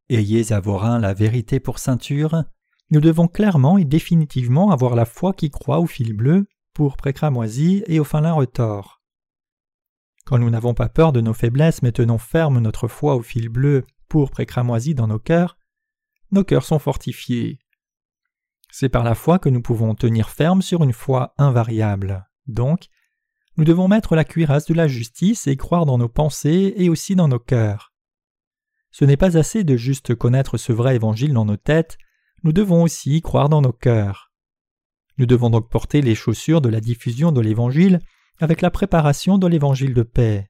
Ayez 0.08 0.52
à 0.52 0.58
vos 0.58 0.80
la 0.80 1.14
vérité 1.14 1.60
pour 1.60 1.78
ceinture, 1.78 2.42
nous 2.90 3.00
devons 3.00 3.28
clairement 3.28 3.78
et 3.78 3.84
définitivement 3.84 4.72
avoir 4.72 4.96
la 4.96 5.04
foi 5.04 5.32
qui 5.32 5.50
croit 5.50 5.78
au 5.78 5.86
fil 5.86 6.14
bleu, 6.14 6.46
pour 6.72 6.96
précramoisi 6.96 7.82
et 7.86 8.00
au 8.00 8.04
fin 8.04 8.20
lin 8.20 8.32
retors. 8.32 9.02
Quand 10.24 10.38
nous 10.38 10.50
n'avons 10.50 10.74
pas 10.74 10.88
peur 10.88 11.12
de 11.12 11.20
nos 11.20 11.34
faiblesses 11.34 11.82
mais 11.82 11.92
tenons 11.92 12.18
ferme 12.18 12.60
notre 12.60 12.88
foi 12.88 13.14
au 13.14 13.22
fil 13.22 13.48
bleu, 13.48 13.86
pour 14.08 14.30
précramoisi 14.30 14.94
dans 14.94 15.06
nos 15.06 15.18
cœurs, 15.18 15.56
nos 16.32 16.44
cœurs 16.44 16.64
sont 16.64 16.78
fortifiés. 16.78 17.58
C'est 18.70 18.88
par 18.88 19.04
la 19.04 19.14
foi 19.14 19.38
que 19.38 19.48
nous 19.48 19.62
pouvons 19.62 19.94
tenir 19.94 20.30
ferme 20.30 20.62
sur 20.62 20.82
une 20.82 20.92
foi 20.92 21.34
invariable. 21.38 22.28
Donc, 22.46 22.88
nous 23.56 23.64
devons 23.64 23.88
mettre 23.88 24.14
la 24.14 24.24
cuirasse 24.24 24.66
de 24.66 24.74
la 24.74 24.88
justice 24.88 25.46
et 25.46 25.56
croire 25.56 25.86
dans 25.86 25.98
nos 25.98 26.08
pensées 26.08 26.74
et 26.76 26.88
aussi 26.88 27.14
dans 27.16 27.28
nos 27.28 27.38
cœurs. 27.38 27.92
Ce 28.90 29.04
n'est 29.04 29.16
pas 29.16 29.36
assez 29.36 29.64
de 29.64 29.76
juste 29.76 30.14
connaître 30.14 30.56
ce 30.56 30.72
vrai 30.72 30.96
évangile 30.96 31.32
dans 31.32 31.44
nos 31.44 31.56
têtes, 31.56 31.98
nous 32.42 32.52
devons 32.52 32.82
aussi 32.82 33.20
croire 33.20 33.48
dans 33.48 33.60
nos 33.60 33.72
cœurs. 33.72 34.29
Nous 35.20 35.26
devons 35.26 35.50
donc 35.50 35.68
porter 35.68 36.00
les 36.00 36.14
chaussures 36.14 36.62
de 36.62 36.70
la 36.70 36.80
diffusion 36.80 37.30
de 37.30 37.42
l'évangile 37.42 37.98
avec 38.38 38.62
la 38.62 38.70
préparation 38.70 39.36
de 39.36 39.46
l'évangile 39.46 39.92
de 39.92 40.02
paix. 40.02 40.48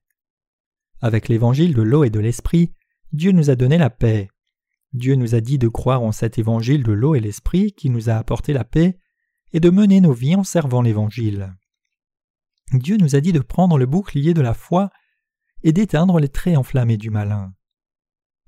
Avec 1.01 1.29
l'évangile 1.29 1.75
de 1.75 1.83
l'eau 1.83 2.05
et 2.05 2.11
de 2.11 2.21
l'esprit, 2.21 2.73
Dieu 3.11 3.33
nous 3.33 3.51
a 3.51 3.57
donné 3.57 3.79
la 3.79 3.91
paix. 3.91 4.29
Dieu 4.93 5.17
nous 5.17 5.35
a 5.35 5.41
dit 5.41 5.59
de 5.59 5.67
croire 5.67 6.03
en 6.03 6.13
cet 6.13 6.39
évangile 6.39 6.85
de 6.85 6.93
l'eau 6.93 7.17
et 7.17 7.21
l'esprit 7.21 7.73
qui 7.73 7.91
nous 7.91 8.11
a 8.11 8.15
apporté 8.15 8.53
la 8.53 8.63
paix 8.63 8.97
et 9.53 9.59
de 9.59 9.71
mener 9.71 10.01
nos 10.01 10.13
vies 10.13 10.37
en 10.37 10.45
servant 10.45 10.83
l'évangile. 10.83 11.53
Dieu 12.73 12.97
nous 12.97 13.17
a 13.17 13.21
dit 13.21 13.33
de 13.33 13.41
prendre 13.41 13.77
le 13.77 13.87
bouclier 13.87 14.35
de 14.35 14.41
la 14.41 14.55
foi 14.55 14.91
et 15.65 15.73
d'éteindre 15.73 16.21
les 16.21 16.29
traits 16.29 16.57
enflammés 16.57 16.97
du 16.97 17.11
malin. 17.11 17.53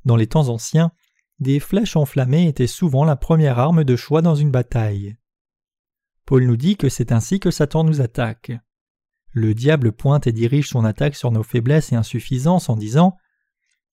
Dans 0.05 0.15
les 0.15 0.29
temps 0.29 0.51
anciens, 0.51 0.93
des 1.41 1.59
flèches 1.59 1.97
enflammées 1.97 2.47
étaient 2.47 2.69
souvent 2.69 3.05
la 3.05 3.17
première 3.17 3.59
arme 3.59 3.83
de 3.83 3.97
choix 3.97 4.23
dans 4.23 4.37
une 4.37 4.53
bataille. 4.53 5.17
Paul 6.25 6.47
nous 6.47 6.57
dit 6.57 6.77
que 6.77 6.89
c'est 6.89 7.13
ainsi 7.13 7.41
que 7.41 7.51
Satan 7.51 7.85
nous 7.85 8.01
attaque. 8.01 8.53
Le 9.31 9.55
diable 9.55 9.93
pointe 9.93 10.27
et 10.27 10.33
dirige 10.33 10.69
son 10.69 10.85
attaque 10.85 11.17
sur 11.17 11.31
nos 11.31 11.43
faiblesses 11.43 11.93
et 11.93 11.97
insuffisances 11.97 12.69
en 12.69 12.77
disant 12.77 13.17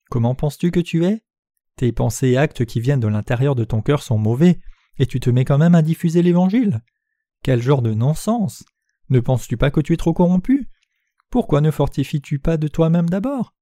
Comment 0.09 0.35
penses-tu 0.35 0.71
que 0.71 0.79
tu 0.79 1.05
es? 1.05 1.23
Tes 1.75 1.91
pensées 1.91 2.29
et 2.29 2.37
actes 2.37 2.65
qui 2.65 2.81
viennent 2.81 2.99
de 2.99 3.07
l'intérieur 3.07 3.55
de 3.55 3.63
ton 3.63 3.81
cœur 3.81 4.03
sont 4.03 4.17
mauvais, 4.17 4.59
et 4.97 5.05
tu 5.05 5.19
te 5.19 5.29
mets 5.29 5.45
quand 5.45 5.57
même 5.57 5.75
à 5.75 5.81
diffuser 5.81 6.21
l'Évangile. 6.21 6.81
Quel 7.41 7.61
genre 7.61 7.81
de 7.81 7.93
non-sens! 7.93 8.65
Ne 9.09 9.21
penses-tu 9.21 9.55
pas 9.55 9.71
que 9.71 9.79
tu 9.79 9.93
es 9.93 9.97
trop 9.97 10.13
corrompu? 10.13 10.69
Pourquoi 11.29 11.61
ne 11.61 11.71
fortifies-tu 11.71 12.39
pas 12.39 12.57
de 12.57 12.67
toi-même 12.67 13.09
d'abord? 13.09 13.55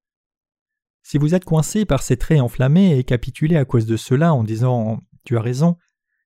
Si 1.04 1.18
vous 1.18 1.36
êtes 1.36 1.46
coincé 1.46 1.86
par 1.86 2.02
ces 2.02 2.18
traits 2.18 2.42
enflammés 2.42 2.98
et 2.98 3.04
capitulé 3.04 3.56
à 3.56 3.66
cause 3.66 3.86
de 3.86 3.98
cela 3.98 4.34
en 4.34 4.44
disant 4.44 5.00
Tu 5.26 5.38
as 5.38 5.42
raison, 5.42 5.78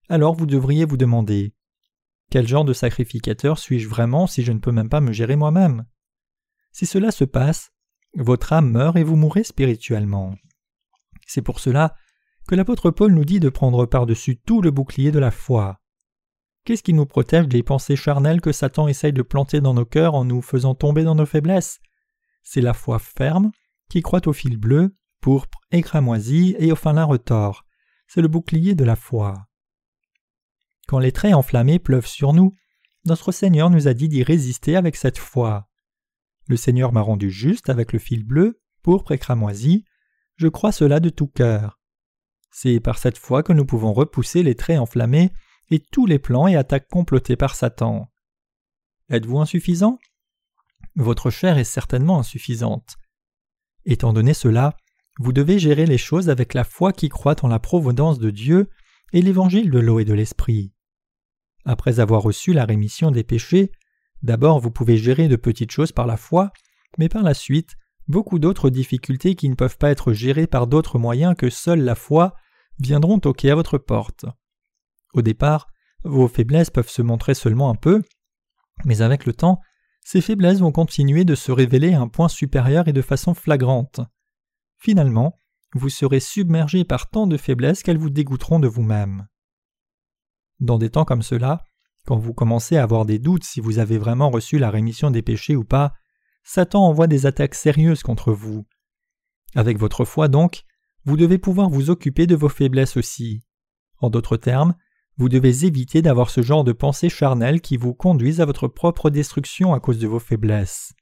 alors 0.07 0.33
vous 0.33 0.45
devriez 0.45 0.85
vous 0.85 0.97
demander 0.97 1.53
Quel 2.32 2.47
genre 2.47 2.63
de 2.63 2.71
sacrificateur 2.71 3.59
suis-je 3.59 3.89
vraiment 3.89 4.25
si 4.25 4.41
je 4.41 4.53
ne 4.53 4.59
peux 4.59 4.71
même 4.71 4.88
pas 4.88 5.01
me 5.01 5.11
gérer 5.11 5.36
moi-même? 5.36 5.86
Si 6.71 6.86
cela 6.86 7.11
se 7.11 7.25
passe, 7.25 7.73
votre 8.15 8.53
âme 8.53 8.71
meurt 8.71 8.95
et 8.95 9.03
vous 9.03 9.17
mourrez 9.17 9.43
spirituellement. 9.43 10.36
C'est 11.27 11.41
pour 11.41 11.59
cela 11.59 11.93
que 12.47 12.55
l'apôtre 12.55 12.89
Paul 12.89 13.11
nous 13.11 13.25
dit 13.25 13.41
de 13.41 13.49
prendre 13.49 13.86
par-dessus 13.86 14.38
tout 14.38 14.61
le 14.61 14.71
bouclier 14.71 15.11
de 15.11 15.19
la 15.19 15.29
foi. 15.29 15.82
Qu'est-ce 16.63 16.84
qui 16.84 16.93
nous 16.93 17.05
protège 17.05 17.49
des 17.49 17.63
pensées 17.63 17.97
charnelles 17.97 18.39
que 18.39 18.53
Satan 18.53 18.88
essaye 18.88 19.11
de 19.11 19.23
planter 19.23 19.59
dans 19.59 19.73
nos 19.73 19.86
cœurs 19.86 20.15
en 20.15 20.23
nous 20.23 20.41
faisant 20.41 20.73
tomber 20.73 21.03
dans 21.03 21.15
nos 21.15 21.25
faiblesses? 21.25 21.82
C'est 22.43 22.61
la 22.61 22.73
foi 22.73 22.97
ferme 22.97 23.51
qui 23.89 24.01
croit 24.01 24.25
au 24.25 24.32
fil 24.32 24.55
bleu, 24.55 24.95
pourpre 25.19 25.59
et 25.71 25.82
cramoisi 25.82 26.55
et 26.59 26.71
au 26.71 26.77
fin 26.77 26.93
lin 26.93 27.03
retors. 27.03 27.65
C'est 28.07 28.21
le 28.21 28.29
bouclier 28.29 28.73
de 28.73 28.86
la 28.86 28.95
foi. 28.95 29.47
Quand 30.91 30.99
les 30.99 31.13
traits 31.13 31.33
enflammés 31.33 31.79
pleuvent 31.79 32.05
sur 32.05 32.33
nous, 32.33 32.53
notre 33.05 33.31
Seigneur 33.31 33.69
nous 33.69 33.87
a 33.87 33.93
dit 33.93 34.09
d'y 34.09 34.23
résister 34.23 34.75
avec 34.75 34.97
cette 34.97 35.17
foi. 35.17 35.69
Le 36.49 36.57
Seigneur 36.57 36.91
m'a 36.91 36.99
rendu 36.99 37.31
juste 37.31 37.69
avec 37.69 37.93
le 37.93 37.99
fil 37.99 38.25
bleu, 38.25 38.61
pourpre 38.81 39.13
et 39.13 39.17
cramoisi. 39.17 39.85
Je 40.35 40.49
crois 40.49 40.73
cela 40.73 40.99
de 40.99 41.07
tout 41.07 41.27
cœur. 41.27 41.79
C'est 42.51 42.81
par 42.81 42.97
cette 42.97 43.17
foi 43.17 43.41
que 43.41 43.53
nous 43.53 43.65
pouvons 43.65 43.93
repousser 43.93 44.43
les 44.43 44.53
traits 44.53 44.79
enflammés 44.79 45.31
et 45.69 45.79
tous 45.79 46.07
les 46.07 46.19
plans 46.19 46.45
et 46.45 46.57
attaques 46.57 46.89
complotés 46.89 47.37
par 47.37 47.55
Satan. 47.55 48.11
Êtes-vous 49.09 49.39
insuffisant? 49.39 49.97
Votre 50.97 51.29
chair 51.29 51.57
est 51.57 51.63
certainement 51.63 52.19
insuffisante. 52.19 52.97
Étant 53.85 54.11
donné 54.11 54.33
cela, 54.33 54.75
vous 55.19 55.31
devez 55.31 55.57
gérer 55.57 55.85
les 55.85 55.97
choses 55.97 56.29
avec 56.29 56.53
la 56.53 56.65
foi 56.65 56.91
qui 56.91 57.07
croit 57.07 57.45
en 57.45 57.47
la 57.47 57.59
providence 57.59 58.19
de 58.19 58.29
Dieu 58.29 58.69
et 59.13 59.21
l'évangile 59.21 59.71
de 59.71 59.79
l'eau 59.79 60.01
et 60.01 60.05
de 60.05 60.13
l'esprit. 60.13 60.73
Après 61.66 61.99
avoir 61.99 62.22
reçu 62.22 62.53
la 62.53 62.66
rémission 62.66 63.12
des 63.12 63.24
péchés, 63.24 63.72
d'abord 64.24 64.59
vous 64.59 64.72
pouvez 64.72 64.97
gérer 64.97 65.28
de 65.28 65.36
petites 65.36 65.72
choses 65.72 65.91
par 65.91 66.07
la 66.07 66.18
foi, 66.18 66.51
mais 66.97 67.09
par 67.09 67.24
la 67.24 67.34
suite, 67.34 67.76
beaucoup 68.07 68.39
d'autres 68.39 68.70
difficultés 68.70 69.36
qui 69.36 69.49
ne 69.49 69.55
peuvent 69.55 69.78
pas 69.78 69.91
être 69.91 70.14
gérées 70.14 70.47
par 70.47 70.68
d'autres 70.68 70.99
moyens 70.99 71.36
que 71.38 71.49
seule 71.49 71.82
la 71.82 71.95
foi 71.95 72.34
viendront 72.80 73.20
toquer 73.20 73.51
à 73.51 73.55
votre 73.55 73.78
porte. 73.78 74.26
Au 75.14 75.22
départ, 75.22 75.68
vos 76.03 76.28
faiblesses 76.28 76.70
peuvent 76.70 76.89
se 76.89 77.01
montrer 77.01 77.34
seulement 77.34 77.70
un 77.70 77.76
peu, 77.76 78.01
mais 78.86 79.01
avec 79.01 79.26
le 79.26 79.34
temps, 79.34 79.59
ces 80.03 80.22
faiblesses 80.22 80.59
vont 80.59 80.72
continuer 80.72 81.26
de 81.26 81.36
se 81.36 81.51
révéler 81.51 81.93
à 81.93 82.01
un 82.01 82.07
point 82.07 82.28
supérieur 82.28 82.88
et 82.88 82.93
de 82.93 83.01
façon 83.01 83.34
flagrante. 83.34 84.01
Finalement, 84.78 85.39
vous 85.74 85.89
serez 85.89 86.20
submergé 86.20 86.84
par 86.84 87.09
tant 87.09 87.28
de 87.28 87.38
faiblesses 87.38 87.84
qu'elles 87.84 87.99
vous 87.99 88.09
dégoûteront 88.09 88.59
de 88.59 88.68
vous-même. 88.68 89.28
Dans 90.62 90.78
des 90.78 90.91
temps 90.91 91.05
comme 91.05 91.24
cela, 91.24 91.66
quand 92.05 92.18
vous 92.18 92.34
commencez 92.34 92.78
à 92.78 92.84
avoir 92.84 93.05
des 93.05 93.20
doutes 93.20 93.43
si 93.43 93.59
vous 93.59 93.80
avez 93.80 93.97
vraiment 93.97 94.30
reçu 94.30 94.57
la 94.57 94.70
rémission 94.70 95.12
des 95.12 95.22
péchés 95.22 95.55
ou 95.55 95.64
pas, 95.64 95.93
Satan 96.43 96.86
envoie 96.86 97.07
des 97.07 97.26
attaques 97.26 97.55
sérieuses 97.55 98.03
contre 98.03 98.32
vous. 98.32 98.66
Avec 99.55 99.78
votre 99.78 100.05
foi 100.05 100.28
donc, 100.28 100.64
vous 101.03 101.18
devez 101.18 101.39
pouvoir 101.39 101.70
vous 101.70 101.89
occuper 101.89 102.28
de 102.28 102.36
vos 102.36 102.49
faiblesses 102.49 102.95
aussi. 102.95 103.43
En 103.97 104.09
d'autres 104.09 104.38
termes, 104.38 104.76
vous 105.18 105.30
devez 105.30 105.66
éviter 105.66 106.01
d'avoir 106.01 106.30
ce 106.30 106.41
genre 106.41 106.64
de 106.64 106.72
pensées 106.72 107.09
charnelles 107.09 107.62
qui 107.62 107.78
vous 107.78 107.93
conduisent 107.93 108.41
à 108.41 108.45
votre 108.45 108.68
propre 108.68 109.09
destruction 109.09 109.74
à 109.74 109.80
cause 109.80 109.99
de 109.99 110.07
vos 110.07 110.20
faiblesses. 110.20 110.93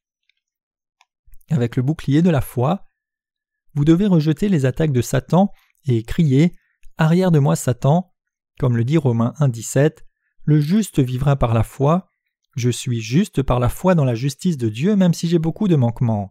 Avec 1.50 1.76
le 1.76 1.84
bouclier 1.84 2.22
de 2.22 2.30
la 2.30 2.42
foi, 2.42 2.88
vous 3.74 3.86
devez 3.86 4.08
rejeter 4.08 4.50
les 4.50 4.66
attaques 4.66 4.92
de 4.92 5.02
Satan 5.02 5.52
et 5.86 6.04
crier 6.04 6.54
Arrière 6.98 7.32
de 7.32 7.40
moi 7.40 7.56
Satan, 7.56 8.14
comme 8.60 8.76
le 8.76 8.84
dit 8.84 8.98
Romains 8.98 9.34
1.17, 9.40 10.00
le 10.44 10.60
juste 10.60 11.00
vivra 11.00 11.38
par 11.38 11.54
la 11.54 11.64
foi, 11.64 12.12
je 12.56 12.70
suis 12.70 13.00
juste 13.00 13.42
par 13.42 13.60
la 13.60 13.70
foi 13.70 13.96
dans 13.96 14.04
la 14.04 14.16
justice 14.16 14.58
de 14.58 14.68
Dieu 14.68 14.96
même 14.96 15.14
si 15.14 15.28
j'ai 15.28 15.40
beaucoup 15.40 15.68
de 15.68 15.78
manquements. 15.78 16.30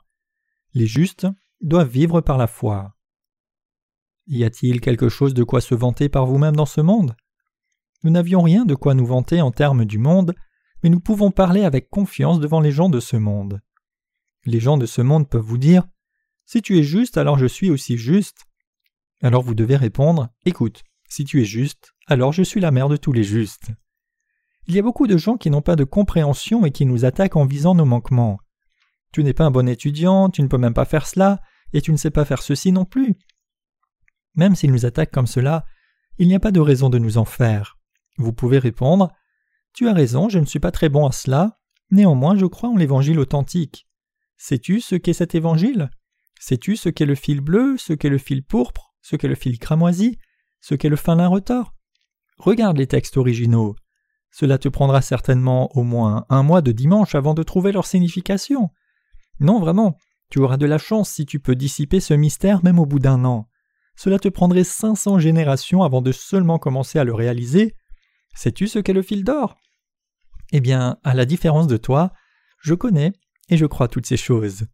Les 0.75 0.87
justes 0.87 1.27
doivent 1.63 1.89
vivre 1.89 2.21
par 2.21 2.37
la 2.37 2.47
foi. 2.47 2.95
Y 4.27 4.45
a-t-il 4.45 4.83
quelque 4.83 5.09
chose 5.09 5.33
de 5.33 5.43
quoi 5.43 5.63
se 5.63 5.75
vanter 5.75 6.11
par 6.11 6.27
vous-même 6.27 6.55
dans 6.55 6.67
ce 6.67 6.83
monde? 6.83 7.17
Nous 8.05 8.11
n'avions 8.11 8.43
rien 8.43 8.67
de 8.67 8.75
quoi 8.75 8.93
nous 8.93 9.07
vanter 9.07 9.41
en 9.41 9.51
termes 9.51 9.87
du 9.87 9.99
monde, 9.99 10.35
mais 10.83 10.91
nous 10.91 11.01
pouvons 11.01 11.31
parler 11.31 11.65
avec 11.65 11.89
confiance 11.89 12.41
devant 12.41 12.61
les 12.61 12.71
gens 12.71 12.91
de 12.91 13.01
ce 13.01 13.17
monde. 13.17 13.63
Les 14.45 14.61
gens 14.61 14.77
de 14.77 14.87
ce 14.87 15.01
monde 15.01 15.31
peuvent 15.31 15.41
vous 15.41 15.59
dire 15.59 15.85
Si 16.45 16.61
tu 16.61 16.79
es 16.79 16.83
juste, 16.83 17.17
alors 17.17 17.39
je 17.39 17.47
suis 17.47 17.71
aussi 17.71 17.97
juste. 17.97 18.45
Alors 19.23 19.43
vous 19.43 19.55
devez 19.55 19.77
répondre 19.77 20.29
Écoute, 20.45 20.85
si 21.09 21.25
tu 21.25 21.41
es 21.41 21.45
juste, 21.45 21.93
alors 22.07 22.33
je 22.33 22.43
suis 22.43 22.61
la 22.61 22.71
mère 22.71 22.89
de 22.89 22.97
tous 22.97 23.13
les 23.13 23.25
justes. 23.25 23.71
Il 24.67 24.75
y 24.75 24.79
a 24.79 24.83
beaucoup 24.83 25.07
de 25.07 25.17
gens 25.17 25.37
qui 25.37 25.51
n'ont 25.51 25.63
pas 25.63 25.77
de 25.77 25.85
compréhension 25.85 26.67
et 26.67 26.71
qui 26.71 26.85
nous 26.85 27.05
attaquent 27.05 27.37
en 27.37 27.47
visant 27.47 27.75
nos 27.75 27.87
manquements. 27.87 28.39
Tu 29.13 29.25
n'es 29.25 29.33
pas 29.33 29.47
un 29.47 29.51
bon 29.51 29.67
étudiant, 29.69 30.29
tu 30.29 30.43
ne 30.43 30.49
peux 30.49 30.59
même 30.59 30.75
pas 30.75 30.85
faire 30.85 31.07
cela, 31.07 31.41
et 31.73 31.81
tu 31.81 31.91
ne 31.93 31.97
sais 31.97 32.11
pas 32.11 32.27
faire 32.27 32.43
ceci 32.43 32.73
non 32.73 32.85
plus. 32.85 33.17
Même 34.35 34.55
s'ils 34.55 34.71
nous 34.71 34.85
attaquent 34.87 35.11
comme 35.11 35.27
cela, 35.27 35.65
il 36.19 36.29
n'y 36.29 36.35
a 36.35 36.41
pas 36.41 36.53
de 36.53 36.61
raison 36.61 36.91
de 36.91 36.99
nous 36.99 37.17
en 37.17 37.25
faire. 37.25 37.79
Vous 38.19 38.33
pouvez 38.33 38.59
répondre 38.59 39.11
Tu 39.73 39.89
as 39.89 39.95
raison, 39.95 40.29
je 40.29 40.39
ne 40.39 40.45
suis 40.45 40.61
pas 40.61 40.71
très 40.71 40.89
bon 40.89 41.07
à 41.07 41.13
cela, 41.13 41.59
néanmoins 41.91 42.37
je 42.37 42.47
crois 42.47 42.69
en 42.69 42.77
l'évangile 42.77 43.19
authentique. 43.19 43.89
Sais-tu 44.37 44.81
ce 44.81 44.97
qu'est 44.97 45.13
cet 45.15 45.35
évangile? 45.35 45.91
Sais-tu 46.39 46.77
ce 46.77 46.89
qu'est 46.89 47.07
le 47.07 47.15
fil 47.15 47.41
bleu, 47.41 47.77
ce 47.79 47.93
qu'est 47.93 48.09
le 48.09 48.19
fil 48.19 48.45
pourpre, 48.45 48.95
ce 49.03 49.17
qu'est 49.17 49.29
le 49.29 49.35
fil 49.35 49.59
cramoisi, 49.59 50.19
ce 50.61 50.75
qu'est 50.75 50.89
le 50.89 50.97
fin 50.97 51.17
lin 51.17 51.29
retors 51.29 51.75
Regarde 52.39 52.79
les 52.79 52.87
textes 52.87 53.17
originaux. 53.17 53.75
Cela 54.31 54.59
te 54.59 54.69
prendra 54.69 55.03
certainement 55.03 55.77
au 55.77 55.83
moins 55.83 56.25
un 56.29 56.43
mois 56.43 56.63
de 56.63 56.73
dimanche 56.73 57.15
avant 57.15 57.35
de 57.35 57.43
trouver 57.43 57.73
leur 57.73 57.87
signification. 57.87 58.71
Non, 59.41 59.59
vraiment, 59.59 59.97
tu 60.31 60.39
auras 60.39 60.57
de 60.57 60.67
la 60.67 60.79
chance 60.79 61.11
si 61.11 61.27
tu 61.27 61.41
peux 61.41 61.57
dissiper 61.57 62.01
ce 62.01 62.15
mystère 62.15 62.63
même 62.63 62.79
au 62.79 62.87
bout 62.87 62.99
d'un 62.99 63.25
an. 63.25 63.49
Cela 63.97 64.19
te 64.19 64.29
prendrait 64.29 64.65
500 64.65 65.19
générations 65.19 65.83
avant 65.83 66.03
de 66.03 66.13
seulement 66.13 66.59
commencer 66.59 66.99
à 66.99 67.05
le 67.05 67.15
réaliser. 67.15 67.75
Sais-tu 68.35 68.69
ce 68.69 68.79
qu'est 68.79 68.93
le 68.93 69.03
fil 69.03 69.25
d'or? 69.25 69.57
Eh 70.53 70.61
bien, 70.61 70.99
à 71.03 71.15
la 71.15 71.25
différence 71.25 71.67
de 71.67 71.77
toi, 71.77 72.13
je 72.61 72.75
connais 72.75 73.13
et 73.49 73.57
je 73.57 73.67
crois 73.67 73.89
toutes 73.89 74.07
ces 74.07 74.17
choses. 74.17 74.67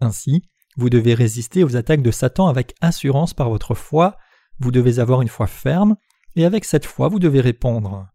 Ainsi, 0.00 0.42
vous 0.76 0.90
devez 0.90 1.14
résister 1.14 1.64
aux 1.64 1.76
attaques 1.76 2.02
de 2.02 2.10
Satan 2.10 2.48
avec 2.48 2.74
assurance 2.80 3.34
par 3.34 3.48
votre 3.48 3.74
foi, 3.74 4.16
vous 4.60 4.70
devez 4.70 4.98
avoir 4.98 5.22
une 5.22 5.28
foi 5.28 5.46
ferme, 5.46 5.96
et 6.36 6.44
avec 6.44 6.64
cette 6.64 6.86
foi 6.86 7.08
vous 7.08 7.18
devez 7.18 7.40
répondre. 7.40 8.06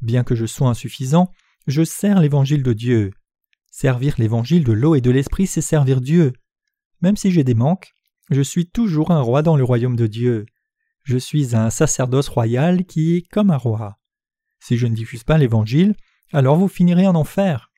Bien 0.00 0.22
que 0.22 0.34
je 0.34 0.46
sois 0.46 0.68
insuffisant, 0.68 1.32
je 1.66 1.82
sers 1.82 2.20
l'évangile 2.20 2.62
de 2.62 2.72
Dieu. 2.72 3.12
Servir 3.70 4.14
l'évangile 4.18 4.64
de 4.64 4.72
l'eau 4.72 4.94
et 4.94 5.00
de 5.00 5.10
l'esprit, 5.10 5.46
c'est 5.46 5.60
servir 5.60 6.00
Dieu. 6.00 6.32
Même 7.00 7.16
si 7.16 7.32
j'ai 7.32 7.42
des 7.42 7.54
manques, 7.54 7.94
je 8.30 8.42
suis 8.42 8.68
toujours 8.68 9.10
un 9.10 9.20
roi 9.20 9.42
dans 9.42 9.56
le 9.56 9.64
royaume 9.64 9.96
de 9.96 10.06
Dieu. 10.06 10.46
Je 11.04 11.16
suis 11.18 11.56
un 11.56 11.70
sacerdoce 11.70 12.28
royal 12.28 12.84
qui 12.84 13.16
est 13.16 13.22
comme 13.22 13.50
un 13.50 13.56
roi. 13.56 13.98
Si 14.60 14.76
je 14.76 14.86
ne 14.86 14.94
diffuse 14.94 15.24
pas 15.24 15.38
l'évangile, 15.38 15.96
alors 16.32 16.56
vous 16.56 16.68
finirez 16.68 17.06
en 17.06 17.14
enfer. 17.14 17.72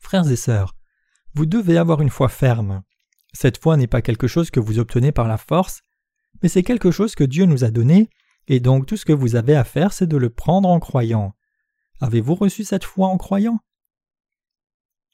Frères 0.00 0.30
et 0.30 0.36
sœurs, 0.36 0.74
vous 1.34 1.46
devez 1.46 1.76
avoir 1.76 2.00
une 2.00 2.10
foi 2.10 2.28
ferme. 2.28 2.82
Cette 3.32 3.58
foi 3.58 3.76
n'est 3.76 3.86
pas 3.86 4.02
quelque 4.02 4.26
chose 4.26 4.50
que 4.50 4.60
vous 4.60 4.78
obtenez 4.78 5.12
par 5.12 5.26
la 5.26 5.38
force, 5.38 5.82
mais 6.42 6.48
c'est 6.48 6.62
quelque 6.62 6.90
chose 6.90 7.14
que 7.14 7.24
Dieu 7.24 7.44
nous 7.44 7.64
a 7.64 7.70
donné 7.70 8.10
et 8.48 8.60
donc 8.60 8.86
tout 8.86 8.96
ce 8.96 9.04
que 9.04 9.12
vous 9.12 9.36
avez 9.36 9.54
à 9.54 9.64
faire, 9.64 9.92
c'est 9.92 10.06
de 10.06 10.16
le 10.16 10.30
prendre 10.30 10.68
en 10.68 10.80
croyant. 10.80 11.34
Avez-vous 12.00 12.34
reçu 12.34 12.64
cette 12.64 12.84
foi 12.84 13.08
en 13.08 13.18
croyant? 13.18 13.60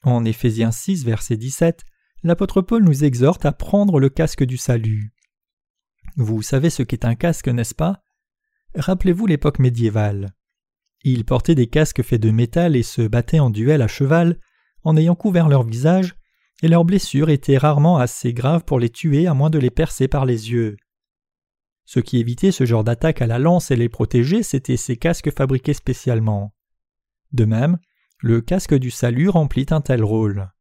En 0.03 0.23
Éphésiens 0.23 0.71
6, 0.71 1.03
verset 1.03 1.35
17, 1.35 1.83
l'apôtre 2.23 2.61
Paul 2.61 2.83
nous 2.83 3.03
exhorte 3.03 3.45
à 3.45 3.51
prendre 3.51 3.99
le 3.99 4.09
casque 4.09 4.43
du 4.43 4.57
salut. 4.57 5.13
Vous 6.15 6.41
savez 6.41 6.69
ce 6.69 6.83
qu'est 6.83 7.03
un 7.03 7.15
casque, 7.15 7.49
n'est-ce 7.49 7.75
pas? 7.75 8.03
Rappelez-vous 8.75 9.25
l'époque 9.25 9.59
médiévale. 9.59 10.33
Ils 11.03 11.25
portaient 11.25 11.55
des 11.55 11.67
casques 11.67 12.03
faits 12.03 12.21
de 12.21 12.31
métal 12.31 12.75
et 12.75 12.83
se 12.83 13.01
battaient 13.01 13.39
en 13.39 13.49
duel 13.49 13.81
à 13.81 13.87
cheval 13.87 14.39
en 14.83 14.95
ayant 14.95 15.15
couvert 15.15 15.49
leur 15.49 15.63
visage, 15.63 16.15
et 16.61 16.67
leurs 16.67 16.85
blessures 16.85 17.29
étaient 17.29 17.57
rarement 17.57 17.97
assez 17.97 18.33
graves 18.33 18.63
pour 18.63 18.79
les 18.79 18.89
tuer 18.89 19.27
à 19.27 19.33
moins 19.33 19.49
de 19.49 19.59
les 19.59 19.71
percer 19.71 20.07
par 20.07 20.25
les 20.25 20.51
yeux. 20.51 20.77
Ce 21.85 21.99
qui 21.99 22.17
évitait 22.17 22.51
ce 22.51 22.65
genre 22.65 22.83
d'attaque 22.83 23.21
à 23.21 23.27
la 23.27 23.39
lance 23.39 23.71
et 23.71 23.75
les 23.75 23.89
protégeait, 23.89 24.43
c'étaient 24.43 24.77
ces 24.77 24.97
casques 24.97 25.31
fabriqués 25.31 25.73
spécialement. 25.73 26.53
De 27.31 27.45
même, 27.45 27.77
le 28.19 28.41
casque 28.41 28.73
du 28.73 28.91
salut 28.91 29.29
remplit 29.29 29.67
un 29.69 29.81
tel 29.81 30.03
rôle. 30.03 30.51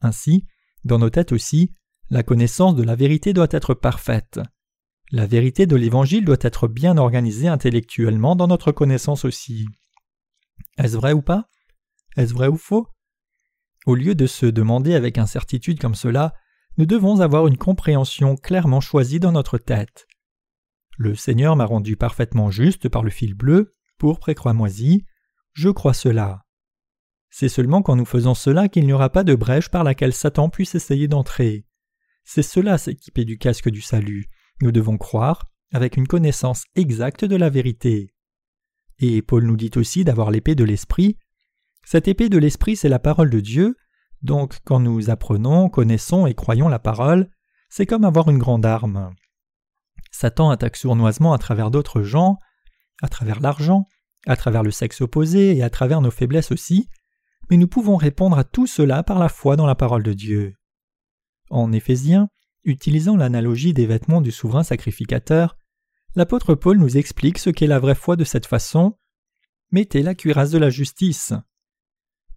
Ainsi, 0.00 0.46
dans 0.84 0.98
nos 0.98 1.10
têtes 1.10 1.32
aussi, 1.32 1.72
la 2.10 2.22
connaissance 2.22 2.76
de 2.76 2.82
la 2.82 2.94
vérité 2.94 3.32
doit 3.32 3.48
être 3.50 3.74
parfaite. 3.74 4.38
La 5.10 5.26
vérité 5.26 5.66
de 5.66 5.76
l'Évangile 5.76 6.24
doit 6.24 6.36
être 6.40 6.68
bien 6.68 6.98
organisée 6.98 7.48
intellectuellement 7.48 8.36
dans 8.36 8.46
notre 8.46 8.72
connaissance 8.72 9.24
aussi. 9.24 9.66
Est-ce 10.78 10.96
vrai 10.96 11.12
ou 11.12 11.22
pas? 11.22 11.48
Est-ce 12.16 12.34
vrai 12.34 12.48
ou 12.48 12.56
faux? 12.56 12.88
Au 13.86 13.94
lieu 13.94 14.14
de 14.14 14.26
se 14.26 14.46
demander 14.46 14.94
avec 14.94 15.18
incertitude 15.18 15.80
comme 15.80 15.94
cela, 15.94 16.34
nous 16.78 16.86
devons 16.86 17.20
avoir 17.20 17.46
une 17.46 17.58
compréhension 17.58 18.36
clairement 18.36 18.80
choisie 18.80 19.20
dans 19.20 19.32
notre 19.32 19.58
tête. 19.58 20.06
Le 20.96 21.14
Seigneur 21.14 21.56
m'a 21.56 21.64
rendu 21.64 21.96
parfaitement 21.96 22.50
juste 22.50 22.88
par 22.88 23.02
le 23.02 23.10
fil 23.10 23.34
bleu, 23.34 23.74
pourpre 23.98 24.28
et 24.28 24.52
moisi. 24.52 25.04
Je 25.52 25.68
crois 25.68 25.94
cela. 25.94 26.44
C'est 27.30 27.48
seulement 27.48 27.82
quand 27.82 27.96
nous 27.96 28.04
faisons 28.04 28.34
cela 28.34 28.68
qu'il 28.68 28.86
n'y 28.86 28.92
aura 28.92 29.10
pas 29.10 29.24
de 29.24 29.34
brèche 29.34 29.68
par 29.68 29.82
laquelle 29.82 30.12
Satan 30.12 30.48
puisse 30.48 30.74
essayer 30.74 31.08
d'entrer. 31.08 31.66
C'est 32.22 32.42
cela 32.42 32.78
s'équiper 32.78 33.24
du 33.24 33.38
casque 33.38 33.68
du 33.68 33.80
salut. 33.80 34.26
Nous 34.62 34.70
devons 34.70 34.98
croire, 34.98 35.50
avec 35.72 35.96
une 35.96 36.06
connaissance 36.06 36.64
exacte 36.76 37.24
de 37.24 37.36
la 37.36 37.50
vérité. 37.50 38.14
Et 39.00 39.20
Paul 39.20 39.44
nous 39.44 39.56
dit 39.56 39.72
aussi 39.76 40.04
d'avoir 40.04 40.30
l'épée 40.30 40.54
de 40.54 40.62
l'Esprit. 40.62 41.18
Cette 41.84 42.06
épée 42.06 42.28
de 42.28 42.38
l'Esprit, 42.38 42.76
c'est 42.76 42.88
la 42.88 43.00
parole 43.00 43.30
de 43.30 43.40
Dieu, 43.40 43.76
donc 44.22 44.60
quand 44.64 44.80
nous 44.80 45.10
apprenons, 45.10 45.68
connaissons 45.68 46.26
et 46.26 46.34
croyons 46.34 46.68
la 46.68 46.78
parole, 46.78 47.28
c'est 47.68 47.86
comme 47.86 48.04
avoir 48.04 48.30
une 48.30 48.38
grande 48.38 48.64
arme. 48.64 49.12
Satan 50.14 50.50
attaque 50.50 50.76
sournoisement 50.76 51.32
à 51.32 51.38
travers 51.38 51.72
d'autres 51.72 52.02
gens, 52.02 52.38
à 53.02 53.08
travers 53.08 53.40
l'argent, 53.40 53.88
à 54.26 54.36
travers 54.36 54.62
le 54.62 54.70
sexe 54.70 55.00
opposé 55.00 55.56
et 55.56 55.62
à 55.64 55.70
travers 55.70 56.00
nos 56.00 56.12
faiblesses 56.12 56.52
aussi, 56.52 56.88
mais 57.50 57.56
nous 57.56 57.66
pouvons 57.66 57.96
répondre 57.96 58.38
à 58.38 58.44
tout 58.44 58.68
cela 58.68 59.02
par 59.02 59.18
la 59.18 59.28
foi 59.28 59.56
dans 59.56 59.66
la 59.66 59.74
parole 59.74 60.04
de 60.04 60.12
Dieu. 60.12 60.54
En 61.50 61.72
Éphésiens, 61.72 62.28
utilisant 62.62 63.16
l'analogie 63.16 63.74
des 63.74 63.86
vêtements 63.86 64.20
du 64.20 64.30
souverain 64.30 64.62
sacrificateur, 64.62 65.56
l'apôtre 66.14 66.54
Paul 66.54 66.78
nous 66.78 66.96
explique 66.96 67.38
ce 67.38 67.50
qu'est 67.50 67.66
la 67.66 67.80
vraie 67.80 67.96
foi 67.96 68.14
de 68.14 68.24
cette 68.24 68.46
façon 68.46 68.96
Mettez 69.72 70.02
la 70.02 70.14
cuirasse 70.14 70.50
de 70.50 70.58
la 70.58 70.70
justice. 70.70 71.32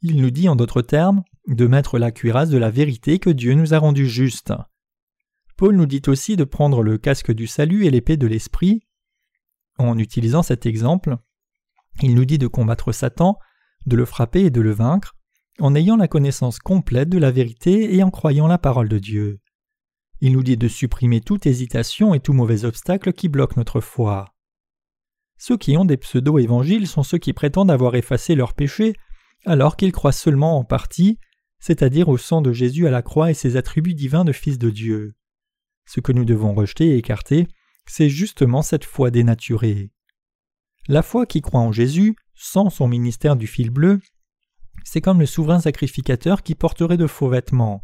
Il 0.01 0.19
nous 0.19 0.31
dit 0.31 0.49
en 0.49 0.55
d'autres 0.55 0.81
termes 0.81 1.23
de 1.45 1.67
mettre 1.67 1.99
la 1.99 2.11
cuirasse 2.11 2.49
de 2.49 2.57
la 2.57 2.71
vérité 2.71 3.19
que 3.19 3.29
Dieu 3.29 3.53
nous 3.53 3.75
a 3.75 3.77
rendue 3.77 4.09
juste. 4.09 4.51
Paul 5.57 5.75
nous 5.75 5.87
dit 5.87 6.03
aussi 6.05 6.35
de 6.35 6.43
prendre 6.43 6.83
le 6.83 6.99
casque 6.99 7.31
du 7.31 7.47
salut 7.47 7.85
et 7.85 7.89
l'épée 7.89 8.15
de 8.15 8.27
l'esprit. 8.27 8.83
En 9.79 9.97
utilisant 9.97 10.43
cet 10.43 10.67
exemple, 10.67 11.17
il 12.03 12.13
nous 12.13 12.25
dit 12.25 12.37
de 12.37 12.45
combattre 12.45 12.91
Satan, 12.91 13.39
de 13.87 13.95
le 13.95 14.05
frapper 14.05 14.45
et 14.45 14.49
de 14.51 14.61
le 14.61 14.71
vaincre, 14.71 15.15
en 15.59 15.73
ayant 15.73 15.97
la 15.97 16.07
connaissance 16.07 16.59
complète 16.59 17.09
de 17.09 17.17
la 17.17 17.31
vérité 17.31 17.95
et 17.95 18.03
en 18.03 18.11
croyant 18.11 18.45
la 18.45 18.59
parole 18.59 18.87
de 18.87 18.99
Dieu. 18.99 19.39
Il 20.21 20.33
nous 20.33 20.43
dit 20.43 20.57
de 20.57 20.67
supprimer 20.67 21.21
toute 21.21 21.47
hésitation 21.47 22.13
et 22.13 22.19
tout 22.19 22.33
mauvais 22.33 22.63
obstacle 22.63 23.11
qui 23.11 23.27
bloque 23.27 23.57
notre 23.57 23.81
foi. 23.81 24.35
Ceux 25.39 25.57
qui 25.57 25.75
ont 25.75 25.85
des 25.85 25.97
pseudo-évangiles 25.97 26.87
sont 26.87 27.03
ceux 27.03 27.17
qui 27.17 27.33
prétendent 27.33 27.71
avoir 27.71 27.95
effacé 27.95 28.35
leurs 28.35 28.53
péchés 28.53 28.93
alors 29.45 29.75
qu'ils 29.75 29.91
croient 29.91 30.11
seulement 30.11 30.59
en 30.59 30.63
partie, 30.63 31.17
c'est-à-dire 31.59 32.09
au 32.09 32.17
sang 32.17 32.43
de 32.43 32.51
Jésus 32.51 32.85
à 32.85 32.91
la 32.91 33.01
croix 33.01 33.31
et 33.31 33.35
ses 33.35 33.57
attributs 33.57 33.95
divins 33.95 34.25
de 34.25 34.31
Fils 34.33 34.59
de 34.59 34.69
Dieu. 34.69 35.16
Ce 35.87 35.99
que 35.99 36.11
nous 36.11 36.25
devons 36.25 36.53
rejeter 36.53 36.89
et 36.89 36.97
écarter, 36.97 37.47
c'est 37.87 38.09
justement 38.09 38.61
cette 38.61 38.85
foi 38.85 39.09
dénaturée. 39.09 39.89
La 40.87 41.01
foi 41.01 41.25
qui 41.25 41.41
croit 41.41 41.61
en 41.61 41.71
Jésus, 41.71 42.15
sans 42.35 42.69
son 42.69 42.87
ministère 42.87 43.35
du 43.35 43.47
fil 43.47 43.71
bleu, 43.71 43.99
c'est 44.83 45.01
comme 45.01 45.19
le 45.19 45.25
souverain 45.25 45.59
sacrificateur 45.59 46.43
qui 46.43 46.53
porterait 46.53 46.97
de 46.97 47.07
faux 47.07 47.29
vêtements. 47.29 47.83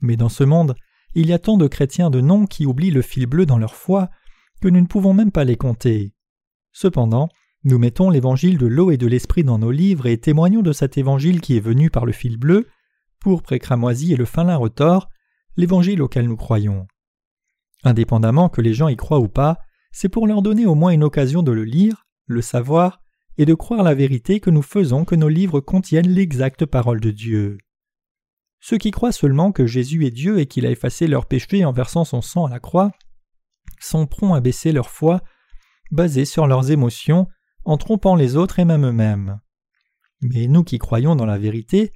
Mais 0.00 0.16
dans 0.16 0.28
ce 0.28 0.44
monde, 0.44 0.74
il 1.14 1.26
y 1.26 1.32
a 1.32 1.38
tant 1.38 1.56
de 1.56 1.66
chrétiens 1.68 2.10
de 2.10 2.20
nom 2.20 2.46
qui 2.46 2.66
oublient 2.66 2.90
le 2.90 3.02
fil 3.02 3.26
bleu 3.26 3.46
dans 3.46 3.58
leur 3.58 3.74
foi 3.74 4.10
que 4.60 4.68
nous 4.68 4.80
ne 4.80 4.86
pouvons 4.86 5.14
même 5.14 5.32
pas 5.32 5.44
les 5.44 5.56
compter. 5.56 6.12
Cependant, 6.72 7.28
nous 7.64 7.78
mettons 7.78 8.10
l'évangile 8.10 8.58
de 8.58 8.66
l'eau 8.66 8.90
et 8.90 8.96
de 8.96 9.06
l'esprit 9.06 9.44
dans 9.44 9.58
nos 9.58 9.70
livres 9.70 10.06
et 10.06 10.18
témoignons 10.18 10.62
de 10.62 10.72
cet 10.72 10.98
évangile 10.98 11.40
qui 11.40 11.56
est 11.56 11.60
venu 11.60 11.90
par 11.90 12.06
le 12.06 12.12
fil 12.12 12.36
bleu, 12.36 12.68
pourpre 13.20 13.52
et 13.52 13.60
cramoisi 13.60 14.12
et 14.12 14.16
le 14.16 14.24
fin 14.24 14.42
lin 14.44 14.56
retors, 14.56 15.08
l'évangile 15.56 16.02
auquel 16.02 16.26
nous 16.26 16.36
croyons. 16.36 16.86
Indépendamment 17.84 18.48
que 18.48 18.60
les 18.60 18.74
gens 18.74 18.88
y 18.88 18.96
croient 18.96 19.18
ou 19.18 19.28
pas, 19.28 19.58
c'est 19.90 20.08
pour 20.08 20.26
leur 20.26 20.42
donner 20.42 20.66
au 20.66 20.74
moins 20.74 20.92
une 20.92 21.04
occasion 21.04 21.42
de 21.42 21.52
le 21.52 21.64
lire, 21.64 22.06
le 22.26 22.42
savoir, 22.42 23.02
et 23.38 23.44
de 23.44 23.54
croire 23.54 23.82
la 23.82 23.94
vérité 23.94 24.40
que 24.40 24.50
nous 24.50 24.62
faisons 24.62 25.04
que 25.04 25.14
nos 25.14 25.28
livres 25.28 25.60
contiennent 25.60 26.08
l'exacte 26.08 26.66
parole 26.66 27.00
de 27.00 27.10
Dieu. 27.10 27.58
Ceux 28.60 28.78
qui 28.78 28.90
croient 28.90 29.12
seulement 29.12 29.52
que 29.52 29.66
Jésus 29.66 30.06
est 30.06 30.10
Dieu 30.10 30.38
et 30.38 30.46
qu'il 30.46 30.66
a 30.66 30.70
effacé 30.70 31.06
leurs 31.06 31.26
péchés 31.26 31.64
en 31.64 31.72
versant 31.72 32.04
son 32.04 32.22
sang 32.22 32.46
à 32.46 32.50
la 32.50 32.60
croix 32.60 32.92
sont 33.80 34.06
prompts 34.06 34.36
à 34.36 34.40
baisser 34.40 34.70
leur 34.70 34.88
foi, 34.88 35.20
basée 35.90 36.24
sur 36.24 36.46
leurs 36.46 36.70
émotions, 36.70 37.26
en 37.64 37.76
trompant 37.76 38.14
les 38.14 38.36
autres 38.36 38.60
et 38.60 38.64
même 38.64 38.86
eux-mêmes. 38.86 39.40
Mais 40.20 40.46
nous 40.46 40.62
qui 40.62 40.78
croyons 40.78 41.16
dans 41.16 41.26
la 41.26 41.38
vérité, 41.38 41.92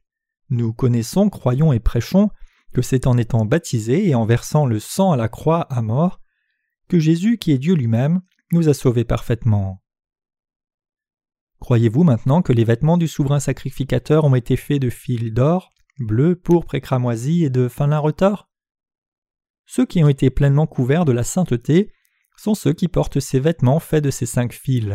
nous 0.51 0.73
connaissons, 0.73 1.31
croyons 1.31 1.73
et 1.73 1.81
prêchons 1.81 2.31
que 2.77 2.83
c'est 2.83 3.07
en 3.07 3.17
étant 3.17 3.47
baptisés 3.47 4.07
et 4.07 4.15
en 4.15 4.27
versant 4.27 4.67
le 4.67 4.81
sang 4.81 5.13
à 5.13 5.17
la 5.17 5.31
croix 5.31 5.63
à 5.73 5.81
mort 5.81 6.21
que 6.89 6.99
Jésus, 6.99 7.39
qui 7.39 7.53
est 7.53 7.59
Dieu 7.59 7.73
lui-même, 7.73 8.21
nous 8.53 8.69
a 8.69 8.75
sauvés 8.75 9.07
parfaitement. 9.07 9.83
Croyez-vous 11.59 12.05
maintenant 12.05 12.43
que 12.43 12.53
les 12.53 12.65
vêtements 12.65 12.99
du 12.99 13.09
souverain 13.09 13.41
sacrificateur 13.41 14.27
ont 14.27 14.35
été 14.35 14.57
faits 14.57 14.83
de 14.83 14.91
fils 14.91 15.33
d'or, 15.33 15.73
bleu, 15.99 16.37
pourpre 16.37 16.75
et 16.75 16.83
cramoisi 16.83 17.45
et 17.45 17.49
de 17.49 17.67
fin 17.67 17.87
lin 17.87 17.99
retors? 17.99 18.51
Ceux 19.65 19.87
qui 19.87 20.05
ont 20.05 20.11
été 20.11 20.29
pleinement 20.29 20.67
couverts 20.67 21.07
de 21.07 21.13
la 21.13 21.25
sainteté 21.25 21.91
sont 22.37 22.55
ceux 22.55 22.75
qui 22.75 22.89
portent 22.89 23.21
ces 23.21 23.41
vêtements 23.41 23.81
faits 23.81 24.05
de 24.05 24.11
ces 24.11 24.27
cinq 24.27 24.53
fils. 24.53 24.95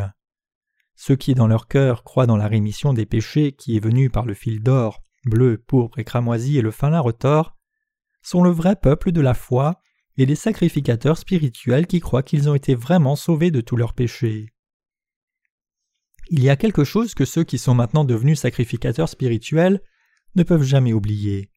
Ceux 0.93 1.15
qui 1.15 1.33
dans 1.33 1.47
leur 1.47 1.67
cœur 1.67 2.03
croient 2.03 2.27
dans 2.27 2.37
la 2.37 2.47
rémission 2.47 2.93
des 2.93 3.07
péchés 3.07 3.53
qui 3.53 3.75
est 3.75 3.83
venue 3.83 4.11
par 4.11 4.27
le 4.27 4.35
fil 4.35 4.61
d'or, 4.61 5.01
bleu, 5.25 5.57
pourpre 5.57 5.97
et 5.97 6.03
cramoisi 6.03 6.59
et 6.59 6.61
le 6.61 6.69
fin 6.69 6.91
lin 6.91 6.99
retors, 6.99 7.57
sont 8.21 8.43
le 8.43 8.51
vrai 8.51 8.75
peuple 8.75 9.11
de 9.11 9.21
la 9.21 9.33
foi 9.33 9.81
et 10.17 10.25
les 10.25 10.35
sacrificateurs 10.35 11.17
spirituels 11.17 11.87
qui 11.87 11.99
croient 11.99 12.23
qu'ils 12.23 12.49
ont 12.49 12.55
été 12.55 12.75
vraiment 12.75 13.15
sauvés 13.15 13.51
de 13.51 13.61
tous 13.61 13.75
leurs 13.75 13.93
péchés. 13.93 14.53
Il 16.29 16.43
y 16.43 16.49
a 16.49 16.55
quelque 16.55 16.83
chose 16.83 17.13
que 17.13 17.25
ceux 17.25 17.43
qui 17.43 17.57
sont 17.57 17.73
maintenant 17.73 18.05
devenus 18.05 18.39
sacrificateurs 18.39 19.09
spirituels 19.09 19.81
ne 20.35 20.43
peuvent 20.43 20.63
jamais 20.63 20.93
oublier. 20.93 21.51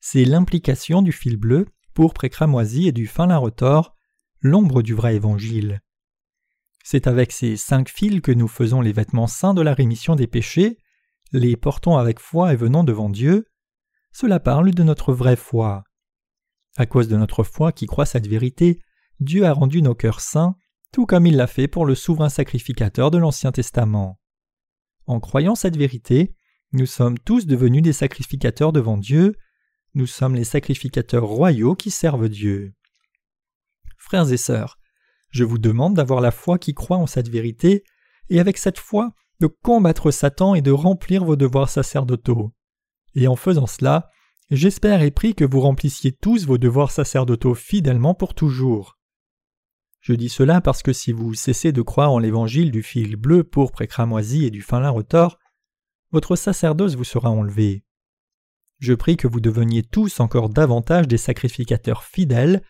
C'est 0.00 0.24
l'implication 0.24 1.02
du 1.02 1.12
fil 1.12 1.36
bleu, 1.36 1.66
pourpre 1.94 2.24
et 2.24 2.30
cramoisi 2.30 2.88
et 2.88 2.92
du 2.92 3.06
fin 3.06 3.26
lin 3.26 3.36
retors, 3.36 3.94
l'ombre 4.40 4.82
du 4.82 4.94
vrai 4.94 5.16
évangile. 5.16 5.80
C'est 6.84 7.06
avec 7.06 7.32
ces 7.32 7.56
cinq 7.56 7.88
fils 7.88 8.20
que 8.20 8.32
nous 8.32 8.48
faisons 8.48 8.80
les 8.80 8.92
vêtements 8.92 9.26
saints 9.26 9.54
de 9.54 9.62
la 9.62 9.74
rémission 9.74 10.14
des 10.14 10.26
péchés, 10.26 10.78
les 11.32 11.56
portons 11.56 11.96
avec 11.96 12.20
foi 12.20 12.52
et 12.52 12.56
venons 12.56 12.84
devant 12.84 13.10
Dieu. 13.10 13.46
Cela 14.12 14.40
parle 14.40 14.72
de 14.72 14.82
notre 14.82 15.12
vraie 15.12 15.36
foi. 15.36 15.84
À 16.76 16.86
cause 16.86 17.08
de 17.08 17.16
notre 17.16 17.42
foi 17.42 17.72
qui 17.72 17.86
croit 17.86 18.06
cette 18.06 18.26
vérité, 18.26 18.80
Dieu 19.20 19.46
a 19.46 19.52
rendu 19.52 19.82
nos 19.82 19.94
cœurs 19.94 20.20
saints 20.20 20.56
tout 20.92 21.06
comme 21.06 21.26
il 21.26 21.36
l'a 21.36 21.46
fait 21.46 21.68
pour 21.68 21.84
le 21.84 21.94
souverain 21.94 22.28
sacrificateur 22.28 23.10
de 23.10 23.18
l'Ancien 23.18 23.52
Testament. 23.52 24.18
En 25.06 25.20
croyant 25.20 25.54
cette 25.54 25.76
vérité, 25.76 26.34
nous 26.72 26.86
sommes 26.86 27.18
tous 27.18 27.46
devenus 27.46 27.82
des 27.82 27.92
sacrificateurs 27.92 28.72
devant 28.72 28.96
Dieu, 28.96 29.36
nous 29.94 30.06
sommes 30.06 30.34
les 30.34 30.44
sacrificateurs 30.44 31.26
royaux 31.26 31.74
qui 31.74 31.90
servent 31.90 32.28
Dieu. 32.28 32.72
Frères 33.98 34.32
et 34.32 34.36
sœurs, 34.36 34.78
je 35.30 35.44
vous 35.44 35.58
demande 35.58 35.94
d'avoir 35.94 36.20
la 36.20 36.30
foi 36.30 36.58
qui 36.58 36.74
croit 36.74 36.96
en 36.96 37.06
cette 37.06 37.28
vérité, 37.28 37.84
et 38.30 38.40
avec 38.40 38.58
cette 38.58 38.78
foi, 38.78 39.12
de 39.40 39.46
combattre 39.46 40.10
Satan 40.10 40.54
et 40.54 40.62
de 40.62 40.70
remplir 40.70 41.24
vos 41.24 41.36
devoirs 41.36 41.68
sacerdotaux. 41.68 42.54
Et 43.14 43.28
en 43.28 43.36
faisant 43.36 43.66
cela, 43.66 44.08
j'espère 44.50 45.02
et 45.02 45.10
prie 45.10 45.34
que 45.34 45.44
vous 45.44 45.60
remplissiez 45.60 46.12
tous 46.12 46.46
vos 46.46 46.58
devoirs 46.58 46.90
sacerdotaux 46.90 47.54
fidèlement 47.54 48.14
pour 48.14 48.34
toujours. 48.34 48.98
Je 50.00 50.12
dis 50.12 50.28
cela 50.28 50.60
parce 50.60 50.82
que 50.82 50.92
si 50.92 51.12
vous 51.12 51.34
cessez 51.34 51.72
de 51.72 51.82
croire 51.82 52.12
en 52.12 52.18
l'évangile 52.18 52.70
du 52.70 52.82
fil 52.82 53.16
bleu, 53.16 53.42
pourpre 53.42 53.82
et 53.82 53.88
cramoisi 53.88 54.44
et 54.44 54.50
du 54.50 54.62
fin 54.62 54.78
lin 54.78 54.90
retors, 54.90 55.38
votre 56.12 56.36
sacerdoce 56.36 56.94
vous 56.94 57.04
sera 57.04 57.30
enlevé. 57.30 57.84
Je 58.78 58.92
prie 58.92 59.16
que 59.16 59.26
vous 59.26 59.40
deveniez 59.40 59.82
tous 59.82 60.20
encore 60.20 60.48
davantage 60.48 61.08
des 61.08 61.16
sacrificateurs 61.16 62.04
fidèles 62.04 62.62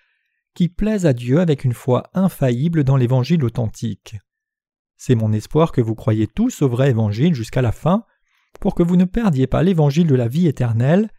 qui 0.54 0.68
plaisent 0.68 1.04
à 1.04 1.12
Dieu 1.12 1.40
avec 1.40 1.64
une 1.64 1.74
foi 1.74 2.04
infaillible 2.14 2.84
dans 2.84 2.96
l'évangile 2.96 3.44
authentique. 3.44 4.16
C'est 4.96 5.14
mon 5.14 5.32
espoir 5.32 5.72
que 5.72 5.82
vous 5.82 5.94
croyiez 5.94 6.26
tous 6.26 6.62
au 6.62 6.68
vrai 6.68 6.90
évangile 6.90 7.34
jusqu'à 7.34 7.60
la 7.60 7.72
fin, 7.72 8.04
pour 8.60 8.74
que 8.74 8.82
vous 8.82 8.96
ne 8.96 9.04
perdiez 9.04 9.46
pas 9.46 9.62
l'évangile 9.62 10.06
de 10.06 10.14
la 10.14 10.28
vie 10.28 10.46
éternelle, 10.46 11.10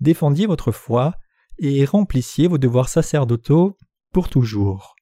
défendiez 0.00 0.46
votre 0.46 0.72
foi 0.72 1.14
et 1.58 1.84
remplissiez 1.84 2.48
vos 2.48 2.58
devoirs 2.58 2.88
sacerdotaux 2.88 3.76
pour 4.12 4.28
toujours. 4.28 4.93